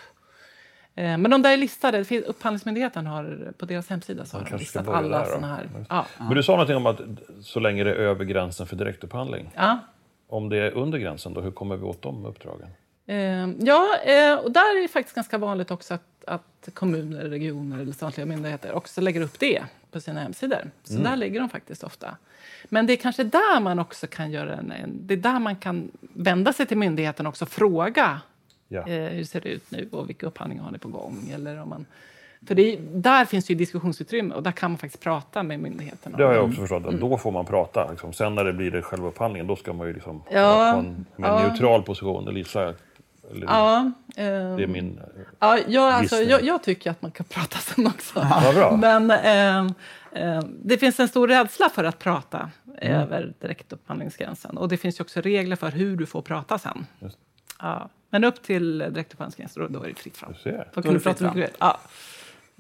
Ehm, 0.95 1.23
men 1.23 1.31
de 1.31 1.43
där 1.43 1.53
är 1.53 1.57
listade. 1.57 2.05
Upphandlingsmyndigheten 2.27 3.07
har 3.07 3.53
på 3.59 3.67
deras 3.67 3.89
hemsida 3.89 4.25
så 4.25 4.39
har 4.39 4.45
de 4.50 4.57
listat 4.57 4.89
alla 4.89 5.25
sådana 5.25 5.47
här. 5.47 5.69
Ja. 5.89 6.07
Men 6.19 6.35
du 6.35 6.43
sa 6.43 6.53
någonting 6.53 6.77
om 6.77 6.87
att 6.87 7.00
så 7.43 7.61
länge 7.61 7.85
det 7.85 7.91
är 7.91 7.95
över 7.95 8.25
gränsen 8.25 8.67
för 8.67 8.77
direktupphandling. 8.77 9.50
Ja. 9.57 9.79
Om 10.31 10.49
det 10.49 10.57
är 10.57 10.71
under 10.71 10.99
gränsen, 10.99 11.35
då, 11.35 11.41
hur 11.41 11.51
kommer 11.51 11.77
vi 11.77 11.85
åt 11.85 12.03
de 12.03 12.25
uppdragen? 12.25 12.69
Eh, 13.07 13.49
ja, 13.59 13.97
eh, 14.05 14.35
och 14.35 14.53
där 14.53 14.77
är 14.77 14.83
det 14.83 14.89
faktiskt 14.89 15.15
ganska 15.15 15.39
vanligt 15.39 15.71
också 15.71 15.95
att, 15.95 16.25
att 16.27 16.69
kommuner, 16.75 17.21
regioner 17.21 17.81
eller 17.81 17.93
statliga 17.93 18.27
myndigheter 18.27 18.73
också 18.73 19.01
lägger 19.01 19.21
upp 19.21 19.39
det 19.39 19.63
på 19.91 20.01
sina 20.01 20.21
hemsidor. 20.21 20.71
Så 20.85 20.93
mm. 20.93 21.05
där 21.05 21.17
ligger 21.17 21.41
de 21.41 21.49
faktiskt 21.49 21.85
ofta. 21.85 22.17
Men 22.65 22.87
det 22.87 22.93
är 22.93 22.97
kanske 22.97 23.25
där 23.25 23.61
man 23.61 23.79
också 23.79 24.07
kan 24.07 24.31
göra 24.31 24.55
en, 24.55 24.73
en 24.73 24.99
det 25.07 25.15
är 25.15 25.19
där 25.19 25.39
man 25.39 25.57
kan 25.57 25.91
vända 26.01 26.53
sig 26.53 26.67
till 26.67 26.79
myndigheten 26.79 27.27
och 27.27 27.31
också 27.31 27.47
fråga 27.47 28.21
ja. 28.69 28.81
eh, 28.89 29.09
hur 29.09 29.25
ser 29.25 29.41
det 29.41 29.49
ut 29.49 29.71
nu 29.71 29.89
och 29.93 30.09
vilka 30.09 30.27
upphandlingar 30.27 30.65
har 30.65 30.71
ni 30.71 30.79
på 30.79 30.89
gång? 30.89 31.31
Eller 31.35 31.63
om 31.63 31.69
man, 31.69 31.87
för 32.47 32.55
det, 32.55 32.79
där 32.93 33.25
finns 33.25 33.51
ju 33.51 33.55
diskussionsutrymme 33.55 34.35
och 34.35 34.43
där 34.43 34.53
kan 34.53 34.71
man 34.71 34.79
faktiskt 34.79 35.03
prata 35.03 35.43
med 35.43 35.61
myndigheterna. 35.61 36.19
Det 36.19 36.25
har 36.25 36.35
jag 36.35 36.45
också 36.45 36.61
förstått. 36.61 36.87
Mm. 36.87 37.01
Då 37.01 37.19
får 37.19 37.31
man 37.33 37.47
prata. 37.47 37.91
Liksom. 37.91 38.13
Sen 38.13 38.35
när 38.35 38.45
det 38.45 38.53
blir 38.53 38.71
det 38.71 38.83
själva 38.83 39.09
upphandlingen, 39.09 39.47
då 39.47 39.57
ska 39.57 39.73
man 39.73 39.87
ju 39.87 39.93
liksom 39.93 40.23
ja, 40.31 40.41
ha 40.41 40.79
en, 40.79 41.07
ja. 41.17 41.49
neutral 41.49 41.83
position. 41.83 42.37
Gissar 42.37 42.75
eller, 43.31 43.47
ja, 43.47 43.93
det 44.15 44.23
är 44.63 44.67
min 44.67 44.99
eh, 44.99 45.05
ja, 45.39 45.59
jag, 45.67 45.93
alltså, 45.93 46.17
jag, 46.17 46.43
jag, 46.43 46.63
tycker 46.63 46.91
att 46.91 47.03
man 47.03 47.11
kan 47.11 47.27
prata 47.29 47.59
sen 47.59 47.87
också. 47.87 48.27
Ja, 48.31 48.53
bra. 48.55 48.77
Men 48.77 49.11
eh, 49.11 49.59
eh, 50.25 50.43
det 50.63 50.79
finns 50.79 51.01
en 51.01 51.09
stor 51.09 51.29
rädsla 51.29 51.69
för 51.69 51.85
att 51.85 51.99
prata 51.99 52.51
mm. 52.79 53.01
över 53.01 53.33
direktupphandlingsgränsen. 53.41 54.59
Och 54.59 54.69
det 54.69 54.77
finns 54.77 55.01
också 55.01 55.21
regler 55.21 55.57
för 55.57 55.71
hur 55.71 55.97
du 55.97 56.07
får 56.07 56.23
prata 56.23 56.59
sen. 56.59 56.87
Ja. 57.59 57.89
Men 58.11 58.25
upp 58.25 58.43
till 58.43 58.79
direktupphandlingsgränsen, 58.79 59.63
då, 59.63 59.79
då 59.79 59.85
är 59.85 59.89
det 59.89 59.95
fritt 59.95 60.17
fram. 60.17 60.35
Då 60.75 60.83
kan 60.83 60.95
du 60.95 61.01
prata 61.01 61.35
mycket 61.35 61.57
ja. 61.59 61.79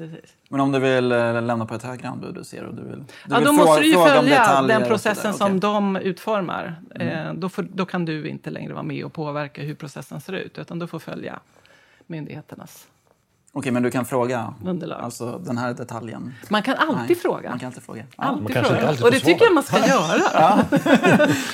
Precis. 0.00 0.36
Men 0.48 0.60
om 0.60 0.72
du 0.72 0.78
vill 0.78 1.12
eh, 1.12 1.42
lämna 1.42 1.66
på 1.66 1.74
ett 1.74 1.82
högre 1.82 2.08
anbud 2.08 2.34
du 2.34 2.44
ser 2.44 2.64
och 2.64 2.74
du 2.74 2.82
vill, 2.82 2.98
du 2.98 3.04
ja, 3.28 3.36
vill 3.36 3.46
då 3.46 3.52
måste 3.52 3.80
du 3.80 3.86
ju 3.86 3.94
följa 3.94 4.62
den 4.62 4.84
processen 4.84 5.34
som 5.34 5.46
okay. 5.46 5.60
de 5.60 5.96
utformar. 5.96 6.82
Mm. 6.94 7.08
Eh, 7.08 7.34
då, 7.34 7.48
får, 7.48 7.62
då, 7.62 7.86
kan 7.86 8.04
du 8.04 8.28
inte 8.28 8.50
längre 8.50 8.72
vara 8.72 8.82
med 8.82 9.04
och 9.04 9.12
påverka 9.12 9.62
hur 9.62 9.74
processen 9.74 10.20
ser 10.20 10.32
ut 10.32 10.58
utan 10.58 10.78
du 10.78 10.86
får 10.86 10.98
följa 10.98 11.40
myndigheternas 12.06 12.86
Okej, 13.52 13.72
men 13.72 13.82
du 13.82 13.90
kan 13.90 14.04
fråga 14.04 14.54
underlag. 14.64 15.00
alltså, 15.00 15.38
den 15.38 15.58
här 15.58 15.74
detaljen? 15.74 16.34
Man 16.48 16.62
kan 16.62 16.76
alltid 16.76 17.08
Nej, 17.08 17.16
fråga. 17.16 17.50
Man 17.50 17.58
kan 17.58 17.66
alltid 17.66 17.82
fråga. 17.82 18.04
Alltid 18.16 18.56
fråga. 18.56 18.88
Alltid 18.88 19.04
och 19.04 19.10
det 19.10 19.20
tycker 19.20 19.44
jag 19.44 19.54
man 19.54 19.62
ska 19.62 19.78
göra. 19.86 20.22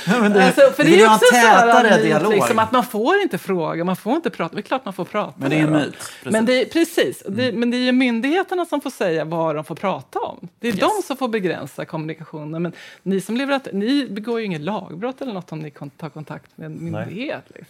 ja. 0.07 0.21
men 0.21 0.33
det, 0.33 0.47
alltså, 0.47 0.61
för 0.61 0.85
det, 0.85 0.91
det 0.91 1.03
är 1.03 1.15
också 1.15 1.27
så 1.31 1.37
här, 1.37 2.03
dialog. 2.03 2.33
Liksom, 2.33 2.59
att 2.59 2.73
man 2.73 2.85
får 2.85 3.17
inte 3.17 3.39
fråga, 3.39 3.85
man 3.85 3.97
får 3.97 4.17
inte 4.17 4.31
prata. 4.31 4.55
Det 4.55 4.61
är 4.61 4.63
klart 4.63 4.85
man 4.85 4.95
får 4.95 5.05
prata. 5.05 5.33
Men 5.37 5.51
det 5.51 5.57
är 5.57 5.63
en 5.63 5.73
myt. 5.73 5.93
Precis. 5.93 6.33
Men 6.33 6.45
det, 6.45 6.73
precis. 6.73 7.23
Det, 7.29 7.53
men 7.53 7.71
det 7.71 7.77
är 7.77 7.85
ju 7.85 7.93
myndigheterna 7.93 8.67
som 8.67 8.81
får 8.81 8.91
säga 8.91 9.25
vad 9.25 9.55
de 9.55 9.65
får 9.65 9.75
prata 9.75 10.19
om. 10.19 10.49
Det 10.61 10.69
är 10.69 10.73
yes. 10.73 10.81
de 10.81 11.03
som 11.07 11.17
får 11.17 11.29
begränsa 11.29 11.85
kommunikationen. 11.85 12.63
Men 12.63 12.73
ni 13.03 13.21
som 13.21 13.37
lever 13.37 13.55
att, 13.55 13.69
ni 13.73 14.07
begår 14.11 14.41
ju 14.41 14.47
inget 14.47 14.61
lagbrott 14.61 15.21
eller 15.21 15.33
något 15.33 15.53
om 15.53 15.59
ni 15.59 15.71
tar 15.71 16.09
kontakt 16.09 16.59
med 16.59 16.67
en 16.67 16.85
myndighet. 16.85 17.45
Nej. 17.55 17.65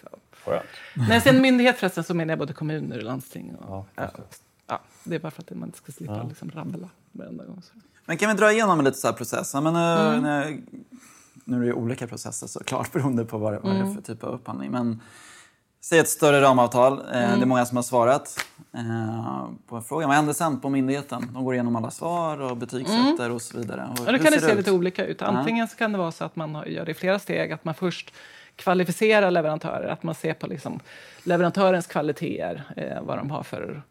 Liksom. 0.45 1.09
När 1.09 1.23
jag 1.25 1.43
myndighet 1.43 1.79
förresten 1.79 2.05
så 2.05 2.15
menar 2.15 2.33
jag 2.33 2.39
både 2.39 2.53
kommuner 2.53 2.99
och 2.99 3.05
landsting. 3.05 3.55
Och, 3.55 3.87
ja, 3.95 4.11
ja, 4.67 4.81
det 5.05 5.15
är 5.15 5.19
bara 5.19 5.31
för 5.31 5.43
att 5.43 5.51
man 5.51 5.69
inte 5.69 5.79
ska 5.79 5.93
slippa 5.93 6.17
ja. 6.17 6.29
liksom, 6.29 6.51
rabbla 6.51 6.89
varenda 7.13 7.45
gång. 7.45 7.63
Så. 7.63 7.73
Men 8.05 8.17
kan 8.17 8.29
vi 8.29 8.35
dra 8.35 8.53
igenom 8.53 8.85
lite 8.85 8.99
så 8.99 9.07
här 9.07 9.15
process? 9.15 9.55
Men, 9.55 9.77
mm. 9.77 10.23
nu, 10.23 10.63
nu 11.45 11.57
är 11.57 11.61
det 11.61 11.67
ju 11.67 11.73
olika 11.73 12.07
processer 12.07 12.47
såklart 12.47 12.93
beroende 12.93 13.25
på 13.25 13.39
vad, 13.39 13.53
vad 13.53 13.73
det 13.73 13.79
är 13.79 13.83
mm. 13.83 13.95
för 13.95 14.03
typ 14.03 14.25
av 14.25 14.35
upphandling. 14.35 14.71
Men 14.71 15.01
säg 15.81 15.99
ett 15.99 16.09
större 16.09 16.41
ramavtal. 16.41 16.93
Mm. 16.93 17.13
Det 17.13 17.19
är 17.19 17.35
mm. 17.35 17.49
många 17.49 17.67
som 17.67 17.77
har 17.77 17.83
svarat 17.83 18.47
eh, 18.73 19.49
på 19.69 19.81
frågan. 19.83 20.09
Vad 20.09 20.17
händer 20.17 20.33
sen 20.33 20.61
på 20.61 20.69
myndigheten? 20.69 21.31
De 21.35 21.45
går 21.45 21.55
igenom 21.55 21.77
alla 21.77 21.91
svar 21.91 22.41
och 22.41 22.57
betygsätter 22.57 23.25
mm. 23.25 23.33
och 23.33 23.43
så 23.43 23.59
vidare. 23.59 23.89
Och, 23.93 24.07
och 24.07 24.13
det 24.13 24.19
kan 24.19 24.33
det 24.33 24.41
se 24.41 24.51
ut? 24.51 24.57
lite 24.57 24.73
olika 24.73 25.07
ut. 25.07 25.23
Antingen 25.23 25.69
så 25.69 25.77
kan 25.77 25.93
det 25.93 25.99
vara 25.99 26.13
så 26.13 26.25
att 26.25 26.37
man 26.37 26.65
gör 26.67 26.85
det 26.85 26.91
i 26.91 26.95
flera 26.95 27.19
steg. 27.19 27.53
Att 27.53 27.65
man 27.65 27.75
först 27.75 28.15
kvalificera 28.57 29.31
leverantörer. 29.31 29.89
Att 29.89 30.03
man 30.03 30.15
ser 30.15 30.35
på 30.35 30.47
liksom 30.47 30.81
leverantörens 31.25 31.87
kvaliteter, 31.87 32.63
eh, 32.77 33.03
vad 33.03 33.19
de 33.19 33.31
har 33.31 33.43
för 33.43 33.83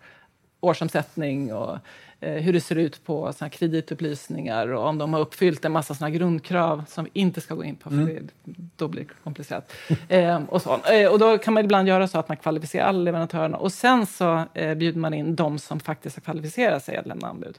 årsomsättning 0.59 1.53
och 1.53 1.77
eh, 2.19 2.33
hur 2.33 2.53
det 2.53 2.61
ser 2.61 2.75
ut 2.75 3.03
på 3.05 3.33
såna 3.33 3.49
kreditupplysningar 3.49 4.67
och 4.67 4.87
om 4.87 4.97
de 4.97 5.13
har 5.13 5.19
uppfyllt 5.19 5.65
en 5.65 5.71
massa 5.71 5.95
såna 5.95 6.09
grundkrav 6.09 6.83
som 6.87 7.03
vi 7.03 7.11
inte 7.13 7.41
ska 7.41 7.55
gå 7.55 7.63
in 7.63 7.75
på, 7.75 7.89
för 7.89 7.97
mm. 7.97 8.15
det, 8.15 8.53
då 8.75 8.87
blir 8.87 9.01
det 9.01 9.09
komplicerat. 9.23 9.73
eh, 10.09 10.43
och, 10.49 10.61
så. 10.61 10.79
Eh, 10.91 11.11
och 11.11 11.19
då 11.19 11.37
kan 11.37 11.53
man 11.53 11.65
ibland 11.65 11.87
göra 11.87 12.07
så 12.07 12.19
att 12.19 12.27
man 12.27 12.37
kvalificerar 12.37 12.85
alla 12.85 12.99
leverantörerna 12.99 13.57
och 13.57 13.71
sen 13.71 14.05
så 14.05 14.43
eh, 14.53 14.75
bjuder 14.75 14.99
man 14.99 15.13
in 15.13 15.35
de 15.35 15.59
som 15.59 15.79
faktiskt 15.79 16.15
har 16.15 16.21
kvalificerat 16.21 16.83
sig 16.83 16.97
att 16.97 17.07
lämna 17.07 17.27
anbud. 17.27 17.55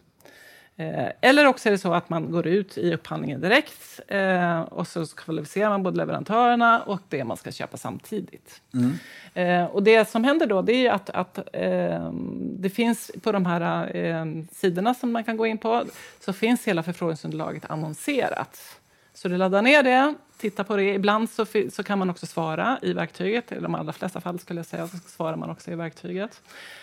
Eh, 0.79 1.09
eller 1.21 1.47
också 1.47 1.69
är 1.69 1.71
det 1.71 1.79
så 1.79 1.95
att 1.95 2.09
man 2.09 2.31
går 2.31 2.47
ut 2.47 2.79
i 2.79 2.95
upphandlingen 2.95 3.41
direkt 3.41 4.01
eh, 4.09 4.61
och 4.61 4.89
så 4.89 5.07
kvalificerar 5.07 5.71
man 5.71 5.83
både 5.83 5.97
leverantörerna 5.97 6.83
och 6.83 7.01
det 7.09 7.25
man 7.25 7.37
ska 7.37 7.53
köpa 7.53 7.77
samtidigt. 7.77 8.61
Mm. 8.75 8.93
Eh, 9.35 9.65
och 9.65 9.83
det 9.83 10.09
som 10.09 10.25
händer 10.25 10.47
då 10.47 10.62
det 10.62 10.87
är 10.87 10.91
att, 10.91 11.11
att 11.11 11.39
eh, 11.53 12.12
det 12.59 12.71
finns 12.71 13.11
på 13.23 13.33
de 13.33 13.47
här 13.47 13.97
eh, 13.97 14.25
sidorna 14.53 14.95
som 14.95 15.12
man 15.12 15.25
kan 15.25 15.37
gå 15.37 15.47
in 15.47 15.59
på 15.59 15.85
så 16.21 16.33
finns 16.33 16.67
hela 16.67 16.83
förfrågningsunderlaget 16.83 17.71
annonserat. 17.71 18.81
Så 19.15 19.29
du 19.29 19.37
laddar 19.37 19.62
ner 19.62 19.83
det, 19.83 20.15
tittar 20.38 20.64
på 20.64 20.77
det. 20.77 20.94
Ibland 20.94 21.31
så, 21.31 21.46
så 21.70 21.83
kan 21.83 21.99
man 21.99 22.11
också 22.11 22.27
svara 22.27 22.79
i 22.83 22.92
verktyget. 22.92 23.53
I 23.53 23.61
de 23.61 23.75
allra 23.75 23.92
flesta 23.92 24.20
fall 24.20 24.38
skulle 24.38 24.59
jag 24.59 24.66
säga 24.66 24.88
så 24.88 24.96
svarar 24.96 25.37
man 25.37 25.51
också 25.51 25.70
i 25.70 25.75
verktyget. 25.75 26.42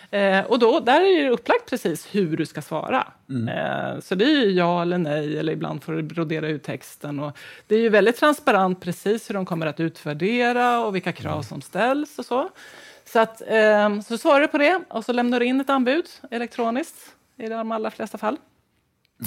Eh, 0.10 0.46
och 0.46 0.60
då, 0.60 0.80
där 0.80 1.02
är 1.02 1.24
det 1.24 1.30
upplagt 1.30 1.70
precis 1.70 2.08
hur 2.12 2.38
du 2.38 2.46
ska 2.46 2.62
svara. 2.62 3.08
Mm. 3.30 3.48
Eh, 3.48 4.00
så 4.00 4.16
det 4.16 4.26
är 4.26 4.50
ja 4.50 4.82
eller 4.82 4.98
nej, 4.98 5.38
eller 5.38 5.54
ibland 5.54 5.84
får 5.84 5.94
du 5.94 6.04
brodera 6.04 6.48
ut 6.48 6.64
texten. 6.64 7.20
Och 7.20 7.38
det 7.68 7.76
är 7.76 7.80
ju 7.80 7.90
väldigt 7.90 8.18
transparent 8.18 8.82
precis 8.82 9.30
hur 9.30 9.34
de 9.34 9.46
kommer 9.46 9.68
att 9.68 9.80
utvärdera 9.80 10.80
och 10.80 10.96
vilka 10.96 11.12
krav 11.12 11.34
mm. 11.34 11.44
som 11.44 11.62
ställs 11.62 12.20
och 12.20 12.26
så. 12.26 12.50
Så, 13.06 13.20
att, 13.20 13.42
eh, 13.48 14.00
så 14.00 14.18
svarar 14.18 14.42
du 14.42 14.48
på 14.48 14.58
det 14.58 14.82
och 14.90 15.06
så 15.06 15.14
lämnar 15.14 15.40
du 15.40 15.46
in 15.46 15.62
ett 15.62 15.70
anbud 15.70 16.06
elektroniskt 16.32 17.16
i 17.38 17.50
de 17.50 17.72
allra 17.72 17.92
flesta 17.92 18.18
fall. 18.18 18.38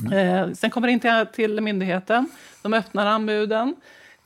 Mm. 0.01 0.49
Eh, 0.49 0.55
sen 0.55 0.71
kommer 0.71 0.89
det 0.89 0.93
in 0.93 1.01
till, 1.01 1.27
till 1.33 1.61
myndigheten. 1.61 2.29
De 2.63 2.75
öppnar 2.75 3.07
anbuden, 3.07 3.77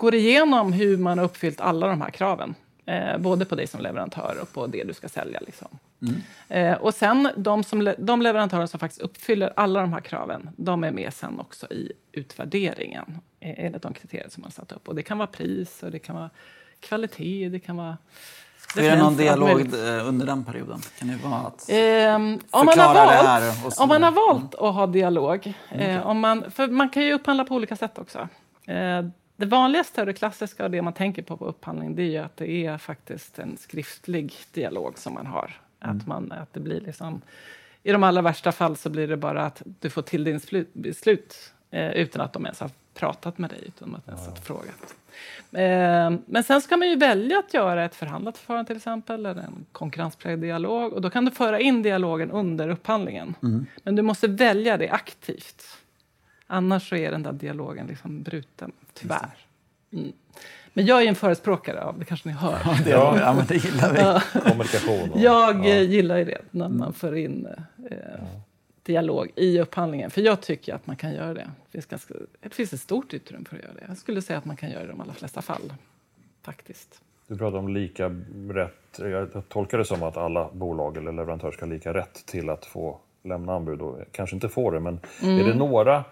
går 0.00 0.14
igenom 0.14 0.72
hur 0.72 0.96
man 0.96 1.18
har 1.18 1.24
uppfyllt 1.24 1.60
alla 1.60 1.86
de 1.86 2.00
här 2.00 2.10
kraven. 2.10 2.54
Eh, 2.86 3.18
både 3.18 3.44
på 3.44 3.54
dig 3.54 3.66
som 3.66 3.80
leverantör 3.80 4.38
och 4.42 4.52
på 4.52 4.66
det 4.66 4.84
du 4.84 4.94
ska 4.94 5.08
sälja. 5.08 5.40
Liksom. 5.40 5.68
Mm. 6.02 6.20
Eh, 6.48 6.78
och 6.78 6.94
sen 6.94 7.28
de, 7.36 7.64
som, 7.64 7.94
de 7.98 8.22
leverantörer 8.22 8.66
som 8.66 8.80
faktiskt 8.80 9.00
uppfyller 9.00 9.52
alla 9.56 9.80
de 9.80 9.92
här 9.92 10.00
kraven, 10.00 10.50
de 10.56 10.84
är 10.84 10.90
med 10.90 11.14
sen 11.14 11.40
också 11.40 11.66
i 11.72 11.92
utvärderingen 12.12 13.18
eh, 13.40 13.64
enligt 13.64 13.82
de 13.82 13.94
kriterier 13.94 14.28
som 14.28 14.42
man 14.42 14.50
satt 14.50 14.72
upp. 14.72 14.88
Och 14.88 14.94
det 14.94 15.02
kan 15.02 15.18
vara 15.18 15.26
pris, 15.26 15.82
och 15.82 15.90
det 15.90 15.98
kan 15.98 16.16
vara 16.16 16.30
kvalitet, 16.80 17.48
det 17.48 17.60
kan 17.60 17.76
vara 17.76 17.98
det 18.74 18.88
är 18.88 18.96
det 18.96 19.02
någon 19.02 19.16
dialog 19.16 19.60
eh, 19.60 20.08
under 20.08 20.26
den 20.26 20.44
perioden? 20.44 20.80
Kan 20.98 21.08
det 21.08 21.16
vara 21.24 21.40
att 21.40 21.70
eh, 21.70 22.14
om 22.50 22.66
man 22.66 22.78
har 22.78 22.94
valt, 22.94 23.80
Om 23.80 23.88
man 23.88 24.02
har 24.02 24.10
valt 24.10 24.54
att 24.54 24.74
ha 24.74 24.86
dialog. 24.86 25.54
Eh, 25.70 26.06
om 26.06 26.20
man, 26.20 26.50
för 26.50 26.68
man 26.68 26.88
kan 26.88 27.02
ju 27.02 27.12
upphandla 27.12 27.44
på 27.44 27.54
olika 27.54 27.76
sätt 27.76 27.98
också. 27.98 28.28
Eh, 28.66 29.02
det 29.40 29.46
vanligaste 29.46 30.00
och 30.00 30.06
det 30.06 30.12
klassiska 30.12 30.64
och 30.64 30.70
det 30.70 30.82
man 30.82 30.92
tänker 30.92 31.22
på 31.22 31.36
på 31.36 31.44
upphandling 31.44 31.94
det 31.94 32.16
är 32.16 32.22
att 32.22 32.36
det 32.36 32.66
är 32.66 32.78
faktiskt 32.78 33.38
en 33.38 33.56
skriftlig 33.56 34.34
dialog 34.52 34.98
som 34.98 35.14
man 35.14 35.26
har. 35.26 35.60
Mm. 35.80 35.96
Att, 35.96 36.06
man, 36.06 36.32
att 36.32 36.52
det 36.52 36.60
blir 36.60 36.80
liksom, 36.80 37.22
I 37.82 37.92
de 37.92 38.02
allra 38.02 38.22
värsta 38.22 38.52
fall 38.52 38.76
så 38.76 38.90
blir 38.90 39.08
det 39.08 39.16
bara 39.16 39.46
att 39.46 39.62
du 39.64 39.90
får 39.90 40.02
till 40.02 40.24
din 40.24 40.40
beslut 40.72 41.52
eh, 41.70 41.90
utan 41.90 42.22
att 42.22 42.32
de 42.32 42.44
ens 42.44 42.60
har 42.60 42.70
pratat 42.94 43.38
med 43.38 43.50
dig 43.50 43.64
utan 43.66 43.94
att 43.94 44.08
ens 44.08 44.26
ja. 44.26 44.34
frågat. 44.34 44.94
Eh, 45.52 46.20
men 46.26 46.44
sen 46.44 46.60
ska 46.60 46.76
man 46.76 46.88
ju 46.88 46.96
välja 46.96 47.38
att 47.38 47.54
göra 47.54 47.84
ett 47.84 47.94
förhandlat 47.94 48.38
förfarande 48.38 48.66
till 48.66 48.76
exempel, 48.76 49.26
eller 49.26 49.42
en 49.42 49.66
konkurrenspräglad 49.72 50.40
dialog. 50.40 50.92
Och 50.92 51.00
då 51.00 51.10
kan 51.10 51.24
du 51.24 51.30
föra 51.30 51.60
in 51.60 51.82
dialogen 51.82 52.30
under 52.30 52.68
upphandlingen. 52.68 53.34
Mm. 53.42 53.66
Men 53.82 53.96
du 53.96 54.02
måste 54.02 54.28
välja 54.28 54.76
det 54.76 54.88
aktivt. 54.88 55.79
Annars 56.52 56.88
så 56.88 56.96
är 56.96 57.10
den 57.10 57.22
där 57.22 57.32
dialogen 57.32 57.86
liksom 57.86 58.22
bruten, 58.22 58.72
tyvärr. 58.94 59.36
Mm. 59.92 60.12
Men 60.72 60.86
jag 60.86 61.02
är 61.02 61.08
en 61.08 61.14
förespråkare 61.14 61.82
av, 61.82 61.98
det 61.98 62.04
kanske 62.04 62.28
ni 62.28 62.34
hör. 62.34 62.58
Ja, 62.64 62.76
det, 62.84 62.90
ja, 62.90 63.34
men 63.36 63.46
det 63.46 63.54
gillar 63.54 63.92
vi. 63.92 64.40
Kommunikation. 64.40 65.10
Och, 65.10 65.20
jag 65.20 65.66
ja. 65.66 65.74
gillar 65.74 66.16
ju 66.16 66.24
det, 66.24 66.40
när 66.50 66.68
man 66.68 66.92
för 66.92 67.14
in 67.14 67.48
eh, 67.90 67.96
dialog 68.82 69.30
i 69.36 69.60
upphandlingen. 69.60 70.10
För 70.10 70.20
jag 70.20 70.40
tycker 70.40 70.74
att 70.74 70.86
man 70.86 70.96
kan 70.96 71.14
göra 71.14 71.34
det. 71.34 71.50
Det 71.64 71.72
finns, 71.72 71.86
ganska, 71.86 72.14
det 72.40 72.54
finns 72.54 72.72
ett 72.72 72.80
stort 72.80 73.14
utrymme 73.14 73.44
för 73.48 73.56
att 73.56 73.62
göra 73.62 73.74
det. 73.74 73.84
Jag 73.88 73.96
skulle 73.96 74.22
säga 74.22 74.38
att 74.38 74.44
man 74.44 74.56
kan 74.56 74.70
göra 74.70 74.80
det 74.80 74.88
i 74.88 74.90
de 74.90 75.00
allra 75.00 75.14
flesta 75.14 75.42
fall. 75.42 75.72
Faktiskt. 76.42 77.02
Du 77.26 77.38
pratar 77.38 77.58
om 77.58 77.68
lika 77.68 78.08
rätt. 78.48 78.98
Jag 78.98 79.48
tolkar 79.48 79.78
det 79.78 79.84
som 79.84 80.02
att 80.02 80.16
alla 80.16 80.50
bolag 80.52 80.96
eller 80.96 81.12
leverantörer 81.12 81.52
ska 81.52 81.66
ha 81.66 81.72
lika 81.72 81.94
rätt 81.94 82.26
till 82.26 82.50
att 82.50 82.66
få 82.66 82.98
lämna 83.22 83.54
anbud 83.54 83.82
och 83.82 83.98
kanske 84.12 84.36
inte 84.36 84.48
få 84.48 84.70
det, 84.70 84.80
men 84.80 85.00
mm. 85.22 85.38
är 85.38 85.44
det 85.44 85.54
några 85.54 86.04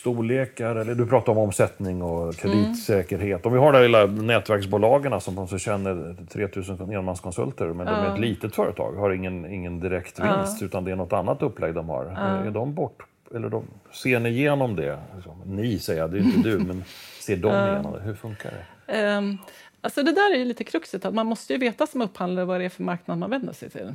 storlekar, 0.00 0.76
eller 0.76 0.94
du 0.94 1.06
pratar 1.06 1.32
om 1.32 1.38
omsättning 1.38 2.02
och 2.02 2.36
kreditsäkerhet. 2.36 3.46
Mm. 3.46 3.46
Om 3.46 3.52
vi 3.52 3.58
har 3.58 3.72
de 3.72 3.82
lilla 3.82 4.06
nätverksbolagen 4.06 5.20
som 5.20 5.38
alltså 5.38 5.58
känner 5.58 6.16
3000 6.32 6.90
enmanskonsulter, 6.92 7.66
men 7.66 7.86
ja. 7.86 7.92
de 7.92 8.06
är 8.06 8.14
ett 8.14 8.20
litet 8.20 8.54
företag, 8.54 8.92
har 8.92 9.10
ingen, 9.10 9.52
ingen 9.52 9.80
direkt 9.80 10.18
vinst, 10.18 10.60
ja. 10.60 10.66
utan 10.66 10.84
det 10.84 10.90
är 10.90 10.96
något 10.96 11.12
annat 11.12 11.42
upplägg 11.42 11.74
de 11.74 11.88
har. 11.88 12.04
Ja. 12.04 12.20
Är 12.20 12.50
de 12.50 12.74
bort, 12.74 13.02
eller 13.34 13.48
de, 13.48 13.64
ser 13.92 14.20
ni 14.20 14.28
igenom 14.28 14.76
det? 14.76 14.98
Ni 15.44 15.78
säger 15.78 16.00
jag, 16.00 16.10
det 16.10 16.18
är 16.18 16.22
inte 16.22 16.48
du, 16.48 16.58
men 16.58 16.84
ser 17.20 17.36
de 17.36 17.48
igenom 17.68 17.92
det? 17.92 18.00
Hur 18.00 18.14
funkar 18.14 18.52
det? 18.86 19.16
Um, 19.16 19.38
alltså 19.80 20.02
det 20.02 20.12
där 20.12 20.34
är 20.34 20.38
ju 20.38 20.44
lite 20.44 20.64
kruxet, 20.64 21.04
att 21.04 21.14
man 21.14 21.26
måste 21.26 21.52
ju 21.52 21.58
veta 21.58 21.86
som 21.86 22.02
upphandlare 22.02 22.44
vad 22.44 22.60
det 22.60 22.64
är 22.64 22.68
för 22.68 22.82
marknad 22.82 23.18
man 23.18 23.30
vänder 23.30 23.52
sig 23.52 23.70
till. 23.70 23.94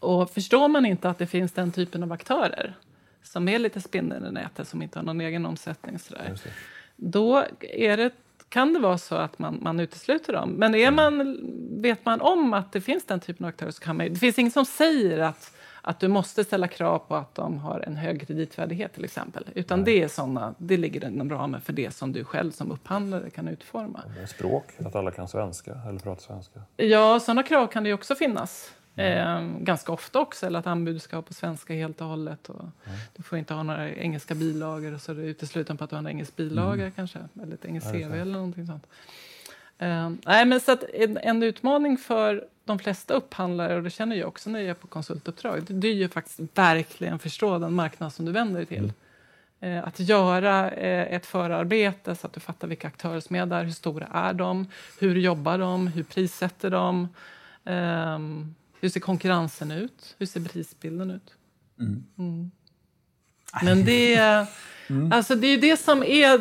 Och 0.00 0.30
förstår 0.30 0.68
man 0.68 0.86
inte 0.86 1.10
att 1.10 1.18
det 1.18 1.26
finns 1.26 1.52
den 1.52 1.72
typen 1.72 2.02
av 2.02 2.12
aktörer, 2.12 2.74
som 3.22 3.48
är 3.48 3.58
lite 3.58 3.80
spindeln 3.80 4.26
i 4.26 4.30
nätet, 4.32 4.68
som 4.68 4.82
inte 4.82 4.98
har 4.98 5.04
någon 5.04 5.20
egen 5.20 5.46
omsättning. 5.46 5.98
Sådär. 5.98 6.34
Då 6.96 7.44
är 7.60 7.96
det, 7.96 8.10
kan 8.48 8.72
det 8.72 8.78
vara 8.78 8.98
så 8.98 9.14
att 9.14 9.38
man, 9.38 9.58
man 9.62 9.80
utesluter 9.80 10.32
dem. 10.32 10.50
Men 10.50 10.74
är 10.74 10.90
man, 10.90 11.40
vet 11.82 12.04
man 12.04 12.20
om 12.20 12.54
att 12.54 12.72
det 12.72 12.80
finns 12.80 13.04
den 13.04 13.20
typen 13.20 13.46
av 13.46 13.48
aktörer 13.48 13.70
så 13.70 13.82
kan 13.82 13.96
man 13.96 14.08
Det 14.08 14.18
finns 14.18 14.38
inget 14.38 14.52
som 14.52 14.64
säger 14.66 15.18
att, 15.18 15.54
att 15.82 16.00
du 16.00 16.08
måste 16.08 16.44
ställa 16.44 16.68
krav 16.68 16.98
på 16.98 17.16
att 17.16 17.34
de 17.34 17.58
har 17.58 17.80
en 17.80 17.96
hög 17.96 18.26
kreditvärdighet 18.26 18.92
till 18.92 19.04
exempel. 19.04 19.44
Utan 19.54 19.84
det 19.84 20.02
är 20.02 20.08
såna, 20.08 20.54
det 20.58 20.76
ligger 20.76 21.08
inom 21.08 21.30
ramen 21.30 21.60
för 21.60 21.72
det 21.72 21.94
som 21.94 22.12
du 22.12 22.24
själv 22.24 22.50
som 22.50 22.70
upphandlare 22.70 23.30
kan 23.30 23.48
utforma. 23.48 24.02
Språk, 24.28 24.64
att 24.78 24.94
alla 24.94 25.10
kan 25.10 25.28
svenska 25.28 25.78
eller 25.88 25.98
pratar 25.98 26.22
svenska? 26.22 26.60
Ja, 26.76 27.20
sådana 27.20 27.42
krav 27.42 27.66
kan 27.66 27.84
det 27.84 27.92
också 27.92 28.14
finnas. 28.14 28.72
Eh, 29.00 29.42
ganska 29.60 29.92
ofta 29.92 30.18
också, 30.18 30.46
eller 30.46 30.58
att 30.58 30.66
anbud 30.66 31.02
ska 31.02 31.16
vara 31.16 31.22
på 31.22 31.34
svenska 31.34 31.74
helt 31.74 32.00
och 32.00 32.06
hållet. 32.06 32.48
Och 32.48 32.60
mm. 32.60 32.98
Du 33.16 33.22
får 33.22 33.38
inte 33.38 33.54
ha 33.54 33.62
några 33.62 33.90
engelska 33.90 34.34
bilagor, 34.34 34.98
så 34.98 35.14
det 35.14 35.22
är 35.22 35.26
utesluten 35.26 35.76
på 35.76 35.84
att 35.84 35.90
du 35.90 35.96
har 35.96 36.00
en 36.00 36.08
engelsk 36.08 36.36
bilaga 36.36 36.82
mm. 36.82 36.92
kanske, 36.92 37.18
eller 37.42 37.54
ett 37.54 37.64
engelskt 37.64 37.92
CV 37.92 38.14
eller 38.14 38.32
någonting 38.32 38.66
sånt. 38.66 38.86
Eh, 39.78 40.10
nej, 40.26 40.44
men 40.44 40.60
så 40.60 40.72
att 40.72 40.84
en, 40.84 41.16
en, 41.16 41.42
utmaning 41.42 41.98
för 41.98 42.44
de 42.64 42.78
flesta 42.78 43.14
upphandlare, 43.14 43.76
och 43.76 43.82
det 43.82 43.90
känner 43.90 44.16
jag 44.16 44.28
också 44.28 44.50
när 44.50 44.60
jag 44.60 44.68
är 44.68 44.74
på 44.74 44.86
konsultuppdrag, 44.86 45.62
det, 45.66 45.74
det 45.74 45.88
är 45.88 45.94
ju 45.94 46.08
faktiskt 46.08 46.40
verkligen 46.54 47.18
förstå 47.18 47.58
den 47.58 47.74
marknad 47.74 48.12
som 48.12 48.24
du 48.24 48.32
vänder 48.32 48.56
dig 48.56 48.66
till. 48.66 48.78
Mm. 48.78 48.92
Eh, 49.60 49.88
att 49.88 50.00
göra 50.00 50.70
eh, 50.70 51.14
ett 51.14 51.26
förarbete 51.26 52.16
så 52.16 52.26
att 52.26 52.32
du 52.32 52.40
fattar 52.40 52.68
vilka 52.68 52.88
aktörer 52.88 53.20
som 53.20 53.36
är 53.36 53.46
där, 53.46 53.64
hur 53.64 53.72
stora 53.72 54.06
är 54.06 54.32
de, 54.32 54.66
hur 54.98 55.16
jobbar 55.16 55.58
de, 55.58 55.86
hur 55.86 56.02
prissätter 56.02 56.70
de? 56.70 57.08
Um, 57.64 58.54
hur 58.80 58.88
ser 58.88 59.00
konkurrensen 59.00 59.70
ut? 59.70 60.14
Hur 60.18 60.26
ser 60.26 60.40
prisbilden 60.40 61.10
ut? 61.10 61.34
Mm. 61.80 62.04
Mm. 62.18 62.50
Men 63.62 63.84
det, 63.84 64.16
mm. 64.88 65.12
alltså 65.12 65.34
det 65.34 65.46
är 65.46 65.58
det 65.58 65.76
som 65.76 66.02
är 66.02 66.38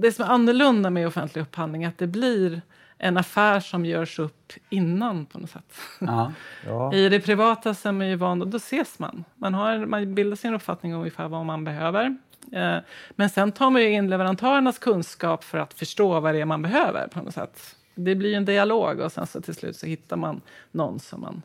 det 0.00 0.12
som 0.12 0.24
är 0.24 0.28
annorlunda 0.28 0.90
med 0.90 1.06
offentlig 1.06 1.42
upphandling. 1.42 1.84
Att 1.84 1.98
det 1.98 2.06
blir 2.06 2.62
en 2.98 3.16
affär 3.16 3.60
som 3.60 3.86
görs 3.86 4.18
upp 4.18 4.52
innan 4.70 5.26
på 5.26 5.38
något 5.38 5.50
sätt. 5.50 5.74
Ja. 6.00 6.32
Ja. 6.66 6.94
I 6.94 7.08
det 7.08 7.20
privata 7.20 7.74
så 7.74 7.88
är 7.88 7.92
man 7.92 8.08
ju 8.08 8.16
van, 8.16 8.50
då 8.50 8.56
ses 8.56 8.98
man. 8.98 9.24
Man, 9.34 9.54
har, 9.54 9.86
man 9.86 10.14
bildar 10.14 10.36
sin 10.36 10.54
uppfattning 10.54 10.94
om 10.94 11.00
ungefär 11.00 11.28
vad 11.28 11.46
man 11.46 11.64
behöver. 11.64 12.16
Eh, 12.52 12.76
men 13.10 13.30
sen 13.30 13.52
tar 13.52 13.70
man 13.70 13.82
ju 13.82 13.90
in 13.90 14.10
leverantörernas 14.10 14.78
kunskap 14.78 15.44
för 15.44 15.58
att 15.58 15.74
förstå 15.74 16.20
vad 16.20 16.34
det 16.34 16.40
är 16.40 16.44
man 16.44 16.62
behöver 16.62 17.08
på 17.08 17.22
något 17.22 17.34
sätt. 17.34 17.76
Det 17.94 18.14
blir 18.14 18.34
en 18.34 18.44
dialog 18.44 19.00
och 19.00 19.12
sen 19.12 19.26
så 19.26 19.40
till 19.40 19.54
slut 19.54 19.76
så 19.76 19.86
hittar 19.86 20.16
man 20.16 20.40
någon 20.70 20.98
som 20.98 21.20
man 21.20 21.42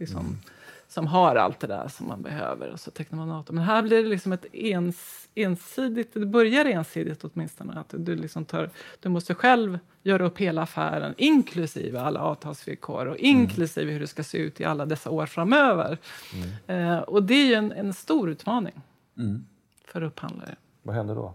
liksom, 0.00 0.20
mm. 0.20 0.38
som 0.88 1.06
har 1.06 1.36
allt 1.36 1.60
det 1.60 1.66
där 1.66 1.88
som 1.88 2.08
man 2.08 2.22
behöver. 2.22 2.68
Och 2.68 2.80
så 2.80 2.90
tecknar 2.90 3.18
man 3.18 3.30
avtal. 3.30 3.54
Men 3.54 3.64
här 3.64 3.82
blir 3.82 4.02
det 4.02 4.08
liksom 4.08 4.32
ett 4.32 4.54
ens, 4.54 5.28
ensidigt, 5.34 6.14
det 6.14 6.26
börjar 6.26 6.64
ensidigt 6.64 7.24
åtminstone. 7.24 7.80
Att 7.80 7.94
du, 7.98 8.16
liksom 8.16 8.44
tar, 8.44 8.70
du 9.00 9.08
måste 9.08 9.34
själv 9.34 9.78
göra 10.02 10.24
upp 10.26 10.38
hela 10.38 10.62
affären, 10.62 11.14
inklusive 11.16 12.00
alla 12.00 12.20
avtalsvillkor 12.20 13.06
och 13.06 13.18
mm. 13.20 13.40
inklusive 13.40 13.82
mm. 13.82 13.92
hur 13.92 14.00
det 14.00 14.06
ska 14.06 14.24
se 14.24 14.38
ut 14.38 14.60
i 14.60 14.64
alla 14.64 14.86
dessa 14.86 15.10
år 15.10 15.26
framöver. 15.26 15.98
Mm. 16.66 16.90
Eh, 16.92 16.98
och 16.98 17.22
det 17.22 17.34
är 17.34 17.46
ju 17.46 17.54
en, 17.54 17.72
en 17.72 17.94
stor 17.94 18.30
utmaning 18.30 18.80
mm. 19.18 19.46
för 19.84 20.02
upphandlare. 20.02 20.56
Vad 20.82 20.94
händer 20.94 21.14
då? 21.14 21.34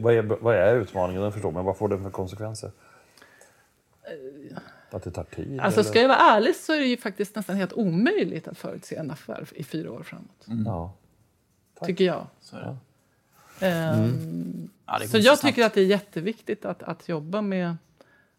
Vad 0.00 0.14
är, 0.14 0.22
vad 0.22 0.54
är 0.54 0.76
utmaningen? 0.76 1.22
Den 1.22 1.32
förstår 1.32 1.52
men 1.52 1.64
vad 1.64 1.76
får 1.76 1.88
det 1.88 1.98
för 1.98 2.10
konsekvenser? 2.10 2.70
Eh, 4.02 4.56
att 4.90 5.02
det 5.02 5.10
tar 5.10 5.24
tid? 5.24 5.60
Alltså, 5.60 5.80
eller? 5.80 5.90
ska 5.90 6.00
jag 6.00 6.08
vara 6.08 6.18
ärlig 6.18 6.56
så 6.56 6.72
är 6.72 6.78
det 6.78 6.86
ju 6.86 6.96
faktiskt 6.96 7.36
nästan 7.36 7.56
helt 7.56 7.72
omöjligt 7.72 8.48
att 8.48 8.58
förutse 8.58 8.96
en 8.96 9.10
affär 9.10 9.46
i 9.52 9.64
fyra 9.64 9.92
år 9.92 10.02
framåt. 10.02 10.46
Mm. 10.48 10.66
Ja. 10.66 10.92
Tycker 11.86 12.04
jag. 12.04 12.26
Så, 12.40 12.56
ja. 12.56 12.76
Um, 13.60 14.70
ja, 14.86 15.00
så 15.08 15.18
jag 15.18 15.40
tycker 15.40 15.66
att 15.66 15.74
det 15.74 15.80
är 15.80 15.86
jätteviktigt 15.86 16.64
att, 16.64 16.82
att 16.82 17.08
jobba 17.08 17.40
med 17.40 17.76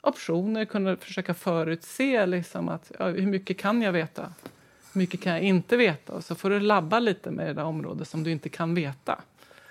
optioner, 0.01 0.65
kunna 0.65 0.95
försöka 0.95 1.33
förutse 1.33 2.25
liksom 2.25 2.69
att, 2.69 2.91
ja, 2.99 3.05
hur 3.05 3.27
mycket 3.27 3.57
kan 3.57 3.81
jag 3.81 3.91
veta, 3.91 4.33
hur 4.93 4.99
mycket 4.99 5.21
kan 5.21 5.33
jag 5.33 5.41
inte 5.41 5.77
veta. 5.77 6.13
Och 6.13 6.23
så 6.23 6.35
får 6.35 6.49
du 6.49 6.59
labba 6.59 6.99
lite 6.99 7.31
med 7.31 7.47
det 7.47 7.53
där 7.53 7.63
området 7.63 8.07
som 8.07 8.23
du 8.23 8.31
inte 8.31 8.49
kan 8.49 8.75
veta 8.75 9.21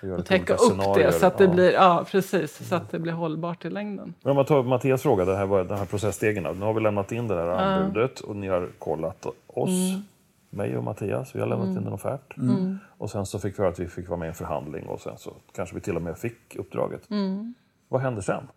och 0.01 0.25
täcka 0.25 0.53
upp 0.53 0.95
det 0.95 1.11
så 1.11 1.25
att 1.25 1.37
det, 1.37 1.47
blir, 1.47 1.71
ja, 1.71 2.05
precis, 2.11 2.67
så 2.69 2.75
att 2.75 2.91
det 2.91 2.99
blir 2.99 3.13
hållbart 3.13 3.65
i 3.65 3.69
längden. 3.69 4.13
Men 4.21 4.29
om 4.29 4.35
man 4.35 4.45
tar 4.45 4.63
Mattias 4.63 5.01
fråga, 5.01 5.25
det 5.25 5.35
här, 5.35 5.63
den 5.63 5.77
här 5.77 5.85
processstegen. 5.85 6.43
Nu 6.43 6.65
har 6.65 6.73
vi 6.73 6.81
lämnat 6.81 7.11
in 7.11 7.27
det 7.27 7.35
här 7.35 7.47
anbudet 7.47 8.19
och 8.19 8.35
ni 8.35 8.47
har 8.47 8.69
kollat 8.79 9.25
oss, 9.47 9.69
mm. 9.69 10.01
mig 10.49 10.77
och 10.77 10.83
Mattias. 10.83 11.35
Vi 11.35 11.39
har 11.39 11.47
lämnat 11.47 11.67
mm. 11.67 11.81
in 11.81 11.87
en 11.87 11.93
offert. 11.93 12.37
Mm. 12.37 12.79
Och 12.97 13.09
sen 13.09 13.25
så 13.25 13.39
fick 13.39 13.53
vi 13.53 13.57
höra 13.57 13.71
att 13.71 13.79
vi 13.79 13.87
fick 13.87 14.09
vara 14.09 14.19
med 14.19 14.25
i 14.25 14.29
en 14.29 14.35
förhandling 14.35 14.87
och 14.87 15.01
sen 15.01 15.17
så 15.17 15.33
kanske 15.55 15.75
vi 15.75 15.81
till 15.81 15.95
och 15.95 16.01
med 16.01 16.17
fick 16.17 16.55
uppdraget. 16.55 17.09
Mm. 17.09 17.53
Vad 17.87 18.01
händer 18.01 18.21
sen? 18.21 18.47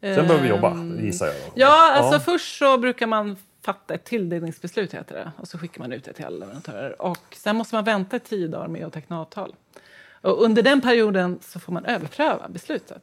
Sen 0.00 0.26
behöver 0.26 0.42
vi 0.42 0.48
jobba, 0.48 0.70
ehm, 0.70 1.04
gissar 1.04 1.26
jag. 1.26 1.34
Ja, 1.54 1.92
alltså 1.96 2.14
ja. 2.14 2.20
först 2.20 2.58
så 2.58 2.78
brukar 2.78 3.06
man 3.06 3.36
fatta 3.64 3.94
ett 3.94 4.04
tilldelningsbeslut, 4.04 4.94
heter 4.94 5.14
det. 5.14 5.32
Och 5.36 5.48
så 5.48 5.58
skickar 5.58 5.80
man 5.80 5.92
ut 5.92 6.04
det 6.04 6.12
till 6.12 6.24
alla 6.24 6.36
leverantörer. 6.36 7.02
Och 7.02 7.26
sen 7.32 7.56
måste 7.56 7.74
man 7.74 7.84
vänta 7.84 8.18
tio 8.18 8.48
dagar 8.48 8.68
med 8.68 8.86
att 8.86 8.92
teckna 8.92 9.20
avtal. 9.20 9.54
Och 10.24 10.42
under 10.44 10.62
den 10.62 10.80
perioden 10.80 11.38
så 11.42 11.60
får 11.60 11.72
man 11.72 11.84
överpröva 11.84 12.48
beslutet. 12.48 13.02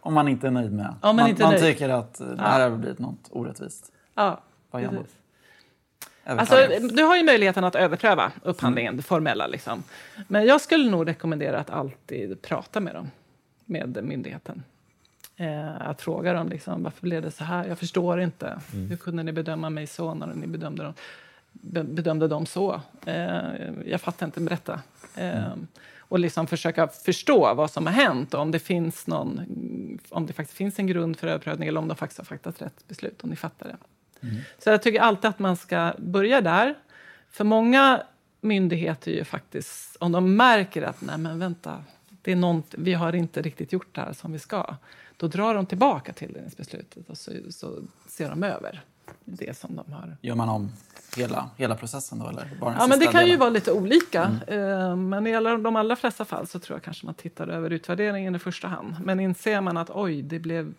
Om 0.00 0.14
man 0.14 0.28
inte 0.28 0.46
är 0.46 0.50
nöjd 0.50 0.72
med 0.72 0.86
Om 0.86 0.96
man, 1.02 1.16
man, 1.16 1.28
inte 1.28 1.42
man 1.42 1.52
nöjd. 1.52 1.62
tycker 1.62 1.88
att 1.88 2.18
det 2.18 2.42
här 2.42 2.70
har 2.70 2.76
blivit 2.76 2.98
något 2.98 3.28
orättvist. 3.30 3.92
Ja, 4.14 4.40
precis. 4.72 5.16
Alltså, 6.24 6.56
du 6.92 7.02
har 7.02 7.16
ju 7.16 7.22
möjligheten 7.22 7.64
att 7.64 7.74
överpröva 7.74 8.32
upphandlingen, 8.42 8.90
mm. 8.90 8.96
det 8.96 9.02
formella. 9.02 9.46
Liksom. 9.46 9.82
Men 10.28 10.46
jag 10.46 10.60
skulle 10.60 10.90
nog 10.90 11.08
rekommendera 11.08 11.58
att 11.58 11.70
alltid 11.70 12.42
prata 12.42 12.80
med 12.80 12.94
dem, 12.94 13.10
med 13.64 14.04
myndigheten. 14.04 14.62
Eh, 15.36 15.88
att 15.88 16.02
fråga 16.02 16.32
dem 16.32 16.48
liksom, 16.48 16.82
varför 16.82 17.02
blev 17.02 17.22
det 17.22 17.30
så 17.30 17.44
här? 17.44 17.66
Jag 17.66 17.78
förstår 17.78 18.20
inte. 18.20 18.60
Mm. 18.72 18.88
Hur 18.88 18.96
kunde 18.96 19.22
ni 19.22 19.32
bedöma 19.32 19.70
mig 19.70 19.86
så 19.86 20.14
när 20.14 20.26
ni 20.26 20.46
bedömde 20.46 20.82
dem, 20.82 20.94
bedömde 21.94 22.28
dem 22.28 22.46
så? 22.46 22.80
Eh, 23.06 23.40
jag 23.86 24.00
fattar 24.00 24.26
inte, 24.26 24.40
berätta. 24.40 24.80
Eh, 25.16 25.46
mm 25.46 25.66
och 26.10 26.18
liksom 26.18 26.46
försöka 26.46 26.88
förstå 26.88 27.54
vad 27.54 27.70
som 27.70 27.86
har 27.86 27.92
hänt 27.92 28.34
och 28.34 28.40
om 28.40 28.50
det, 28.50 28.58
finns 28.58 29.06
någon, 29.06 29.40
om 30.08 30.26
det 30.26 30.32
faktiskt 30.32 30.56
finns 30.56 30.78
en 30.78 30.86
grund 30.86 31.18
för 31.18 31.26
överprövning 31.26 31.68
eller 31.68 31.80
om 31.80 31.88
de 31.88 31.96
faktiskt 31.96 32.18
har 32.18 32.24
fattat 32.24 32.62
rätt 32.62 32.88
beslut, 32.88 33.24
om 33.24 33.30
ni 33.30 33.36
fattar 33.36 33.68
det. 33.68 33.76
Mm. 34.26 34.42
Så 34.58 34.70
jag 34.70 34.82
tycker 34.82 35.00
alltid 35.00 35.28
att 35.28 35.38
man 35.38 35.56
ska 35.56 35.94
börja 35.98 36.40
där. 36.40 36.74
För 37.30 37.44
många 37.44 38.02
myndigheter 38.40 39.10
ju 39.10 39.24
faktiskt, 39.24 39.96
om 40.00 40.12
de 40.12 40.36
märker 40.36 40.82
att 40.82 41.00
nej 41.00 41.18
men 41.18 41.38
vänta, 41.38 41.84
det 42.22 42.32
är 42.32 42.36
något, 42.36 42.74
vi 42.78 42.94
har 42.94 43.14
inte 43.14 43.42
riktigt 43.42 43.72
gjort 43.72 43.94
det 43.94 44.00
här 44.00 44.12
som 44.12 44.32
vi 44.32 44.38
ska, 44.38 44.76
då 45.16 45.28
drar 45.28 45.54
de 45.54 45.66
tillbaka 45.66 46.12
tilldelningsbeslutet 46.12 47.10
och 47.10 47.18
så, 47.18 47.32
så 47.50 47.82
ser 48.06 48.30
de 48.30 48.42
över. 48.42 48.82
Det 49.24 49.56
som 49.58 49.76
de 49.76 49.92
har. 49.92 50.16
Gör 50.20 50.34
man 50.34 50.48
om 50.48 50.70
hela, 51.16 51.50
hela 51.56 51.74
processen 51.76 52.18
då? 52.18 52.28
Eller 52.28 52.48
bara 52.60 52.74
Ja, 52.78 52.86
men 52.86 52.98
det 52.98 53.06
kan 53.06 53.20
ju 53.20 53.26
delen? 53.26 53.40
vara 53.40 53.50
lite 53.50 53.72
olika. 53.72 54.30
Eh, 54.46 54.96
Men 54.96 55.26
i 55.26 55.34
alla, 55.34 55.56
de 55.56 55.76
allra 55.76 55.96
flesta 55.96 56.24
fall 56.24 56.46
så 56.46 56.58
tror 56.58 56.76
jag 56.76 56.82
kanske 56.82 57.06
man 57.06 57.14
tittar 57.14 57.48
över 57.48 57.70
utvärderingen 57.70 58.34
i 58.34 58.38
första 58.38 58.68
hand. 58.68 58.94
Men 59.04 59.20
inser 59.20 59.60
man 59.60 59.76
att 59.76 59.90
oj, 59.90 60.22
det 60.22 60.38
blev 60.38 60.74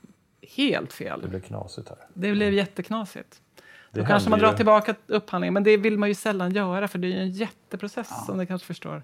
helt 0.55 0.93
fel. 0.93 1.21
Det 1.21 1.27
blir 1.27 1.39
knasigt 1.39 1.89
här. 1.89 1.97
Det 2.13 2.31
blev 2.31 2.53
jätteknasigt. 2.53 3.41
Det 3.91 3.99
Då 3.99 4.05
kanske 4.05 4.29
man 4.29 4.39
drar 4.39 4.51
ju- 4.51 4.55
tillbaka 4.57 4.95
upphandlingen, 5.07 5.53
men 5.53 5.63
det 5.63 5.77
vill 5.77 5.97
man 5.97 6.09
ju 6.09 6.15
sällan 6.15 6.51
göra 6.51 6.87
för 6.87 6.99
det 6.99 7.07
är 7.07 7.09
ju 7.09 7.17
en 7.19 7.31
jätteprocess 7.31 8.25
som 8.25 8.37
ni 8.37 8.45
kanske 8.45 8.67
förstår. 8.67 9.03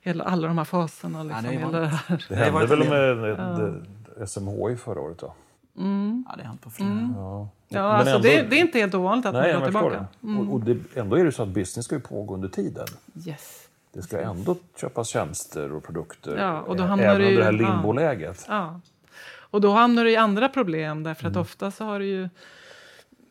Hela, 0.00 0.24
alla 0.24 0.48
de 0.48 0.58
här 0.58 0.64
faserna. 0.64 1.22
Liksom, 1.22 1.42
det 1.42 1.48
är 1.48 1.58
hela 1.58 1.80
det 1.80 1.86
här. 1.86 2.24
Det 2.28 2.34
Det 2.34 2.50
har 2.50 2.60
hände 2.60 2.76
väl 2.76 2.88
med 3.18 3.80
ja. 4.18 4.26
SMHI 4.26 4.76
förra 4.76 5.00
året? 5.00 5.18
Då? 5.18 5.34
Ja, 5.76 6.32
det 6.36 6.42
har 6.42 6.48
hänt 6.48 6.60
på 6.60 6.70
flera. 6.70 7.12
Ja. 7.16 7.48
Ja, 7.68 7.82
Men 7.82 7.90
alltså 7.98 8.14
ändå- 8.14 8.28
det, 8.28 8.42
det 8.42 8.56
är 8.56 8.60
inte 8.60 8.78
helt 8.78 8.94
ovanligt 8.94 9.26
att 9.26 9.32
Nej, 9.34 9.52
man 9.52 9.60
drar 9.62 9.66
tillbaka. 9.68 10.06
det. 10.20 10.38
Och, 10.38 10.52
och 10.54 10.60
det, 10.60 10.96
ändå 10.96 11.16
är 11.16 11.24
det 11.24 11.32
så 11.32 11.42
att 11.42 11.48
business 11.48 11.84
ska 11.86 11.94
ju 11.94 12.00
pågå 12.00 12.34
under 12.34 12.48
tiden. 12.48 12.86
Yes. 13.26 13.68
Det 13.92 14.02
ska 14.02 14.20
ändå 14.20 14.56
köpas 14.80 15.08
tjänster 15.08 15.72
och 15.72 15.84
produkter. 15.84 16.36
Ja, 16.38 16.60
och 16.60 16.76
då 16.76 16.84
ä- 16.84 16.86
hamnar 16.86 17.06
även 17.06 17.20
det 17.20 17.24
ju- 17.24 17.28
under 17.38 17.52
det 17.52 17.64
här 17.64 17.70
ja. 17.70 17.74
limboläget. 17.74 18.44
Ja. 18.48 18.80
Och 19.50 19.60
då 19.60 19.72
hamnar 19.72 20.04
du 20.04 20.10
i 20.10 20.16
andra 20.16 20.48
problem 20.48 21.02
därför 21.02 21.22
Mm. 21.26 21.32
att 21.32 21.36
ofta 21.46 21.70
så 21.70 21.84
har 21.84 21.98
du 21.98 22.06
ju 22.06 22.28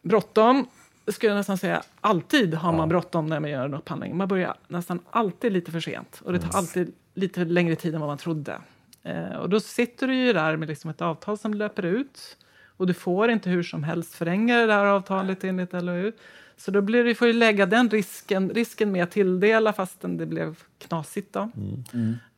bråttom. 0.01 0.67
Skulle 1.07 1.29
jag 1.31 1.37
nästan 1.37 1.57
säga 1.57 1.81
alltid 2.01 2.53
har 2.53 2.73
man 2.73 2.89
bråttom 2.89 3.27
när 3.27 3.39
man 3.39 3.49
gör 3.49 3.65
en 3.65 3.73
upphandling. 3.73 4.17
Man 4.17 4.27
börjar 4.27 4.55
nästan 4.67 4.99
alltid 5.11 5.51
lite 5.51 5.71
för 5.71 5.79
sent 5.79 6.21
och 6.25 6.31
det 6.33 6.37
Mm. 6.39 6.49
tar 6.49 6.57
alltid 6.59 6.93
lite 7.13 7.45
längre 7.45 7.75
tid 7.75 7.93
än 7.95 8.01
vad 8.01 8.09
man 8.09 8.17
trodde. 8.17 8.57
Eh, 9.05 9.35
och 9.35 9.49
då 9.49 9.59
sitter 9.59 10.07
du 10.07 10.15
ju 10.15 10.33
där 10.33 10.57
med 10.57 10.67
liksom 10.67 10.89
ett 10.89 11.01
avtal 11.01 11.37
som 11.37 11.53
löper 11.53 11.85
ut 11.85 12.37
och 12.77 12.87
du 12.87 12.93
får 12.93 13.29
inte 13.29 13.49
hur 13.49 13.63
som 13.63 13.83
helst 13.83 14.13
förlänga 14.13 14.57
det 14.57 14.65
där 14.65 14.85
avtalet 14.85 15.43
enligt 15.43 15.73
LOU. 15.73 16.11
Så 16.57 16.71
då 16.71 16.81
blir 16.81 17.03
det, 17.03 17.15
får 17.15 17.25
du 17.25 17.33
lägga 17.33 17.65
den 17.65 17.89
risken, 17.89 18.49
risken 18.49 18.91
med 18.91 19.03
att 19.03 19.11
tilldela 19.11 19.73
fastän 19.73 20.17
det 20.17 20.25
blev 20.25 20.57
knasigt 20.77 21.33
då, 21.33 21.49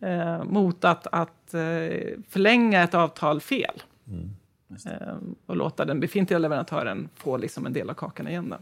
eh, 0.07 0.43
mot 0.43 0.85
att, 0.85 1.07
att 1.11 1.53
eh, 1.53 1.59
förlänga 2.29 2.83
ett 2.83 2.93
avtal 2.93 3.41
fel. 3.41 3.83
Eh, 4.85 5.17
och 5.45 5.57
låta 5.57 5.85
den 5.85 5.99
befintliga 5.99 6.37
leverantören 6.39 7.09
få 7.15 7.37
liksom 7.37 7.65
en 7.65 7.73
del 7.73 7.89
av 7.89 7.93
kakan 7.93 8.27
igen. 8.27 8.49
Då. 8.49 8.57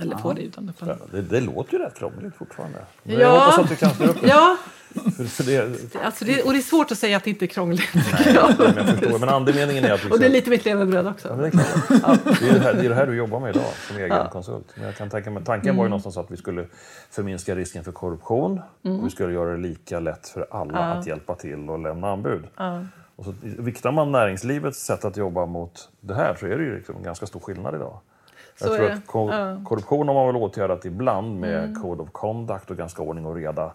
Eller 0.00 0.16
få 0.16 0.32
det 0.32 0.42
utan 0.42 0.64
Ja, 0.64 0.70
upphandling. 0.70 1.08
det, 1.12 1.22
det 1.22 1.40
låter 1.40 1.72
ju 1.72 1.78
rätt 1.78 1.94
krångligt 1.98 2.36
fortfarande. 2.36 2.78
Men 3.02 3.14
Ja. 3.14 3.20
jag 3.20 3.30
hoppas 3.40 3.58
att 3.58 3.68
du 3.68 3.76
kan 3.76 3.90
styra 3.90 4.08
upp 4.08 4.20
det. 4.20 4.26
Ja, 4.28 4.56
För, 5.28 5.44
det, 5.44 5.98
alltså 6.04 6.24
det, 6.24 6.42
och 6.42 6.52
det 6.52 6.58
är 6.58 6.62
svårt 6.62 6.90
att 6.92 6.98
säga 6.98 7.16
att 7.16 7.24
det 7.24 7.30
inte 7.30 7.44
är 7.44 7.46
krångligt. 7.46 7.82
nej, 7.94 8.04
men 8.58 8.76
jag 8.76 8.86
förstår. 8.98 9.18
Men 9.18 9.28
andemeningen 9.28 9.84
är 9.84 9.88
att... 9.92 9.94
Liksom, 10.00 10.12
Och 10.12 10.18
det 10.18 10.26
är 10.26 10.30
lite 10.30 10.50
mitt 10.50 10.64
levebröd 10.64 11.06
också. 11.06 11.28
Ja, 11.28 11.34
det, 11.34 11.46
är 11.46 11.50
klart. 11.50 12.20
det, 12.40 12.48
är 12.48 12.52
det, 12.54 12.60
här, 12.60 12.74
det 12.74 12.84
är 12.84 12.88
det 12.88 12.94
här 12.94 13.06
du 13.06 13.16
jobbar 13.16 13.40
med 13.40 13.56
idag 13.56 13.70
som 13.88 13.96
egen 13.96 14.28
konsult. 14.28 14.66
Men 14.76 14.84
jag 14.86 14.96
kan 14.96 15.10
tänka 15.10 15.30
mig, 15.30 15.44
tanken 15.44 15.68
Mm. 15.68 15.76
var 15.76 15.84
ju 15.84 15.88
någonstans 15.88 16.16
att 16.16 16.30
vi 16.30 16.36
skulle 16.36 16.66
förminska 17.10 17.54
risken 17.54 17.84
för 17.84 17.92
korruption 17.92 18.60
Mm. 18.84 18.98
och 19.00 19.06
vi 19.06 19.10
skulle 19.10 19.32
göra 19.32 19.50
det 19.52 19.58
lika 19.58 20.00
lätt 20.00 20.28
för 20.28 20.46
alla 20.50 20.78
att 20.78 21.06
hjälpa 21.06 21.34
till 21.34 21.70
och 21.70 21.78
lämna 21.78 22.10
anbud. 22.12 22.44
Och 23.16 23.24
så 23.24 23.34
viktar 23.42 23.92
man 23.92 24.12
näringslivets 24.12 24.78
sätt 24.86 25.04
att 25.04 25.16
jobba 25.16 25.46
mot 25.46 25.88
det 26.00 26.14
här 26.14 26.36
så 26.40 26.46
är 26.46 26.58
det 26.58 26.64
ju 26.64 26.76
liksom 26.76 26.96
en 26.96 27.02
ganska 27.02 27.26
stor 27.26 27.40
skillnad 27.40 27.74
idag. 27.74 28.00
Så 28.58 28.66
jag 28.66 28.74
är 28.74 28.78
tror 28.78 28.88
det. 28.88 28.94
att 28.94 29.06
ko- 29.06 29.64
korruption 29.64 30.08
har 30.08 30.14
man 30.14 30.26
väl 30.26 30.36
åtgärdat 30.36 30.84
ibland 30.84 31.40
med 31.40 31.76
Code 31.82 32.02
of 32.02 32.08
Conduct 32.12 32.70
och 32.70 32.76
ganska 32.76 33.02
ordning 33.02 33.26
och 33.26 33.34
reda. 33.34 33.72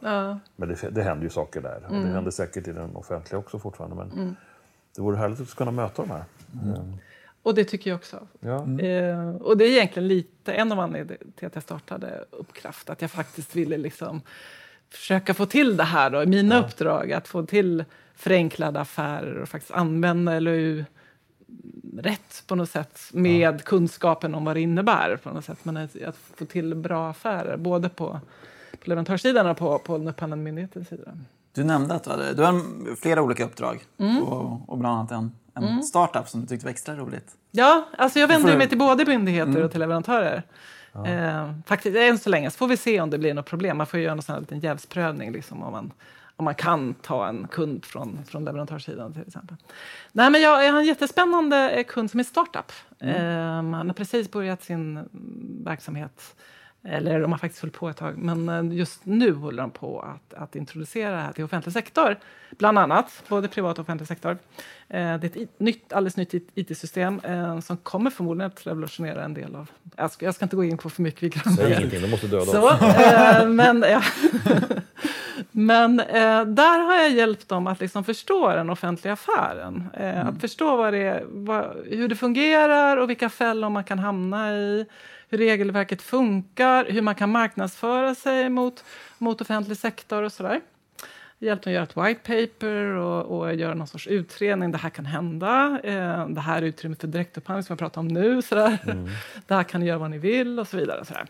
Men 0.56 0.70
det, 0.70 0.90
det 0.92 1.04
händer 1.04 1.24
ju 1.24 1.30
saker 1.30 1.62
där. 1.62 1.84
Och 1.88 1.94
det 1.94 2.08
händer 2.08 2.32
säkert 2.32 2.68
i 2.68 2.72
den 2.72 2.96
offentliga 2.96 3.40
också 3.40 3.60
fortfarande. 3.60 3.96
Men 3.96 4.36
det 4.96 5.02
vore 5.02 5.18
härligt 5.18 5.42
att 5.42 5.56
kunna 5.56 5.72
möta 5.72 6.02
de 6.02 6.12
här. 6.12 6.24
Mm. 6.64 6.94
Och 7.44 7.56
det 7.56 7.64
tycker 7.64 7.90
jag 7.90 7.98
också. 7.98 8.28
Ja. 8.40 8.56
Eh, 8.80 9.36
och 9.36 9.58
det 9.58 9.66
är 9.66 9.70
egentligen 9.72 10.08
lite 10.08 10.54
en 10.54 10.72
av 10.72 10.80
anledningarna 10.80 11.32
till 11.36 11.48
att 11.48 11.56
jag 11.56 11.64
startade 11.64 12.26
Uppkraft. 12.32 12.90
Att 12.90 13.02
jag 13.02 13.12
faktiskt 13.12 13.56
ville 13.56 13.78
liksom 13.78 14.22
försöka 14.90 15.34
få 15.34 15.46
till 15.46 15.78
det 15.78 15.84
här 15.84 16.10
då, 16.10 16.24
i 16.24 16.26
mina 16.26 16.60
uppdrag. 16.66 17.12
Att 17.14 17.28
få 17.28 17.46
till 17.46 17.86
förenklade 18.16 18.80
affärer 18.80 19.38
och 19.38 19.50
faktiskt 19.50 19.72
använda 19.74 20.40
LOU 20.40 20.86
rätt 21.98 22.44
på 22.48 22.56
något 22.56 22.70
sätt 22.70 23.00
med 23.14 23.64
kunskapen 23.64 24.36
om 24.36 24.46
vad 24.46 24.56
det 24.56 24.62
innebär. 24.62 25.18
på 25.24 25.30
något 25.30 25.46
sätt. 25.46 25.58
Men 25.64 25.78
att, 25.78 26.16
få 26.38 26.46
till 26.46 26.76
bra 26.76 27.10
affärer, 27.10 27.58
både 27.58 27.90
på, 27.90 28.20
på 28.72 28.90
leverantörssidan 28.90 29.48
och 29.48 29.58
på, 29.58 29.80
på 29.80 29.96
upphandlande 29.98 30.44
myndighetens 30.44 30.88
sida. 30.88 31.12
Du 31.54 31.64
nämnde 31.64 31.94
att 31.96 32.04
du 32.04 32.10
hade, 32.10 32.34
du 32.34 32.44
har 32.44 32.62
flera 32.96 33.22
olika 33.22 33.46
uppdrag 33.46 33.84
Mm. 33.98 34.24
och, 34.24 34.70
och 34.70 34.78
bland 34.78 34.98
annat 34.98 35.12
en, 35.12 35.32
en 35.66 35.84
startup 35.84 36.30
som 36.30 36.42
du 36.42 36.48
tyckte 36.48 36.66
var 36.66 36.72
extra 36.72 36.96
roligt. 36.96 37.36
Ja, 37.52 37.86
alltså 37.98 38.20
jag 38.20 38.28
vänder 38.28 38.52
får- 38.52 38.58
mig 38.58 38.70
till 38.70 38.78
både 38.78 39.06
myndigheter 39.06 39.64
och 39.64 39.72
till 39.72 39.80
leverantörer. 39.80 40.44
Eh, 41.06 41.54
faktiskt, 41.66 41.98
än 41.98 42.18
så 42.20 42.30
länge 42.30 42.52
så 42.52 42.58
får 42.58 42.68
vi 42.68 42.78
se 42.78 43.02
om 43.02 43.10
det 43.10 43.18
blir 43.18 43.34
något 43.34 43.46
problem. 43.46 43.78
Man 43.78 43.88
får 43.88 43.98
ju 44.00 44.04
göra 44.06 44.16
en 44.16 44.22
sån 44.22 44.34
här 44.34 44.40
liten 44.40 44.60
jävsprövning 44.60 45.32
liksom, 45.32 45.64
om, 45.64 45.72
man, 45.72 45.92
om 46.36 46.46
man 46.46 46.56
kan 46.56 46.94
ta 46.94 47.28
en 47.28 47.48
kund 47.48 47.86
från, 47.86 48.26
från 48.26 48.46
leverantörssidan 48.46 49.14
till 49.14 49.22
exempel. 49.28 49.58
Nej, 50.12 50.30
men 50.30 50.42
jag, 50.42 50.66
jag 50.66 50.72
har 50.72 50.80
en 50.80 50.86
jättespännande 50.86 51.70
eh, 51.70 51.84
kund 51.84 52.12
som 52.12 52.20
är 52.20 52.24
startup. 52.24 52.72
Eh, 53.00 53.22
han 53.22 53.74
har 53.74 53.94
precis 53.94 54.32
börjat 54.32 54.64
sin 54.64 54.98
mm, 54.98 55.64
verksamhet. 55.64 56.36
Eller 56.86 57.20
de 57.20 57.32
har 57.32 57.40
faktiskt 57.40 57.62
hållit 57.62 57.76
på 57.76 57.90
ett 57.90 57.98
tag, 57.98 58.18
men 58.18 58.50
eh, 58.50 58.78
just 58.78 59.06
nu 59.06 59.34
håller 59.34 59.62
de 59.64 59.72
på 59.72 60.02
att, 60.02 60.34
att 60.34 60.56
introducera 60.56 61.12
det 61.12 61.22
här 61.22 61.32
till 61.32 61.44
offentlig 61.44 61.74
sektor. 61.74 62.18
Bland 62.50 62.80
annat, 62.80 63.24
både 63.28 63.48
privat 63.48 63.80
och 63.80 63.84
offentlig 63.84 64.08
sektor. 64.08 64.32
Eh, 64.32 64.38
det 65.18 65.36
är 65.36 65.44
ett 65.44 65.60
nytt, 65.60 65.94
alldeles 65.94 66.18
nytt 66.18 66.34
IT-system 66.34 67.22
eh, 67.24 67.60
som 67.60 67.78
kommer 67.78 68.10
förmodligen 68.10 68.52
att 68.52 68.68
revolutionera 68.68 69.24
en 69.24 69.34
del 69.34 69.56
av... 69.56 69.72
Jag 69.98 70.12
ska, 70.12 70.26
jag 70.26 70.36
ska 70.36 70.46
inte 70.46 70.56
gå 70.56 70.64
in 70.64 70.78
på 70.78 70.90
för 70.90 71.02
mycket. 71.02 71.24
Vi 71.24 71.30
kan 71.30 71.54
Säg 71.54 71.74
ingenting, 71.78 72.02
du 72.02 72.08
måste 72.08 72.28
döda 72.28 72.46
så, 72.46 72.70
oss. 72.70 72.82
eh, 72.82 73.48
men 73.48 73.86
ja. 73.88 74.04
men 75.52 76.00
eh, 76.00 76.46
där 76.46 76.80
har 76.80 76.94
jag 76.96 77.12
hjälpt 77.12 77.50
dem 77.50 77.68
att 77.68 77.80
liksom 77.80 78.04
förstå 78.04 78.50
den 78.50 78.70
offentliga 78.70 79.14
affären. 79.14 79.90
Eh, 79.94 80.28
Att 80.28 80.42
förstå 80.42 80.76
vad 80.76 80.94
det, 80.94 81.24
vad, 81.28 81.78
hur 81.86 82.08
det 82.08 82.16
fungerar 82.16 82.98
och 82.98 83.10
vilka 83.10 83.30
fällor 83.30 83.70
man 83.70 83.84
kan 83.84 84.00
hamna 84.00 84.54
i. 84.54 84.86
Hur 85.30 85.38
regelverket 85.38 86.02
funkar, 86.02 86.86
hur 86.86 87.02
man 87.02 87.16
kan 87.16 87.30
marknadsföra 87.32 88.16
sig 88.16 88.50
mot, 88.50 88.84
mot 89.18 89.42
offentlig 89.42 89.78
sektor 89.78 90.24
och 90.24 90.32
sådär. 90.32 90.62
Hjälpt 91.44 91.64
dem 91.64 91.72
att 91.72 91.74
göra 91.74 91.84
ett 91.84 91.98
white 91.98 92.48
paper 92.50 92.86
och, 92.86 93.40
och 93.40 93.56
göra 93.56 93.74
någon 93.74 93.88
sorts 93.88 94.08
utredning. 94.08 94.72
Det 94.72 94.78
här 94.78 94.90
kan 94.90 95.06
hända. 95.06 95.80
Eh, 95.84 96.28
det 96.28 96.42
här 96.42 96.62
är 96.62 96.66
utrymmet 96.66 97.02
för 97.02 97.08
direktupphandling 97.08 97.64
som 97.64 97.74
jag 97.74 97.80
pratar 97.80 98.02
om 98.02 98.08
nu. 98.08 98.42
Sådär. 98.50 98.78
Det 99.48 99.54
här 99.54 99.64
kan 99.64 99.82
ni 99.82 99.88
göra 99.88 99.98
vad 99.98 100.12
ni 100.12 100.18
vill 100.18 100.60
och 100.60 100.68
så 100.68 100.78
vidare. 100.78 101.06
Sådär. 101.06 101.26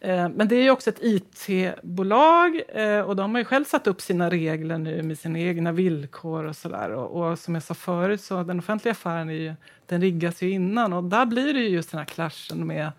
Eh, 0.00 0.28
men 0.28 0.48
det 0.48 0.56
är 0.56 0.62
ju 0.62 0.70
också 0.70 0.90
ett 0.90 0.98
IT-bolag 1.02 2.62
eh, 2.68 3.00
och 3.00 3.16
de 3.16 3.34
har 3.34 3.38
ju 3.38 3.44
själv 3.44 3.64
satt 3.64 3.86
upp 3.86 4.00
sina 4.00 4.30
regler 4.30 4.78
nu 4.78 5.02
med 5.02 5.18
sina 5.18 5.38
egna 5.38 5.72
villkor 5.72 6.44
och 6.44 6.56
sådär. 6.56 6.90
Och, 6.90 7.30
och 7.30 7.38
som 7.38 7.54
jag 7.54 7.62
sa 7.62 7.74
förut 7.74 8.20
så 8.20 8.42
den 8.42 8.58
offentliga 8.58 8.92
affären 8.92 9.30
är 9.30 9.34
ju, 9.34 9.54
den 9.86 10.00
riggas 10.00 10.42
ju 10.42 10.50
innan 10.50 10.92
och 10.92 11.04
där 11.04 11.26
blir 11.26 11.54
det 11.54 11.60
ju 11.60 11.68
just 11.68 11.90
den 11.90 11.98
här 11.98 12.06
clashen 12.06 12.66
med 12.66 12.92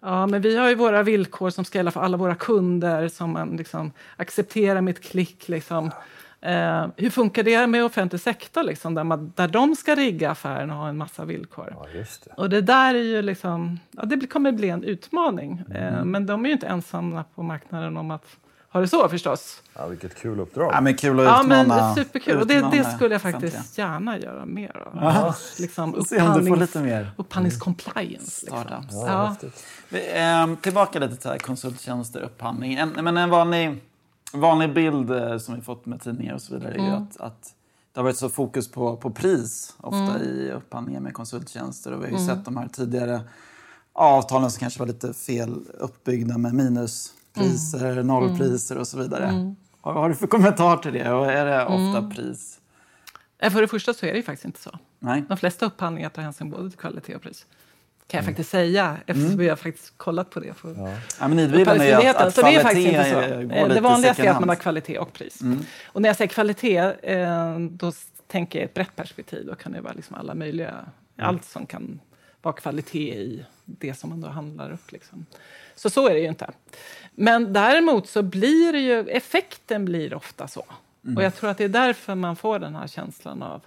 Ja, 0.00 0.26
men 0.26 0.40
vi 0.40 0.56
har 0.56 0.68
ju 0.68 0.74
våra 0.74 1.02
villkor 1.02 1.50
som 1.50 1.64
ska 1.64 1.78
gälla 1.78 1.90
för 1.90 2.00
alla 2.00 2.16
våra 2.16 2.34
kunder 2.34 3.08
som 3.08 3.32
man 3.32 3.56
liksom 3.56 3.92
accepterar 4.16 4.80
med 4.80 4.94
ett 4.94 5.02
klick. 5.02 5.48
Liksom. 5.48 5.90
Eh, 6.40 6.86
hur 6.96 7.10
funkar 7.10 7.42
det 7.42 7.66
med 7.66 7.84
offentlig 7.84 8.20
sektor, 8.20 8.62
liksom, 8.62 8.94
där, 8.94 9.04
man, 9.04 9.32
där 9.36 9.48
de 9.48 9.76
ska 9.76 9.94
rigga 9.94 10.30
affären 10.30 10.70
och 10.70 10.76
ha 10.76 10.88
en 10.88 10.96
massa 10.96 11.24
villkor? 11.24 11.74
Ja, 11.76 11.86
det. 11.92 12.32
Och 12.36 12.50
det 12.50 12.60
där 12.60 12.94
är 12.94 13.02
ju 13.02 13.22
liksom, 13.22 13.80
ja, 13.90 14.02
det 14.02 14.26
kommer 14.26 14.52
bli 14.52 14.68
en 14.68 14.84
utmaning. 14.84 15.64
Eh, 15.74 16.04
men 16.04 16.26
de 16.26 16.44
är 16.44 16.48
ju 16.48 16.52
inte 16.52 16.66
ensamma 16.66 17.24
på 17.34 17.42
marknaden 17.42 17.96
om 17.96 18.10
att 18.10 18.36
ha 18.72 18.80
det 18.80 18.88
så 18.88 19.08
förstås. 19.08 19.62
Ja, 19.74 19.86
vilket 19.86 20.14
kul 20.14 20.40
uppdrag. 20.40 20.72
Ja, 20.74 20.80
men 20.80 20.96
kul 20.96 21.20
att 21.20 21.24
Ja, 21.26 21.42
utmana. 21.42 21.76
men 21.76 21.94
superkul. 21.94 22.40
Och 22.40 22.46
det, 22.46 22.68
det 22.72 22.84
skulle 22.96 23.14
jag 23.14 23.22
faktiskt 23.22 23.78
gärna 23.78 24.18
göra 24.18 24.46
mer 24.46 24.86
av. 24.94 25.34
Liksom 25.58 26.04
Se 26.04 26.22
om 26.22 26.38
du 26.40 26.46
får 26.46 26.56
upphandlings- 26.56 26.60
lite 26.60 26.80
mer 26.80 27.10
Upphandlingscompliance. 27.16 28.46
Liksom. 28.46 28.64
Ja, 28.90 29.36
Ja. 29.90 29.98
Ehm, 29.98 30.56
tillbaka 30.56 30.98
lite 30.98 31.16
till 31.16 31.30
här, 31.30 31.38
konsulttjänster, 31.38 32.20
upphandling. 32.20 32.74
En, 32.74 32.88
men 32.88 33.16
en 33.16 33.30
vanlig, 33.30 33.80
vanlig 34.32 34.74
bild 34.74 35.10
eh, 35.10 35.38
som 35.38 35.54
vi 35.54 35.60
fått 35.60 35.86
med 35.86 36.02
tidningar 36.02 36.34
och 36.34 36.42
så 36.42 36.54
vidare 36.54 36.72
är 36.74 36.78
ju 36.78 36.86
Mm. 36.86 37.02
att, 37.02 37.20
att 37.20 37.54
det 37.92 38.00
har 38.00 38.04
varit 38.04 38.16
så 38.16 38.28
fokus 38.28 38.70
på, 38.70 38.96
på 38.96 39.10
pris 39.10 39.74
ofta 39.80 39.98
Mm. 39.98 40.22
i 40.22 40.50
upphandlingar 40.56 41.00
med 41.00 41.14
konsulttjänster. 41.14 41.92
Och 41.92 42.04
vi 42.04 42.10
har 42.12 42.18
ju 42.20 42.26
sett 42.26 42.44
de 42.44 42.56
här 42.56 42.68
tidigare 42.68 43.20
avtalen 43.92 44.50
som 44.50 44.60
kanske 44.60 44.78
var 44.80 44.86
lite 44.86 45.14
fel 45.14 45.54
uppbyggda 45.78 46.38
med 46.38 46.54
minuspriser, 47.38 47.92
Mm. 47.92 48.06
nollpriser 48.06 48.78
och 48.78 48.86
så 48.88 48.98
vidare. 48.98 49.54
Vad 49.82 49.94
har 49.94 50.08
du 50.08 50.14
för 50.14 50.26
kommentar 50.26 50.76
till 50.76 50.92
det? 50.92 51.10
Och 51.12 51.32
är 51.32 51.44
det 51.46 51.64
ofta 51.64 51.98
Mm. 51.98 52.10
pris? 52.10 52.60
Eh, 53.38 53.50
För 53.52 53.60
det 53.60 53.68
första 53.68 53.94
så 53.94 54.06
är 54.06 54.14
det 54.14 54.22
faktiskt 54.22 54.44
inte 54.44 54.60
så. 54.60 54.78
Nej. 54.98 55.24
De 55.28 55.36
flesta 55.36 55.66
upphandlingar 55.66 56.08
tar 56.08 56.22
hänsyn 56.22 56.50
både 56.50 56.70
till 56.70 56.78
kvalitet 56.78 57.14
och 57.14 57.22
pris. 57.22 57.46
Kan 58.06 58.18
jag 58.18 58.22
Mm. 58.22 58.32
faktiskt 58.34 58.50
säga, 58.50 58.96
eftersom 59.06 59.36
vi 59.38 59.48
har 59.48 59.56
faktiskt 59.56 59.92
kollat 59.98 60.30
på 60.30 60.40
det. 60.40 60.54
För 60.54 60.74
Ja, 61.20 61.28
men 61.28 61.36
nidbilden 61.36 61.80
är 61.80 62.10
att, 62.10 62.16
att 62.16 62.34
Så 62.34 62.42
det 62.42 62.48
är 62.54 62.62
faktiskt 62.62 62.90
kvalitet 62.90 63.36
inte 63.36 63.48
så. 63.48 63.54
eh, 63.54 63.68
Det 63.74 63.80
vanligaste 63.80 64.22
är 64.22 64.30
att 64.30 64.40
man 64.40 64.48
har 64.48 64.56
kvalitet 64.56 64.98
och 64.98 65.12
pris. 65.12 65.40
Mm. 65.42 65.58
Och 65.86 66.02
när 66.02 66.08
jag 66.08 66.16
säger 66.16 66.28
kvalitet, 66.28 66.76
eh, 67.02 67.58
då 67.58 67.92
tänker 68.26 68.58
jag 68.58 68.62
i 68.62 68.68
ett 68.68 68.74
brett 68.74 68.96
perspektiv. 68.96 69.46
Då 69.46 69.54
kan 69.54 69.72
det 69.72 69.80
vara 69.80 69.92
liksom 69.92 70.16
alla 70.16 70.34
möjliga, 70.34 70.70
Mm. 70.70 71.28
allt 71.28 71.44
som 71.44 71.66
kan 71.66 72.00
vara 72.42 72.54
kvalitet 72.54 73.14
i 73.14 73.44
det 73.64 73.94
som 73.94 74.10
man 74.10 74.20
då 74.20 74.28
handlar 74.28 74.70
upp. 74.72 74.92
Liksom. 74.92 75.26
Så 75.78 75.90
så 75.90 76.08
är 76.08 76.14
det 76.14 76.20
ju 76.20 76.28
inte. 76.28 76.50
Men 77.10 77.52
däremot 77.52 78.08
så 78.08 78.22
blir 78.22 78.72
det 78.72 78.80
ju, 78.80 79.08
effekten 79.08 79.84
blir 79.84 80.14
ofta 80.14 80.48
så. 80.48 80.64
Och 81.16 81.22
jag 81.22 81.34
tror 81.34 81.50
att 81.50 81.58
det 81.58 81.64
är 81.64 81.68
därför 81.68 82.14
man 82.14 82.36
får 82.36 82.58
den 82.58 82.74
här 82.74 82.86
känslan 82.86 83.42
av 83.42 83.62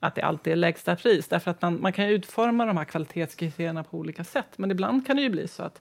att 0.00 0.14
det 0.14 0.22
alltid 0.22 0.52
är 0.52 0.56
lägsta 0.56 0.96
pris. 0.96 1.28
Därför 1.28 1.50
att 1.50 1.62
man, 1.62 1.80
man 1.80 1.92
kan 1.92 2.04
utforma 2.04 2.66
de 2.66 2.76
här 2.76 2.84
kvalitetskriterierna 2.84 3.84
på 3.84 3.98
olika 3.98 4.24
sätt. 4.24 4.48
Men 4.56 4.70
ibland 4.70 5.06
kan 5.06 5.16
det 5.16 5.22
ju 5.22 5.30
bli 5.30 5.48
så 5.48 5.62
att, 5.62 5.80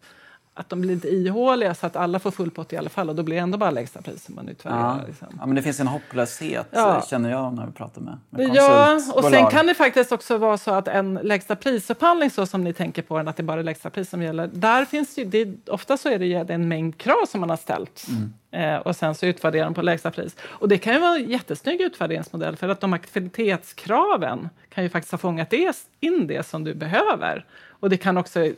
att 0.55 0.69
de 0.69 0.81
blir 0.81 0.95
lite 0.95 1.07
ihåliga 1.07 1.75
så 1.75 1.85
att 1.85 1.95
alla 1.95 2.19
får 2.19 2.31
full 2.31 2.51
pott 2.51 2.73
i 2.73 2.77
alla 2.77 2.89
fall. 2.89 3.09
Och 3.09 3.15
då 3.15 3.23
blir 3.23 3.35
det 3.35 3.41
ändå 3.41 3.57
bara 3.57 3.71
lägsta 3.71 4.01
pris 4.01 4.29
man 4.29 4.49
utvärderar. 4.49 4.99
Ja. 5.01 5.07
Liksom. 5.07 5.27
ja, 5.39 5.45
men 5.45 5.55
det 5.55 5.61
finns 5.61 5.79
en 5.79 5.87
hopplöshet 5.87 6.67
Ja. 6.71 7.03
känner 7.09 7.31
jag 7.31 7.53
när 7.53 7.65
vi 7.65 7.71
pratar 7.71 8.01
med, 8.01 8.17
med 8.29 8.55
Ja, 8.55 8.99
och 9.13 9.23
sen 9.23 9.47
kan 9.49 9.67
det 9.67 9.73
faktiskt 9.73 10.11
också 10.11 10.37
vara 10.37 10.57
så 10.57 10.71
att 10.71 10.87
en 10.87 11.19
lägsta 11.23 11.55
prisupphandling 11.55 12.29
så 12.29 12.45
som 12.45 12.63
ni 12.63 12.73
tänker 12.73 13.01
på 13.01 13.17
den, 13.17 13.27
att 13.27 13.37
det 13.37 13.43
bara 13.43 13.59
är 13.59 13.63
lägsta 13.63 13.89
pris 13.89 14.09
som 14.09 14.21
gäller. 14.21 14.49
Där 14.53 14.85
finns 14.85 15.17
ju, 15.17 15.25
det, 15.25 15.69
ofta 15.69 15.97
så 15.97 16.09
är 16.09 16.19
det 16.19 16.53
en 16.53 16.67
mängd 16.67 16.97
krav 16.97 17.25
som 17.27 17.39
man 17.39 17.49
har 17.49 17.57
ställt. 17.57 18.05
Eh, 18.51 18.75
och 18.77 18.95
sen 18.95 19.15
så 19.15 19.25
utvärderar 19.25 19.63
de 19.65 19.73
på 19.73 19.81
lägsta 19.81 20.11
pris. 20.11 20.35
Och 20.43 20.67
det 20.67 20.77
kan 20.77 20.93
ju 20.93 20.99
vara 20.99 21.15
en 21.15 21.29
jättesnygg 21.29 21.81
utvärderingsmodell 21.81 22.55
för 22.55 22.69
att 22.69 22.81
de 22.81 22.93
här 22.93 22.99
kvalitetskraven 22.99 24.49
kan 24.69 24.83
ju 24.83 24.89
faktiskt 24.89 25.11
ha 25.11 25.17
fångat 25.17 25.53
in 25.99 26.27
det 26.27 26.47
som 26.47 26.63
du 26.63 26.73
behöver. 26.73 27.45
Och 27.83 27.89
det 27.89 27.97
kan 27.97 28.17
också 28.17 28.39
eh, 28.39 28.51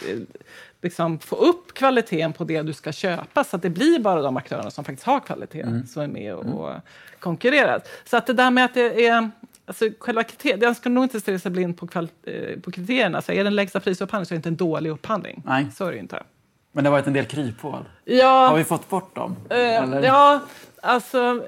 liksom 0.86 1.20
få 1.20 1.36
upp 1.36 1.74
kvaliteten 1.74 2.34
på 2.34 2.44
det 2.44 2.62
du 2.62 2.74
ska 2.74 2.92
köpa 2.92 3.44
så 3.44 3.56
att 3.56 3.62
det 3.62 3.70
blir 3.70 4.00
bara 4.00 4.22
de 4.22 4.38
aktörerna 4.38 4.72
som 4.72 4.84
faktiskt 4.84 5.06
har 5.06 5.20
kvalitet 5.20 5.66
som 5.88 6.02
är 6.02 6.08
med 6.08 6.34
och, 6.36 6.46
och 6.46 6.74
konkurrerar. 7.20 7.82
Så 8.06 8.18
att 8.18 8.28
det 8.28 8.34
där 8.34 8.52
med 8.52 8.66
att 8.66 8.74
det 8.74 9.08
är 9.08 9.32
Alltså 9.68 9.86
själva 10.00 10.24
kriteriet, 10.24 10.62
jag 10.62 10.76
ska 10.76 10.90
nog 10.90 11.04
inte 11.04 11.20
stirra 11.20 11.40
sig 11.40 11.52
blind 11.52 11.78
på, 11.78 11.88
kval, 11.88 12.08
eh, 12.24 12.60
på 12.60 12.72
kriterierna. 12.72 13.22
Så 13.22 13.32
är 13.32 13.46
en 13.46 13.56
lägsta 13.56 13.80
prisupphandling 13.80 14.26
så 14.26 14.34
är 14.34 14.36
det 14.36 14.38
inte 14.38 14.50
en 14.50 14.56
dålig 14.56 14.90
upphandling. 14.90 15.42
Nej. 15.46 15.68
Så 15.76 15.86
är 15.86 15.92
det 15.92 15.98
inte. 15.98 16.24
Men 16.72 16.84
det 16.84 16.90
har 16.90 16.92
varit 16.92 17.08
en 17.08 17.14
del 17.14 17.26
kryphål. 17.26 17.86
Ja, 18.04 18.48
Har 18.48 18.58
vi 18.58 18.64
fått 18.64 18.90
bort 18.90 19.16
dem? 19.16 19.36
eh, 19.50 19.58
ja, 20.04 20.40
alltså... 20.82 21.44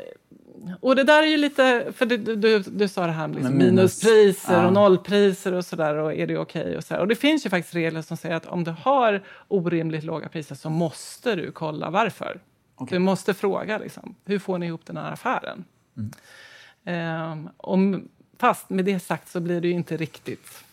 Och 0.81 0.95
det 0.95 1.03
där 1.03 1.23
är 1.23 1.27
ju 1.27 1.37
lite... 1.37 1.93
För 1.95 2.05
du, 2.05 2.17
du, 2.17 2.59
du 2.59 2.87
sa 2.87 3.05
det 3.05 3.11
här 3.11 3.27
med 3.27 3.35
liksom 3.35 3.57
minus. 3.57 3.71
minuspriser 3.71 4.53
Ja. 4.53 4.67
och 4.67 4.73
nollpriser 4.73 5.53
och 5.53 5.65
sådär. 5.65 5.95
Och 5.95 6.13
är 6.13 6.27
det 6.27 6.37
okej? 6.37 6.77
och 6.77 6.83
så 6.83 6.93
där. 6.93 7.01
Och 7.01 7.07
det 7.07 7.15
finns 7.15 7.45
ju 7.45 7.49
faktiskt 7.49 7.75
regler 7.75 8.01
som 8.01 8.17
säger 8.17 8.35
att 8.35 8.45
om 8.45 8.63
du 8.63 8.71
har 8.71 9.23
orimligt 9.47 10.03
låga 10.03 10.29
priser 10.29 10.55
så 10.55 10.69
måste 10.69 11.35
du 11.35 11.51
kolla 11.51 11.89
varför. 11.89 12.39
Du 12.89 12.99
måste 12.99 13.33
fråga 13.33 13.77
liksom, 13.77 14.15
hur 14.25 14.39
får 14.39 14.57
ni 14.57 14.65
ihop 14.65 14.85
den 14.85 14.97
här 14.97 15.11
affären? 15.11 15.65
Mm. 15.97 16.11
Ehm, 16.85 17.49
om, 17.57 18.07
fast 18.39 18.69
med 18.69 18.85
det 18.85 18.99
sagt 18.99 19.29
så 19.29 19.39
blir 19.39 19.61
det 19.61 19.67
ju 19.67 19.73
inte 19.73 19.97
riktigt 19.97 20.63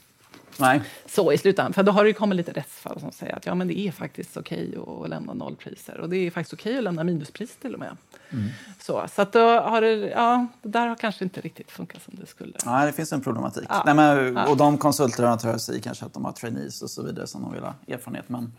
Nej. 0.59 0.83
så 1.07 1.33
i 1.33 1.38
slutändan. 1.38 1.73
För 1.73 1.83
då 1.83 1.93
har 1.93 2.05
det 2.05 2.12
kommit 2.12 2.37
lite 2.37 2.53
rättsfall 2.53 3.01
som 3.01 3.12
säger 3.12 3.37
att 3.37 3.47
ja, 3.47 3.55
men 3.55 3.69
det 3.69 3.79
är 3.79 3.93
faktiskt 3.93 4.37
okej 4.37 4.75
att 5.03 5.09
lämna 5.09 5.35
nollpriser. 5.35 6.01
Och 6.01 6.09
det 6.09 6.17
är 6.17 6.31
faktiskt 6.31 6.53
okej 6.53 6.79
att 6.79 6.85
lämna 6.85 7.05
minuspris 7.05 7.57
till 7.57 7.75
och 7.75 7.81
med. 7.81 7.97
Mm. 8.31 8.49
Så, 8.81 9.07
så 9.14 9.23
att 9.23 9.33
då 9.33 9.61
har 9.61 9.81
det, 9.81 9.95
ja, 9.95 10.47
det 10.62 10.69
där 10.69 10.87
har 10.87 10.97
kanske 10.97 11.25
inte 11.25 11.40
riktigt 11.40 11.71
funkat 11.71 12.03
som 12.03 12.14
det 12.21 12.27
skulle. 12.27 12.53
Nej, 12.67 12.87
det 12.87 12.93
finns 12.93 13.12
en 13.12 13.21
problematik. 13.21 13.67
Ja. 13.69 13.83
Nej, 13.87 13.95
men, 13.95 14.37
och 14.37 14.57
de 14.57 14.79
konsultleverantörer 14.79 15.59
säger 15.59 15.81
kanske 15.81 16.05
att 16.05 16.12
de 16.12 16.25
har 16.25 16.33
trainees 16.33 16.83
och 16.83 16.90
så 16.90 17.03
vidare 17.03 17.27
som 17.27 17.43
de 17.43 17.53
vill 17.53 17.62
ha 17.62 17.75
erfarenhet. 17.88 18.29
Men 18.29 18.53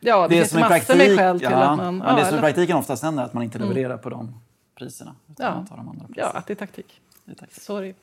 Ja, 0.00 0.22
det, 0.22 0.28
det 0.28 0.40
finns 0.40 0.50
som 0.50 0.60
massor 0.60 0.74
praktik, 0.74 0.96
med 0.96 1.18
skäl 1.18 1.38
till 1.38 1.48
ja, 1.50 1.56
att 1.56 1.76
man... 1.76 1.98
men 1.98 2.08
ja, 2.08 2.16
det 2.16 2.28
som 2.28 2.38
i 2.38 2.40
praktiken 2.40 2.76
oftast 2.76 3.02
händer 3.02 3.22
är 3.22 3.26
att 3.26 3.34
man 3.34 3.42
inte 3.42 3.58
levererar 3.58 3.96
på 3.96 4.10
de 4.10 4.34
priserna. 4.78 5.14
Utan 5.30 5.46
Ja. 5.46 5.54
man 5.54 5.66
tar 5.66 5.76
de 5.76 5.88
andra 5.88 6.04
ja, 6.08 6.14
priserna. 6.14 6.38
att 6.38 6.46
det 6.46 6.52
är 6.52 6.54
taktik. 6.54 7.00
Det 7.24 7.32
är 7.32 7.36
taktik. 7.36 7.62
Sorry. 7.62 7.94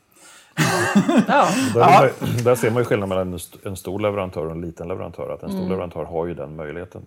Ja. 1.28 1.48
Där, 1.74 2.12
där 2.44 2.56
ser 2.56 2.72
man 2.72 2.82
ju 2.82 2.86
skillnaden 2.86 3.10
mellan 3.10 3.28
en 3.28 3.34
st- 3.36 3.60
en 3.68 3.76
stor 3.76 4.00
leverantör 4.00 4.46
och 4.46 4.52
en 4.52 4.62
liten 4.62 4.88
leverantör. 4.88 5.34
Att 5.34 5.44
en 5.44 5.50
stor 5.50 5.60
Mm. 5.60 5.70
leverantör 5.70 6.04
har 6.04 6.26
ju 6.26 6.34
den 6.34 6.56
möjligheten. 6.56 7.06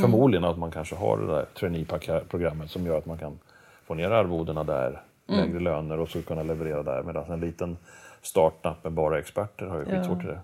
Förmodligen 0.00 0.44
att 0.44 0.58
man 0.58 0.70
kanske 0.70 0.96
har 0.96 1.18
det 1.18 1.26
där 1.26 1.44
trainee-programmet 1.60 2.70
som 2.70 2.86
gör 2.86 2.98
att 2.98 3.06
man 3.06 3.18
kan 3.18 3.38
få 3.86 3.94
ner 3.94 4.10
arvodena 4.10 4.64
där, 4.64 5.00
Mm. 5.28 5.40
lägre 5.40 5.60
löner 5.60 6.00
och 6.00 6.08
så 6.08 6.22
kunna 6.22 6.42
leverera 6.42 6.82
där. 6.82 7.02
Medan 7.02 7.24
en 7.32 7.40
liten 7.40 7.76
startup 8.22 8.84
med 8.84 8.92
bara 8.92 9.18
experter 9.18 9.66
har 9.66 9.78
ju 9.78 9.84
skitsvårt 9.84 10.20
till 10.20 10.28
det. 10.28 10.40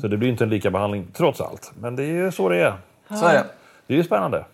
Så 0.00 0.08
det 0.08 0.16
blir 0.16 0.28
inte 0.28 0.44
en 0.44 0.50
lika 0.50 0.70
behandling 0.70 1.06
trots 1.14 1.40
allt. 1.40 1.72
Men 1.80 1.96
det 1.96 2.02
är 2.02 2.06
ju 2.24 2.32
så 2.32 2.48
det 2.48 2.60
är. 2.62 2.74
Så 3.08 3.26
är 3.26 3.32
det. 3.34 3.44
Det 3.86 3.94
är 3.94 3.98
ju 3.98 4.04
spännande. 4.04 4.44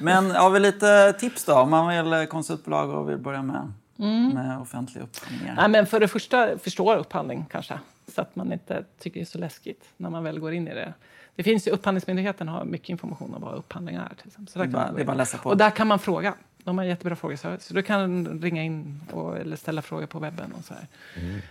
Men 0.00 0.30
har 0.30 0.50
vi 0.50 0.60
lite 0.60 1.12
tips 1.12 1.44
då? 1.44 1.54
Om 1.54 1.70
man 1.70 1.88
vill 1.88 2.26
konsultbolag 2.28 2.90
och 2.90 3.10
vill 3.10 3.18
börja 3.18 3.42
med, 3.42 3.72
Mm. 4.00 4.28
med 4.34 4.58
offentliga 4.60 5.04
upphandlingar. 5.04 5.54
Nej, 5.56 5.68
men 5.68 5.86
för 5.86 6.00
det 6.00 6.08
första, 6.08 6.58
förstå 6.58 6.94
upphandling 6.94 7.46
kanske. 7.50 7.78
Så 8.14 8.20
att 8.20 8.36
man 8.36 8.52
inte 8.52 8.84
tycker 8.98 9.20
det 9.20 9.24
är 9.24 9.26
så 9.26 9.38
läskigt 9.38 9.84
när 9.96 10.10
man 10.10 10.24
väl 10.24 10.38
går 10.38 10.52
in 10.52 10.68
i 10.68 10.74
det. 10.74 10.94
Det 11.36 11.42
finns 11.42 11.66
ju, 11.68 11.70
Upphandlingsmyndigheten 11.70 12.48
har 12.48 12.64
mycket 12.64 12.88
information 12.88 13.34
om 13.34 13.42
vad 13.42 13.54
upphandling 13.54 13.96
är. 13.96 14.08
Till 14.18 14.26
exempel. 14.26 14.52
Så 14.52 14.58
där 14.58 14.64
Det 14.66 14.70
är 14.70 14.72
kan 14.72 14.80
bara- 14.80 14.86
man 14.86 14.94
det 14.96 15.04
bara 15.04 15.16
läsa 15.16 15.38
på. 15.38 15.48
Och 15.48 15.56
där 15.56 15.70
kan 15.70 15.86
man 15.86 15.98
fråga. 15.98 16.34
De 16.64 16.78
har 16.78 16.84
jättebra 16.84 17.16
frågeservice. 17.16 17.64
Så 17.64 17.74
du 17.74 17.82
kan 17.82 18.40
ringa 18.42 18.62
in 18.62 19.00
och, 19.12 19.36
eller 19.38 19.56
ställa 19.56 19.82
frågor 19.82 20.06
på 20.06 20.18
webben. 20.18 20.52
Och 20.58 20.64
så 20.64 20.74
här. 20.74 20.82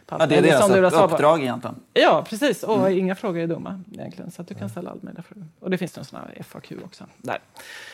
Allt 0.10 0.32
Ja, 0.32 0.42
det 0.42 0.50
är 0.50 0.60
som 0.62 0.72
deras 0.72 0.94
på. 0.94 1.00
uppdrag 1.04 1.42
egentligen. 1.42 1.76
Ja, 1.94 2.26
precis. 2.30 2.64
Och 2.64 2.78
Mm. 2.80 2.98
inga 2.98 3.16
frågor 3.16 3.40
är 3.42 3.48
dumma 3.48 3.82
egentligen. 3.94 4.32
Så 4.32 4.42
att 4.42 4.48
du 4.48 4.56
kan 4.56 4.70
ställa 4.70 4.92
all 4.92 5.00
möjliga 5.02 5.24
frågor. 5.24 5.46
Och 5.60 5.70
det 5.70 5.78
finns 5.78 5.98
en 5.98 6.06
sån 6.06 6.20
här 6.20 6.44
FAQ 6.44 6.72
också. 6.86 7.04
Där. 7.18 7.38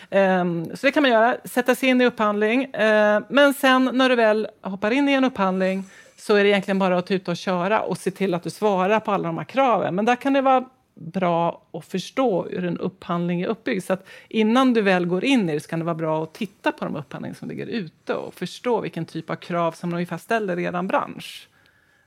Ehm, 0.10 0.65
så 0.75 0.86
det 0.88 0.91
kan 0.91 1.04
man 1.04 1.12
göra. 1.12 1.38
Sätta 1.45 1.75
sig 1.75 1.89
in 1.89 2.01
i 2.01 2.06
upphandling. 2.06 2.69
Ehm, 2.73 3.23
men 3.30 3.54
sen 3.54 3.89
när 3.93 4.10
du 4.10 4.15
väl 4.15 4.47
hoppar 4.62 4.91
in 4.91 5.10
i 5.10 5.13
en 5.13 5.23
upphandling 5.23 5.84
så 6.17 6.36
är 6.36 6.43
det 6.43 6.49
egentligen 6.49 6.80
bara 6.80 6.97
att 6.97 7.08
ta 7.08 7.13
ut 7.13 7.28
och 7.28 7.38
köra 7.38 7.82
och 7.82 7.97
se 7.97 8.12
till 8.12 8.34
att 8.34 8.43
du 8.43 8.49
svarar 8.49 8.99
på 8.99 9.12
alla 9.12 9.28
de 9.28 9.38
här 9.38 9.45
kraven. 9.45 9.95
Men 9.95 10.06
där 10.06 10.15
kan 10.15 10.34
det 10.34 10.41
vara 10.41 10.65
bra 10.95 11.62
att 11.71 11.86
förstå 11.86 12.47
hur 12.49 12.65
en 12.65 12.77
upphandling 12.77 13.41
är 13.41 13.47
uppbyggd. 13.47 13.84
Så 13.84 13.93
att 13.93 14.08
innan 14.29 14.73
du 14.73 14.81
väl 14.81 15.05
går 15.05 15.25
in 15.25 15.49
i 15.49 15.53
det 15.53 15.60
så 15.60 15.69
kan 15.69 15.79
det 15.79 15.86
vara 15.86 15.95
bra 15.95 16.23
att 16.23 16.34
titta 16.34 16.71
på 16.71 16.86
de 16.86 16.95
upphandlingar 16.95 17.36
som 17.36 17.49
ligger 17.49 17.67
ute 17.67 18.13
och 18.13 18.34
förstå 18.34 18.81
vilken 18.81 19.05
typ 19.05 19.29
av 19.29 19.36
krav 19.36 19.71
som 19.71 19.89
de 19.89 19.95
ungefär 19.95 20.17
ställer 20.17 20.60
i 20.60 20.63
eran 20.63 20.88
bransch. 20.88 21.47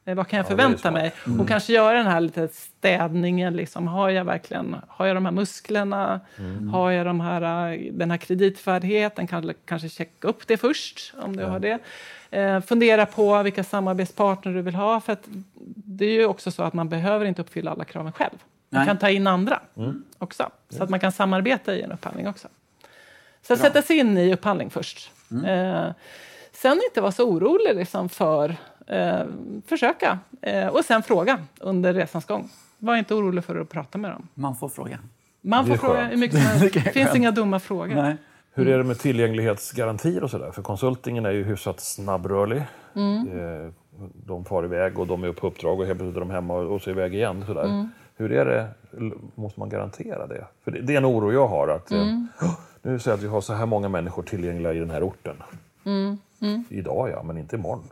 Eh, 0.09 0.15
vad 0.15 0.29
kan 0.29 0.37
jag 0.37 0.45
Ja, 0.45 0.49
förvänta 0.49 0.91
mig? 0.91 1.13
Och 1.41 1.49
kanske 1.49 1.73
göra 1.73 1.97
den 1.97 2.07
här 2.07 2.21
lite 2.21 2.49
städningen. 2.49 3.57
Liksom. 3.57 3.89
Har 3.89 4.11
jag 4.11 4.25
verkligen 4.25 4.77
har 4.89 5.07
jag 5.07 5.17
de 5.17 5.25
här 5.25 5.33
musklerna? 5.33 6.21
Har 6.73 6.91
jag 6.91 7.07
de 7.07 7.21
här, 7.21 7.73
eh, 7.73 7.93
den 7.93 8.11
här 8.11 8.19
kreditvärdigheten? 8.19 9.27
Kan, 9.27 9.53
kanske 9.65 9.89
checka 9.89 10.29
upp 10.29 10.47
det 10.47 10.57
först 10.57 11.15
om 11.23 11.37
du 11.37 11.45
har 11.45 11.61
det. 11.61 11.79
Eh, 12.31 12.61
fundera 12.61 13.07
på 13.07 13.43
vilka 13.43 13.65
samarbetspartner 13.65 14.53
du 14.53 14.63
vill 14.63 14.75
ha. 14.75 15.01
För 15.01 15.17
det 15.75 16.05
är 16.05 16.13
ju 16.13 16.27
också 16.27 16.51
så 16.51 16.63
att 16.63 16.75
man 16.75 16.89
behöver 16.89 17.27
inte 17.27 17.43
uppfylla 17.43 17.71
alla 17.71 17.85
kraven 17.85 18.13
själv. 18.13 18.39
Man 18.71 18.79
Nej. 18.81 18.87
kan 18.87 18.99
ta 18.99 19.11
in 19.11 19.27
andra 19.27 19.61
också. 20.19 20.51
Så 20.69 20.83
att 20.83 20.91
man 20.91 21.01
kan 21.01 21.13
samarbeta 21.13 21.75
i 21.75 21.83
en 21.83 21.93
upphandling 21.93 22.29
också. 22.29 22.49
Så 23.43 23.53
att 23.53 23.59
sätta 23.61 23.83
sig 23.83 23.99
in 23.99 24.19
i 24.19 24.33
upphandling 24.35 24.71
först. 24.71 25.11
Eh, 25.47 25.87
sen 26.53 26.81
inte 26.89 27.01
vara 27.01 27.13
så 27.13 27.29
orolig 27.29 27.77
liksom 27.77 28.09
för... 28.09 28.57
Eh, 28.87 29.21
försöka. 29.67 30.19
Eh, 30.43 30.67
och 30.67 30.85
sen 30.85 31.03
fråga 31.03 31.39
under 31.61 31.95
resans 31.95 32.25
gång. 32.25 32.51
Var 32.79 32.97
inte 32.97 33.15
orolig 33.15 33.45
för 33.45 33.57
att 33.61 33.69
prata 33.69 33.99
med 33.99 34.11
dem. 34.11 34.29
Man 34.35 34.57
får 34.57 34.69
fråga. 34.69 34.99
Man 35.41 35.67
får 35.67 35.77
fråga 35.77 36.05
hur 36.05 36.17
mycket 36.17 36.43
som 36.43 36.47
helst. 36.61 36.75
Det 36.75 36.81
finns 36.81 37.15
inga 37.15 37.31
dumma 37.31 37.61
frågor. 37.61 37.95
Nej. 37.95 38.17
Hur 38.55 38.69
är 38.69 38.79
det 38.79 38.85
med 38.85 38.99
tillgänglighetsgarantier 38.99 40.23
och 40.25 40.31
sådär? 40.31 40.51
För 40.51 40.63
konsultingen 40.63 41.27
är 41.27 41.31
ju 41.31 41.45
hyfsat 41.45 41.81
snabbrörlig. 41.81 42.63
Mm. 42.95 43.39
Eh, 43.67 43.73
De 44.27 44.45
far 44.45 44.65
iväg 44.65 44.99
och 44.99 45.07
de 45.07 45.25
är 45.25 45.33
på 45.33 45.47
uppdrag 45.47 45.81
och 45.81 45.87
helt 45.87 45.99
plötsligt 45.99 46.17
är 46.17 46.21
de 46.21 46.31
hemma 46.31 46.55
och 46.55 46.83
så 46.83 46.91
iväg 46.91 47.15
igen. 47.15 47.45
Sådär. 47.47 47.65
Mm. 47.65 47.89
Hur 48.19 48.33
är 48.33 48.45
det? 48.45 48.69
Måste 49.35 49.61
man 49.61 49.69
garantera 49.69 50.27
det? 50.27 50.45
För 50.65 50.71
det 50.71 50.81
det 50.81 50.93
är 50.93 50.97
en 50.97 51.07
oro 51.07 51.33
jag 51.33 51.49
har. 51.49 51.69
att 51.69 51.91
eh, 51.93 52.01
Mm. 52.03 52.29
"Åh, 52.43 52.55
Nu 52.83 52.99
säger 52.99 53.15
att 53.17 53.23
vi 53.23 53.27
har 53.29 53.41
så 53.41 53.53
här 53.53 53.67
många 53.67 53.89
människor 53.89 54.23
tillgängliga 54.23 54.73
i 54.73 54.79
den 54.79 54.91
här 54.91 55.03
orten. 55.09 55.37
Mm. 55.85 56.19
Idag 56.69 57.11
ja, 57.11 57.23
men 57.23 57.39
inte 57.39 57.57
imorgon. 57.57 57.85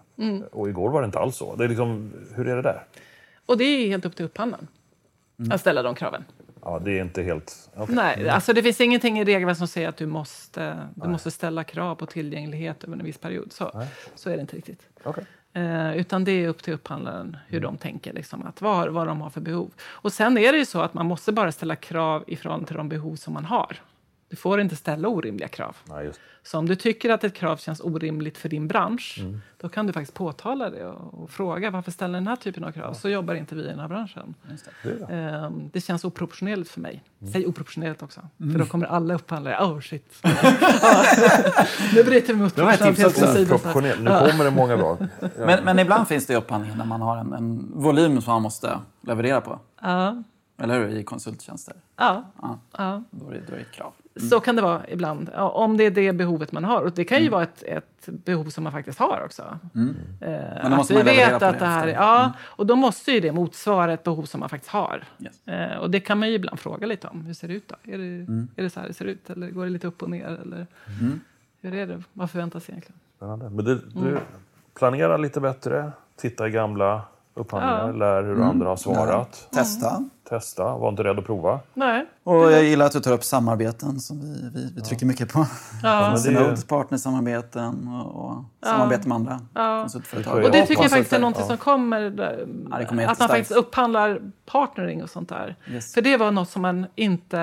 Och 0.52 0.68
igår 0.68 0.90
var 0.90 1.02
det 1.02 1.06
inte 1.06 1.18
alls 1.18 1.36
så. 1.36 1.56
Det 1.56 1.64
är 1.64 1.68
liksom, 1.68 2.12
hur 2.34 2.48
är 2.48 2.56
det 2.56 2.62
där? 2.62 2.84
Och 3.46 3.58
det 3.58 3.64
är 3.64 3.88
helt 3.88 4.04
upp 4.04 4.16
till 4.16 4.24
upphandlaren 4.24 4.68
att 5.50 5.60
ställa 5.60 5.82
de 5.82 5.94
kraven. 5.94 6.24
Ja, 6.62 6.78
det 6.84 6.98
är 6.98 7.02
inte 7.02 7.22
helt... 7.22 7.70
okej. 7.76 7.94
Nej, 7.94 8.28
alltså 8.28 8.52
det 8.52 8.62
finns 8.62 8.80
ingenting 8.80 9.18
i 9.18 9.24
regelverket 9.24 9.58
som 9.58 9.68
säger 9.68 9.88
att 9.88 9.96
du 9.96 10.06
måste, 10.06 10.88
du 10.94 11.08
måste 11.08 11.30
ställa 11.30 11.64
krav 11.64 11.94
på 11.94 12.06
tillgänglighet 12.06 12.84
över 12.84 12.96
en 12.96 13.04
viss 13.04 13.18
period. 13.18 13.52
Så, 13.52 13.82
så 14.14 14.31
är 14.31 14.35
det 14.35 14.40
inte 14.40 14.56
riktigt. 14.56 14.81
Okej. 15.02 15.24
Eh, 15.57 15.96
utan 15.96 16.25
det 16.25 16.33
är 16.33 16.48
upp 16.48 16.63
till 16.63 16.75
upphandlaren 16.75 17.37
hur 17.46 17.61
de 17.61 17.77
tänker, 17.77 18.13
liksom, 18.13 18.46
att 18.46 18.61
vad, 18.61 18.88
vad 18.88 19.07
de 19.07 19.21
har 19.21 19.31
för 19.31 19.40
behov. 19.40 19.71
Och 19.83 20.13
sen 20.13 20.38
är 20.38 20.52
det 20.52 20.59
ju 20.59 20.67
så 20.67 20.81
att 20.81 20.94
man 20.94 21.07
måste 21.07 21.33
bara 21.33 21.52
ställa 21.52 21.77
krav 21.77 22.25
ifrån 22.27 22.65
till 22.65 22.77
de 22.77 22.88
behov 22.88 23.17
som 23.17 23.35
man 23.35 23.44
har. 23.44 23.77
Du 24.29 24.37
får 24.37 24.60
inte 24.60 24.77
ställa 24.77 25.08
orimliga 25.08 25.48
krav. 25.48 25.77
Just. 26.04 26.20
Så 26.42 26.58
om 26.58 26.68
du 26.68 26.74
tycker 26.77 27.10
att 27.10 27.24
ett 27.24 27.35
krav 27.35 27.56
känns 27.56 27.81
orimligt 27.81 28.38
för 28.38 28.48
din 28.48 28.68
bransch, 28.68 29.16
Mm. 29.20 29.40
då 29.56 29.68
kan 29.68 29.87
du 29.87 29.92
faktiskt 29.92 30.14
påtala 30.14 30.70
det 30.70 30.87
och, 30.87 31.22
och 31.22 31.31
fråga 31.31 31.70
varför 31.70 31.90
ställer 31.90 32.14
den 32.14 32.27
här 32.27 32.37
typen 32.37 32.64
av 32.64 32.72
krav? 32.72 32.92
Så 32.94 33.08
jobbar 33.08 33.35
inte 33.35 33.54
vi 33.54 33.62
i 33.62 33.66
den 33.66 33.79
här 33.79 33.88
branschen. 33.88 34.35
Det 34.83 34.88
det. 35.06 35.14
Ehm, 35.14 35.70
det 35.72 35.81
känns 35.81 36.04
oproportionerligt 36.04 36.70
för 36.70 36.81
mig. 36.81 37.02
Mm. 37.20 37.33
Säg 37.33 37.46
oproportionerligt 37.46 38.02
också, 38.02 38.20
för 38.38 38.58
då 38.58 38.66
kommer 38.66 38.87
alla 38.87 39.14
upphandlare, 39.14 39.58
oh 39.64 39.81
shit. 39.81 40.12
Ja. 40.22 40.31
nu 41.94 42.04
bryter 42.04 42.35
vi 42.35 42.40
mot 42.40 42.56
Det 42.56 42.62
var 42.62 42.72
ett 42.72 42.83
tips 42.83 43.00
proportionalitet 43.02 43.12
också. 43.12 43.27
på 43.27 43.33
sidan. 43.33 43.58
Proportionellt. 43.58 44.00
Nu 44.00 44.31
kommer 44.31 44.44
det 44.44 44.50
många 44.50 44.77
bra. 44.77 44.98
Men, 45.37 45.64
men 45.64 45.79
ibland 45.79 46.08
finns 46.08 46.27
det 46.27 46.37
upphandlingar 46.37 46.77
när 46.77 46.85
man 46.85 47.00
har 47.00 47.16
en, 47.16 47.33
en 47.33 47.70
volym 47.74 48.20
som 48.20 48.33
man 48.33 48.42
måste 48.42 48.79
leverera 49.00 49.40
på. 49.40 49.58
Ja. 49.83 50.22
Eller 50.59 50.79
hur? 50.79 50.88
I 50.88 51.04
konsulttjänster. 51.04 51.75
Ja, 51.96 52.25
Ja, 52.42 52.59
ja. 52.79 53.02
då 53.11 53.29
är 53.29 53.33
det, 53.35 53.40
då 53.46 53.52
är 53.52 53.57
det 53.57 53.63
ett 53.63 53.73
krav. 53.73 53.92
så 54.31 54.40
kan 54.40 54.57
det 54.57 54.63
vara 54.63 54.88
ibland. 54.88 55.31
Ja, 55.35 55.48
om 55.50 55.77
det 55.77 55.85
är 55.85 55.90
det 55.90 56.13
behovet 56.13 56.52
man 56.52 56.65
har. 56.65 56.83
Och 56.83 56.92
det 56.92 57.04
kan 57.04 57.23
ju 57.23 57.29
vara 57.29 57.42
ett, 57.42 57.63
ett 57.63 58.07
behov 58.07 58.44
som 58.44 58.65
man 58.65 58.73
faktiskt 58.73 58.98
har 58.98 59.23
också. 59.25 59.42
Eh, 59.42 59.81
Men 60.21 60.71
då 60.71 60.77
måste 60.77 60.92
vi 60.94 60.98
man 60.98 61.07
vet 61.07 61.33
att 61.42 61.52
det 61.52 61.59
det 61.59 61.67
här, 61.67 61.87
ja, 61.88 62.33
och 62.42 62.67
då 62.67 62.77
måste 62.77 63.13
ju 63.13 63.21
det 63.21 63.33
motsvara 63.33 63.92
ett 63.92 64.02
behov 64.04 64.25
som 64.25 64.40
man 64.40 64.48
faktiskt 64.48 64.73
har. 64.73 65.04
Yes. 65.19 65.48
Eh, 65.48 65.77
och 65.79 65.90
det 65.90 66.00
kan 66.00 66.19
man 66.19 66.29
ju 66.29 66.35
ibland 66.35 66.59
fråga 66.61 66.87
lite 66.87 67.09
om. 67.09 67.21
Hur 67.27 67.35
ser 67.35 67.48
det 67.48 67.54
ut 67.54 67.69
då? 67.69 67.92
Är 67.92 67.98
det, 67.98 68.04
är 68.57 68.63
det 68.63 68.71
så 68.71 68.81
här 68.81 68.88
det 68.88 68.94
ser 68.94 69.04
ut? 69.04 69.31
Eller 69.31 69.50
går 69.50 69.65
det 69.65 69.71
lite 69.71 69.87
upp 69.87 70.02
och 70.02 70.11
ner? 70.11 70.27
Eller 70.42 70.67
hur 71.61 71.75
är 71.75 71.87
det? 71.87 72.02
Vad 72.13 72.31
förväntas 72.31 72.69
egentligen? 72.69 73.00
Spännande. 73.17 73.50
Men 73.50 73.65
du, 73.65 73.75
du 73.94 74.19
planerar 74.75 75.19
lite 75.19 75.40
bättre, 75.40 75.92
titta 76.17 76.48
i 76.48 76.50
gamla 76.50 77.02
upphandlingar, 77.35 77.92
lär 77.98 78.23
hur 78.23 78.42
andra 78.42 78.69
har 78.69 78.77
svarat, 78.77 79.48
Testa. 79.52 80.04
Testa, 80.29 80.77
var 80.79 80.88
inte 80.88 81.04
rädd 81.04 81.18
att 81.18 81.27
prova. 81.27 81.60
Nej. 81.74 82.06
Och 82.24 82.52
jag 82.52 82.64
gillar 82.64 82.87
att 82.87 82.92
du 82.92 83.00
tar 83.00 83.12
upp 83.12 83.24
samarbeten 83.24 84.00
som 84.00 84.20
vi, 84.20 84.50
vi, 84.54 84.72
vi 84.77 84.81
trycker 84.81 85.06
mycket 85.06 85.33
på. 85.33 85.46
Ja. 85.83 86.16
Synod, 86.16 86.68
partnersamarbeten 86.68 87.88
och, 87.88 88.24
och 88.31 88.44
samarbete 88.64 89.08
med 89.08 89.14
andra 89.16 89.40
konsultföretag. 89.83 90.40
Det 90.40 90.44
Och 90.44 90.50
det 90.52 90.58
Ja, 90.58 90.66
tycker 90.66 90.83
jag 90.83 90.90
faktiskt 90.90 91.12
är 91.12 91.18
någonting 91.20 91.44
som 91.44 91.56
kommer, 91.56 92.10
där, 92.10 92.48
Ja, 92.70 92.87
kommer 92.87 93.06
att 93.06 93.18
man 93.18 93.29
faktiskt 93.29 93.50
upphandlar 93.50 94.20
partnering 94.46 95.02
och 95.02 95.10
sånt 95.10 95.29
där. 95.29 95.56
Yes. 95.70 95.94
För 95.94 96.02
det 96.02 96.16
var 96.16 96.31
något 96.31 96.50
som 96.50 96.62
man 96.62 96.87
inte 96.94 97.37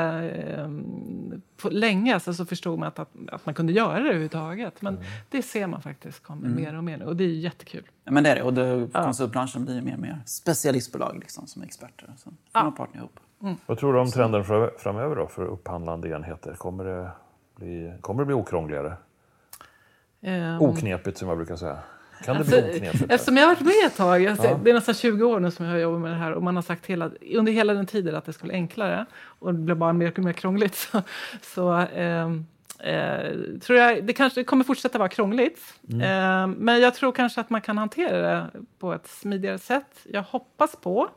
på 1.58 1.70
länge 1.70 2.14
alltså, 2.14 2.34
så 2.34 2.46
förstod 2.46 2.80
man 2.80 2.88
att, 2.88 3.00
att, 3.00 3.10
att 3.32 3.46
man 3.46 3.56
kunde 3.56 3.74
göra 3.74 3.94
det 4.00 4.00
överhuvudtaget. 4.00 4.82
Men 4.82 4.94
Mm. 4.94 5.06
det 5.30 5.42
ser 5.42 5.68
man 5.68 5.82
faktiskt 5.82 6.24
kommer 6.24 6.50
mer 6.50 6.78
och 6.78 6.84
mer 6.84 6.98
nu 6.98 7.06
och 7.06 7.16
det 7.16 7.24
är 7.24 7.28
jättekul. 7.28 7.84
Ja, 8.04 8.12
men 8.12 8.24
det 8.24 8.30
är 8.30 8.36
det. 8.36 8.42
Och 8.44 8.54
det, 8.54 8.88
konsultbranschen 8.94 9.66
blir 9.66 9.82
mer 9.82 9.94
och 9.94 10.00
mer 10.00 10.22
specialistbolag 10.26 11.18
liksom, 11.20 11.48
som 11.48 11.62
är 11.62 11.66
experter. 11.66 12.14
Så 12.18 12.30
får 12.54 12.64
man 12.64 12.73
partner 12.74 13.00
ihop. 13.00 13.20
Vad 13.66 13.78
tror 13.78 13.94
du 13.94 14.00
om 14.00 14.12
trenden 14.12 14.44
fra- 14.44 14.70
framöver 14.78 15.16
då 15.16 15.28
för 15.28 15.46
upphandlande 15.46 16.10
enheter? 16.10 16.54
Kommer 16.54 16.84
det 16.84 17.12
bli, 17.56 17.94
kommer 18.02 18.22
det 18.22 18.26
bli 18.26 18.36
okrångligare? 18.36 18.94
Ehm, 20.22 20.62
Oknepigt 20.62 21.18
som 21.18 21.28
jag 21.28 21.38
brukar 21.38 21.56
säga. 21.56 21.80
Kan 22.26 22.34
det 22.36 22.40
Alltså, 22.40 22.62
bli 22.62 22.76
oknepigt? 22.78 23.12
Eftersom 23.12 23.38
jag 23.38 23.44
har 23.48 23.56
varit 23.56 23.66
med 23.66 23.88
ett 23.88 23.98
tag, 23.98 24.26
alltså, 24.28 24.60
det 24.64 24.70
är 24.70 24.74
nästan 24.74 24.96
20 24.96 25.26
år 25.26 25.40
nu 25.40 25.52
som 25.52 25.66
jag 25.66 25.72
har 25.74 25.80
jobbat 25.80 26.02
med 26.02 26.12
det 26.12 26.16
här 26.18 26.32
och 26.34 26.44
man 26.44 26.56
har 26.56 26.64
sagt 26.64 26.86
hela, 26.86 27.12
under 27.36 27.52
hela 27.52 27.74
den 27.74 27.86
tiden 27.86 28.16
att 28.16 28.26
det 28.26 28.34
skulle 28.34 28.50
bli 28.50 28.56
enklare 28.58 29.06
och 29.24 29.54
det 29.54 29.60
blev 29.60 29.78
bara 29.78 29.94
mer 29.94 30.12
och 30.18 30.20
mer 30.20 30.34
krångligt. 30.34 30.76
Så, 30.92 31.02
så 31.42 31.72
ehm, 31.96 32.46
eh, 32.80 33.32
tror 33.62 33.80
jag, 33.80 34.04
det 34.04 34.14
kanske 34.14 34.44
kommer 34.44 34.64
fortsätta 34.64 34.98
vara 34.98 35.10
krångligt. 35.10 35.60
Ehm, 36.04 36.52
men 36.52 36.82
jag 36.82 36.96
tror 36.96 37.12
kanske 37.12 37.42
att 37.42 37.50
man 37.50 37.62
kan 37.62 37.78
hantera 37.78 38.18
det 38.22 38.48
på 38.80 38.94
ett 38.94 39.08
smidigare 39.08 39.58
sätt. 39.60 40.00
Jag 40.04 40.24
hoppas 40.24 40.76
på, 40.76 41.10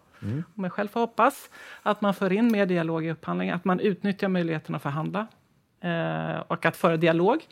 om 0.56 0.64
jag 0.64 0.72
själv 0.72 0.88
får 0.88 1.00
hoppas, 1.00 1.50
att 1.82 2.00
man 2.00 2.14
för 2.14 2.32
in 2.32 2.52
mer 2.52 2.66
dialog 2.66 3.04
i 3.06 3.10
upphandling, 3.10 3.50
att 3.50 3.64
man 3.64 3.80
utnyttjar 3.80 4.28
möjligheten 4.28 4.74
att 4.74 4.82
förhandla 4.82 5.26
eh, 5.80 6.38
och 6.38 6.66
att 6.66 6.76
föra 6.76 6.96
dialog. 6.96 7.46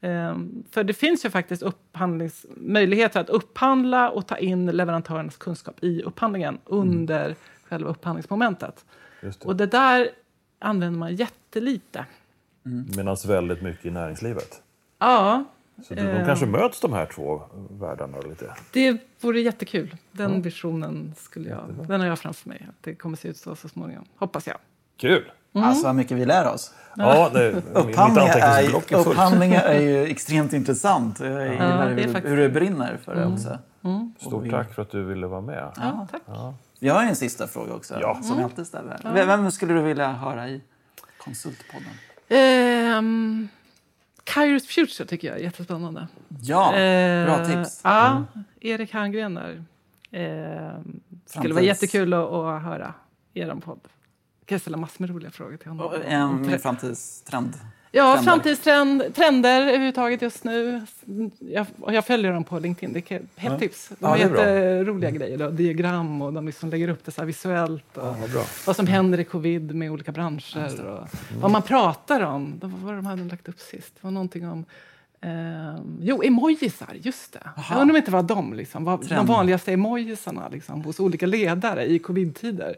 Ehm, 0.00 0.64
För 0.70 0.84
det 0.84 0.94
finns 0.94 1.24
ju 1.24 1.30
faktiskt 1.30 1.62
möjligheter 2.56 3.20
att 3.20 3.28
upphandla 3.28 4.10
och 4.10 4.26
ta 4.26 4.36
in 4.36 4.66
leverantörens 4.66 5.36
kunskap 5.36 5.84
i 5.84 6.02
upphandlingen 6.02 6.58
under 6.64 7.34
själva 7.68 7.90
upphandlingsmomentet. 7.90 8.84
Det. 9.20 9.44
Och 9.44 9.56
det 9.56 9.66
där 9.66 10.08
använder 10.58 10.98
man 10.98 11.14
jättelite. 11.14 12.06
Medan 12.96 13.16
väldigt 13.26 13.62
mycket 13.62 13.86
i 13.86 13.90
näringslivet. 13.90 14.62
Ja, 14.98 15.44
Så 15.82 15.94
de 15.94 16.24
kanske 16.26 16.46
möts 16.46 16.80
de 16.80 16.92
här 16.92 17.06
två 17.06 17.42
världarna 17.70 18.18
lite. 18.18 18.54
det 18.72 18.98
vore 19.20 19.40
jättekul. 19.40 19.96
Den 20.12 20.42
visionen 20.42 21.14
skulle 21.16 21.48
jag, 21.48 21.60
den 21.88 22.00
har 22.00 22.06
jag 22.08 22.18
framför 22.18 22.48
mig. 22.48 22.66
Att 22.68 22.74
det 22.80 22.94
kommer 22.94 23.16
se 23.16 23.28
ut 23.28 23.36
så 23.36 23.56
så 23.56 23.68
småningom. 23.68 24.04
Hoppas 24.16 24.46
jag. 24.46 24.56
Kul! 24.96 25.32
Alltså 25.52 25.84
vad 25.86 25.94
mycket 25.94 26.16
vi 26.16 26.24
lär 26.26 26.52
oss. 26.52 26.74
Ja, 26.96 27.30
det, 27.34 27.50
Upphandlingar 27.74 28.36
är, 28.38 28.62
är 28.92 28.96
upphandlingar 29.08 29.62
är 29.62 29.80
ju 29.80 30.04
extremt 30.04 30.52
intressant. 30.52 31.20
Jag 31.20 31.30
gillar 31.52 31.90
det 31.94 32.02
är 32.02 32.06
hur, 32.06 32.12
faktiskt 32.12 32.32
hur 32.32 32.36
det 32.36 32.48
brinner 32.48 32.98
för 33.04 33.14
det 33.14 33.26
också. 33.26 33.58
Stort 34.20 34.50
tack 34.50 34.74
för 34.74 34.82
att 34.82 34.90
du 34.90 35.04
ville 35.04 35.26
vara 35.26 35.40
med. 35.40 35.72
Ja, 35.76 36.06
tack. 36.10 36.22
Vi 36.80 36.88
har 36.88 37.02
ju 37.02 37.08
en 37.08 37.16
sista 37.16 37.46
fråga 37.46 37.74
också, 37.74 37.98
Ja. 38.00 38.20
som 38.22 38.36
jag 38.36 38.44
alltid 38.44 38.66
ställer. 38.66 39.00
Vem- 39.14 39.26
Vem 39.28 39.50
skulle 39.50 39.74
du 39.74 39.80
vilja 39.82 40.12
höra 40.12 40.48
i 40.48 40.60
Konsultpodden? 41.18 41.88
Ehm, 42.28 43.48
Kairos 44.26 44.66
Future 44.66 45.08
tycker 45.08 45.28
jag 45.28 45.36
är 45.38 45.42
jättespännande. 45.42 46.08
Ja, 46.42 46.70
bra 46.70 47.40
Eh, 47.40 47.46
tips. 47.46 47.80
Ja, 47.84 48.24
Erik 48.60 48.92
Herngren 48.92 49.34
där. 49.34 49.64
Eh, 50.10 50.78
skulle 51.26 51.54
vara 51.54 51.64
jättekul 51.64 52.14
att, 52.14 52.30
att 52.32 52.62
höra 52.62 52.94
er 53.34 53.54
podd. 53.54 53.80
Jag 54.40 54.46
kan 54.46 54.60
ställa 54.60 54.76
massor 54.76 54.96
med 55.02 55.10
roliga 55.10 55.30
frågor 55.30 55.56
till 55.56 55.68
honom. 55.68 55.86
Och 55.86 56.04
En 56.04 56.58
framtidstrend. 56.58 57.54
Ja, 57.96 58.14
trender. 58.14 58.30
framtidstrend, 58.32 59.14
trender 59.14 59.60
överhuvudtaget 59.60 60.22
just 60.22 60.44
nu. 60.44 60.82
Jag, 61.38 61.66
jag 61.88 62.04
följer 62.06 62.32
dem 62.32 62.44
på 62.44 62.58
LinkedIn. 62.58 62.92
Det 62.92 63.10
är 63.14 63.22
hett 63.36 63.58
tips. 63.60 63.88
De 63.88 63.96
Ja, 64.00 64.08
har 64.08 64.16
det 64.18 64.22
är 64.24 64.28
bra. 64.28 64.40
jätteroliga 64.40 65.10
grejer. 65.10 65.38
Då. 65.38 65.50
Diagram 65.50 66.22
och 66.22 66.32
de 66.32 66.46
liksom 66.46 66.70
lägger 66.70 66.88
upp 66.88 67.04
det 67.04 67.10
så 67.10 67.24
visuellt. 67.24 67.96
Och 67.96 68.16
vad 68.16 68.30
bra. 68.30 68.42
Vad 68.66 68.76
som 68.76 68.86
händer 68.86 69.20
i 69.20 69.24
covid 69.24 69.74
med 69.74 69.90
olika 69.90 70.12
branscher. 70.12 70.84
Och 70.86 71.08
vad 71.40 71.50
man 71.50 71.62
pratar 71.62 72.20
om. 72.20 72.58
Det 72.60 72.66
var 72.66 72.78
vad 72.78 72.94
de 72.94 73.06
hade 73.06 73.24
lagt 73.24 73.48
upp 73.48 73.60
sist. 73.60 73.92
Det 73.94 74.00
var 74.06 74.10
någonting 74.10 74.48
om 74.48 74.64
ehm, 75.20 75.98
jo, 76.00 76.22
emojisar, 76.22 76.88
just 77.02 77.32
det. 77.32 77.40
Jag 77.56 77.80
undrar 77.80 77.82
om 77.82 77.88
det 77.92 77.98
inte 77.98 78.10
var 78.10 78.22
de, 78.22 78.52
liksom, 78.54 78.84
var 78.84 79.00
de 79.08 79.26
vanligaste 79.26 79.72
emojisarna 79.72 80.48
liksom, 80.48 80.82
hos 80.84 81.00
olika 81.00 81.26
ledare 81.26 81.84
i 81.86 81.98
covid-tider. 81.98 82.76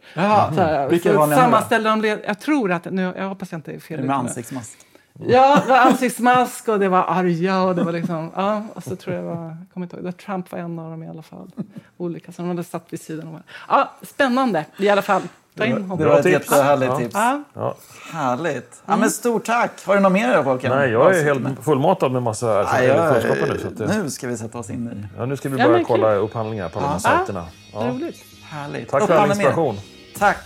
Sammanställde 1.37 1.89
de 1.89 2.03
led- 2.03 2.21
Jag 2.27 2.41
tror 2.41 2.73
att, 2.73 2.85
nu, 2.93 3.13
jag 3.17 3.29
hoppas 3.29 3.53
jag 3.53 3.59
inte 3.59 3.73
är 3.73 3.79
fel 3.79 3.99
Är 3.99 4.03
det 4.03 4.07
med 4.09 4.17
ansiktsmask? 4.17 4.79
Ja, 5.27 5.61
det 5.65 5.69
var 5.71 5.79
ansiktsmask 5.79 6.69
och 6.69 6.79
det 6.79 6.89
var 6.89 7.05
arga 7.09 7.63
och 7.63 7.75
det 7.75 7.83
var 7.85 7.93
liksom... 7.93 8.31
Ja, 8.37 8.63
och 8.75 8.83
så 8.83 8.97
tror 8.97 9.15
jag 9.17 9.25
det 9.25 9.29
var... 9.29 9.57
Kommer 9.73 9.87
inte 9.87 9.97
ihåg. 9.97 10.05
Det 10.05 10.13
Trump 10.13 10.53
var 10.53 10.59
en 10.59 10.79
av 10.79 10.91
dem 10.91 11.03
i 11.03 11.09
alla 11.09 11.23
fall. 11.23 11.51
Olika 11.97 12.33
som 12.33 12.45
de 12.45 12.49
hade 12.49 12.65
satt 12.65 12.85
vid 12.91 13.01
sidan 13.01 13.29
om. 13.29 13.43
Ja, 13.69 13.91
spännande 14.03 14.65
i 14.79 14.89
alla 14.89 15.03
fall. 15.03 15.23
Ta 15.57 15.65
in 15.65 15.75
Det 15.75 15.81
honom. 15.83 15.99
var 16.09 16.17
ett 16.17 16.23
tips. 16.25 16.33
jättehärligt 16.51 16.97
tips. 16.99 17.15
Ja, 17.15 17.43
Ja. 17.55 17.75
Härligt. 18.13 18.83
Ja, 18.87 18.97
men 18.97 19.11
stort 19.11 19.45
tack. 19.45 19.71
Har 19.87 19.95
du 19.95 20.01
något 20.01 20.13
mer 20.13 20.43
Volkan? 20.43 20.77
Nej, 20.79 20.91
jag 20.91 21.17
är 21.17 21.25
helt 21.25 21.65
fullmatad 21.65 22.13
med 22.13 22.23
massa 22.23 22.47
Ja, 22.47 22.61
erfarenhet 22.61 22.89
jag- 22.89 22.97
eller 23.07 23.21
kunskaper 23.21 23.53
nu. 23.55 23.59
Så 23.61 23.69
att, 23.69 23.79
det- 23.79 24.03
Nu 24.03 24.11
ska 24.11 24.29
vi 24.29 24.37
sätta 24.37 24.59
oss 24.59 24.71
in 24.71 24.89
i... 24.89 25.19
ja, 25.19 25.27
nu 25.27 25.37
ska 25.37 25.49
vi 25.49 25.59
Ja, 25.59 25.65
börja 25.65 25.77
men 25.77 25.85
kul. 25.85 25.97
kolla 26.01 26.15
upphandlingar 26.15 26.69
på 26.69 26.81
de 26.81 26.87
här 26.87 26.95
Ja. 26.95 26.99
sajterna. 26.99 27.45
Ja. 27.73 27.81
roligt. 27.89 28.25
Härligt. 28.51 28.89
Tack 28.91 28.91
för 28.91 28.97
all 28.99 29.03
Upphandla 29.15 29.35
mer. 29.35 29.43
inspiration. 29.45 29.77
Tack. 30.19 30.39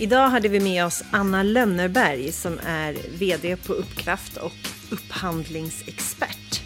Idag 0.00 0.28
hade 0.28 0.48
vi 0.48 0.60
med 0.60 0.84
oss 0.84 1.04
Anna 1.10 1.42
Lönnerberg 1.42 2.32
som 2.32 2.58
är 2.66 2.96
VD 3.18 3.56
på 3.56 3.72
Uppkraft 3.72 4.36
och 4.36 4.52
upphandlingsexpert. 4.90 6.62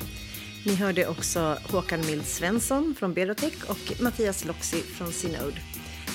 Ni 0.66 0.74
hörde 0.74 1.06
också 1.06 1.58
Håkan 1.70 2.00
Mild 2.06 2.26
Svensson 2.26 2.94
från 2.98 3.14
Berotech 3.14 3.64
och 3.66 4.00
Mattias 4.02 4.44
Loxi 4.44 4.82
från 4.82 5.12
Synode. 5.12 5.60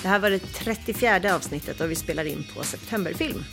Det 0.02 0.08
här 0.08 0.18
var 0.18 0.30
det 0.30 0.38
34 0.38 1.34
avsnittet 1.34 1.80
och 1.80 1.90
vi 1.90 1.94
spelar 1.94 2.24
in 2.24 2.44
på 2.54 2.62
Septemberfilm. 2.62 3.44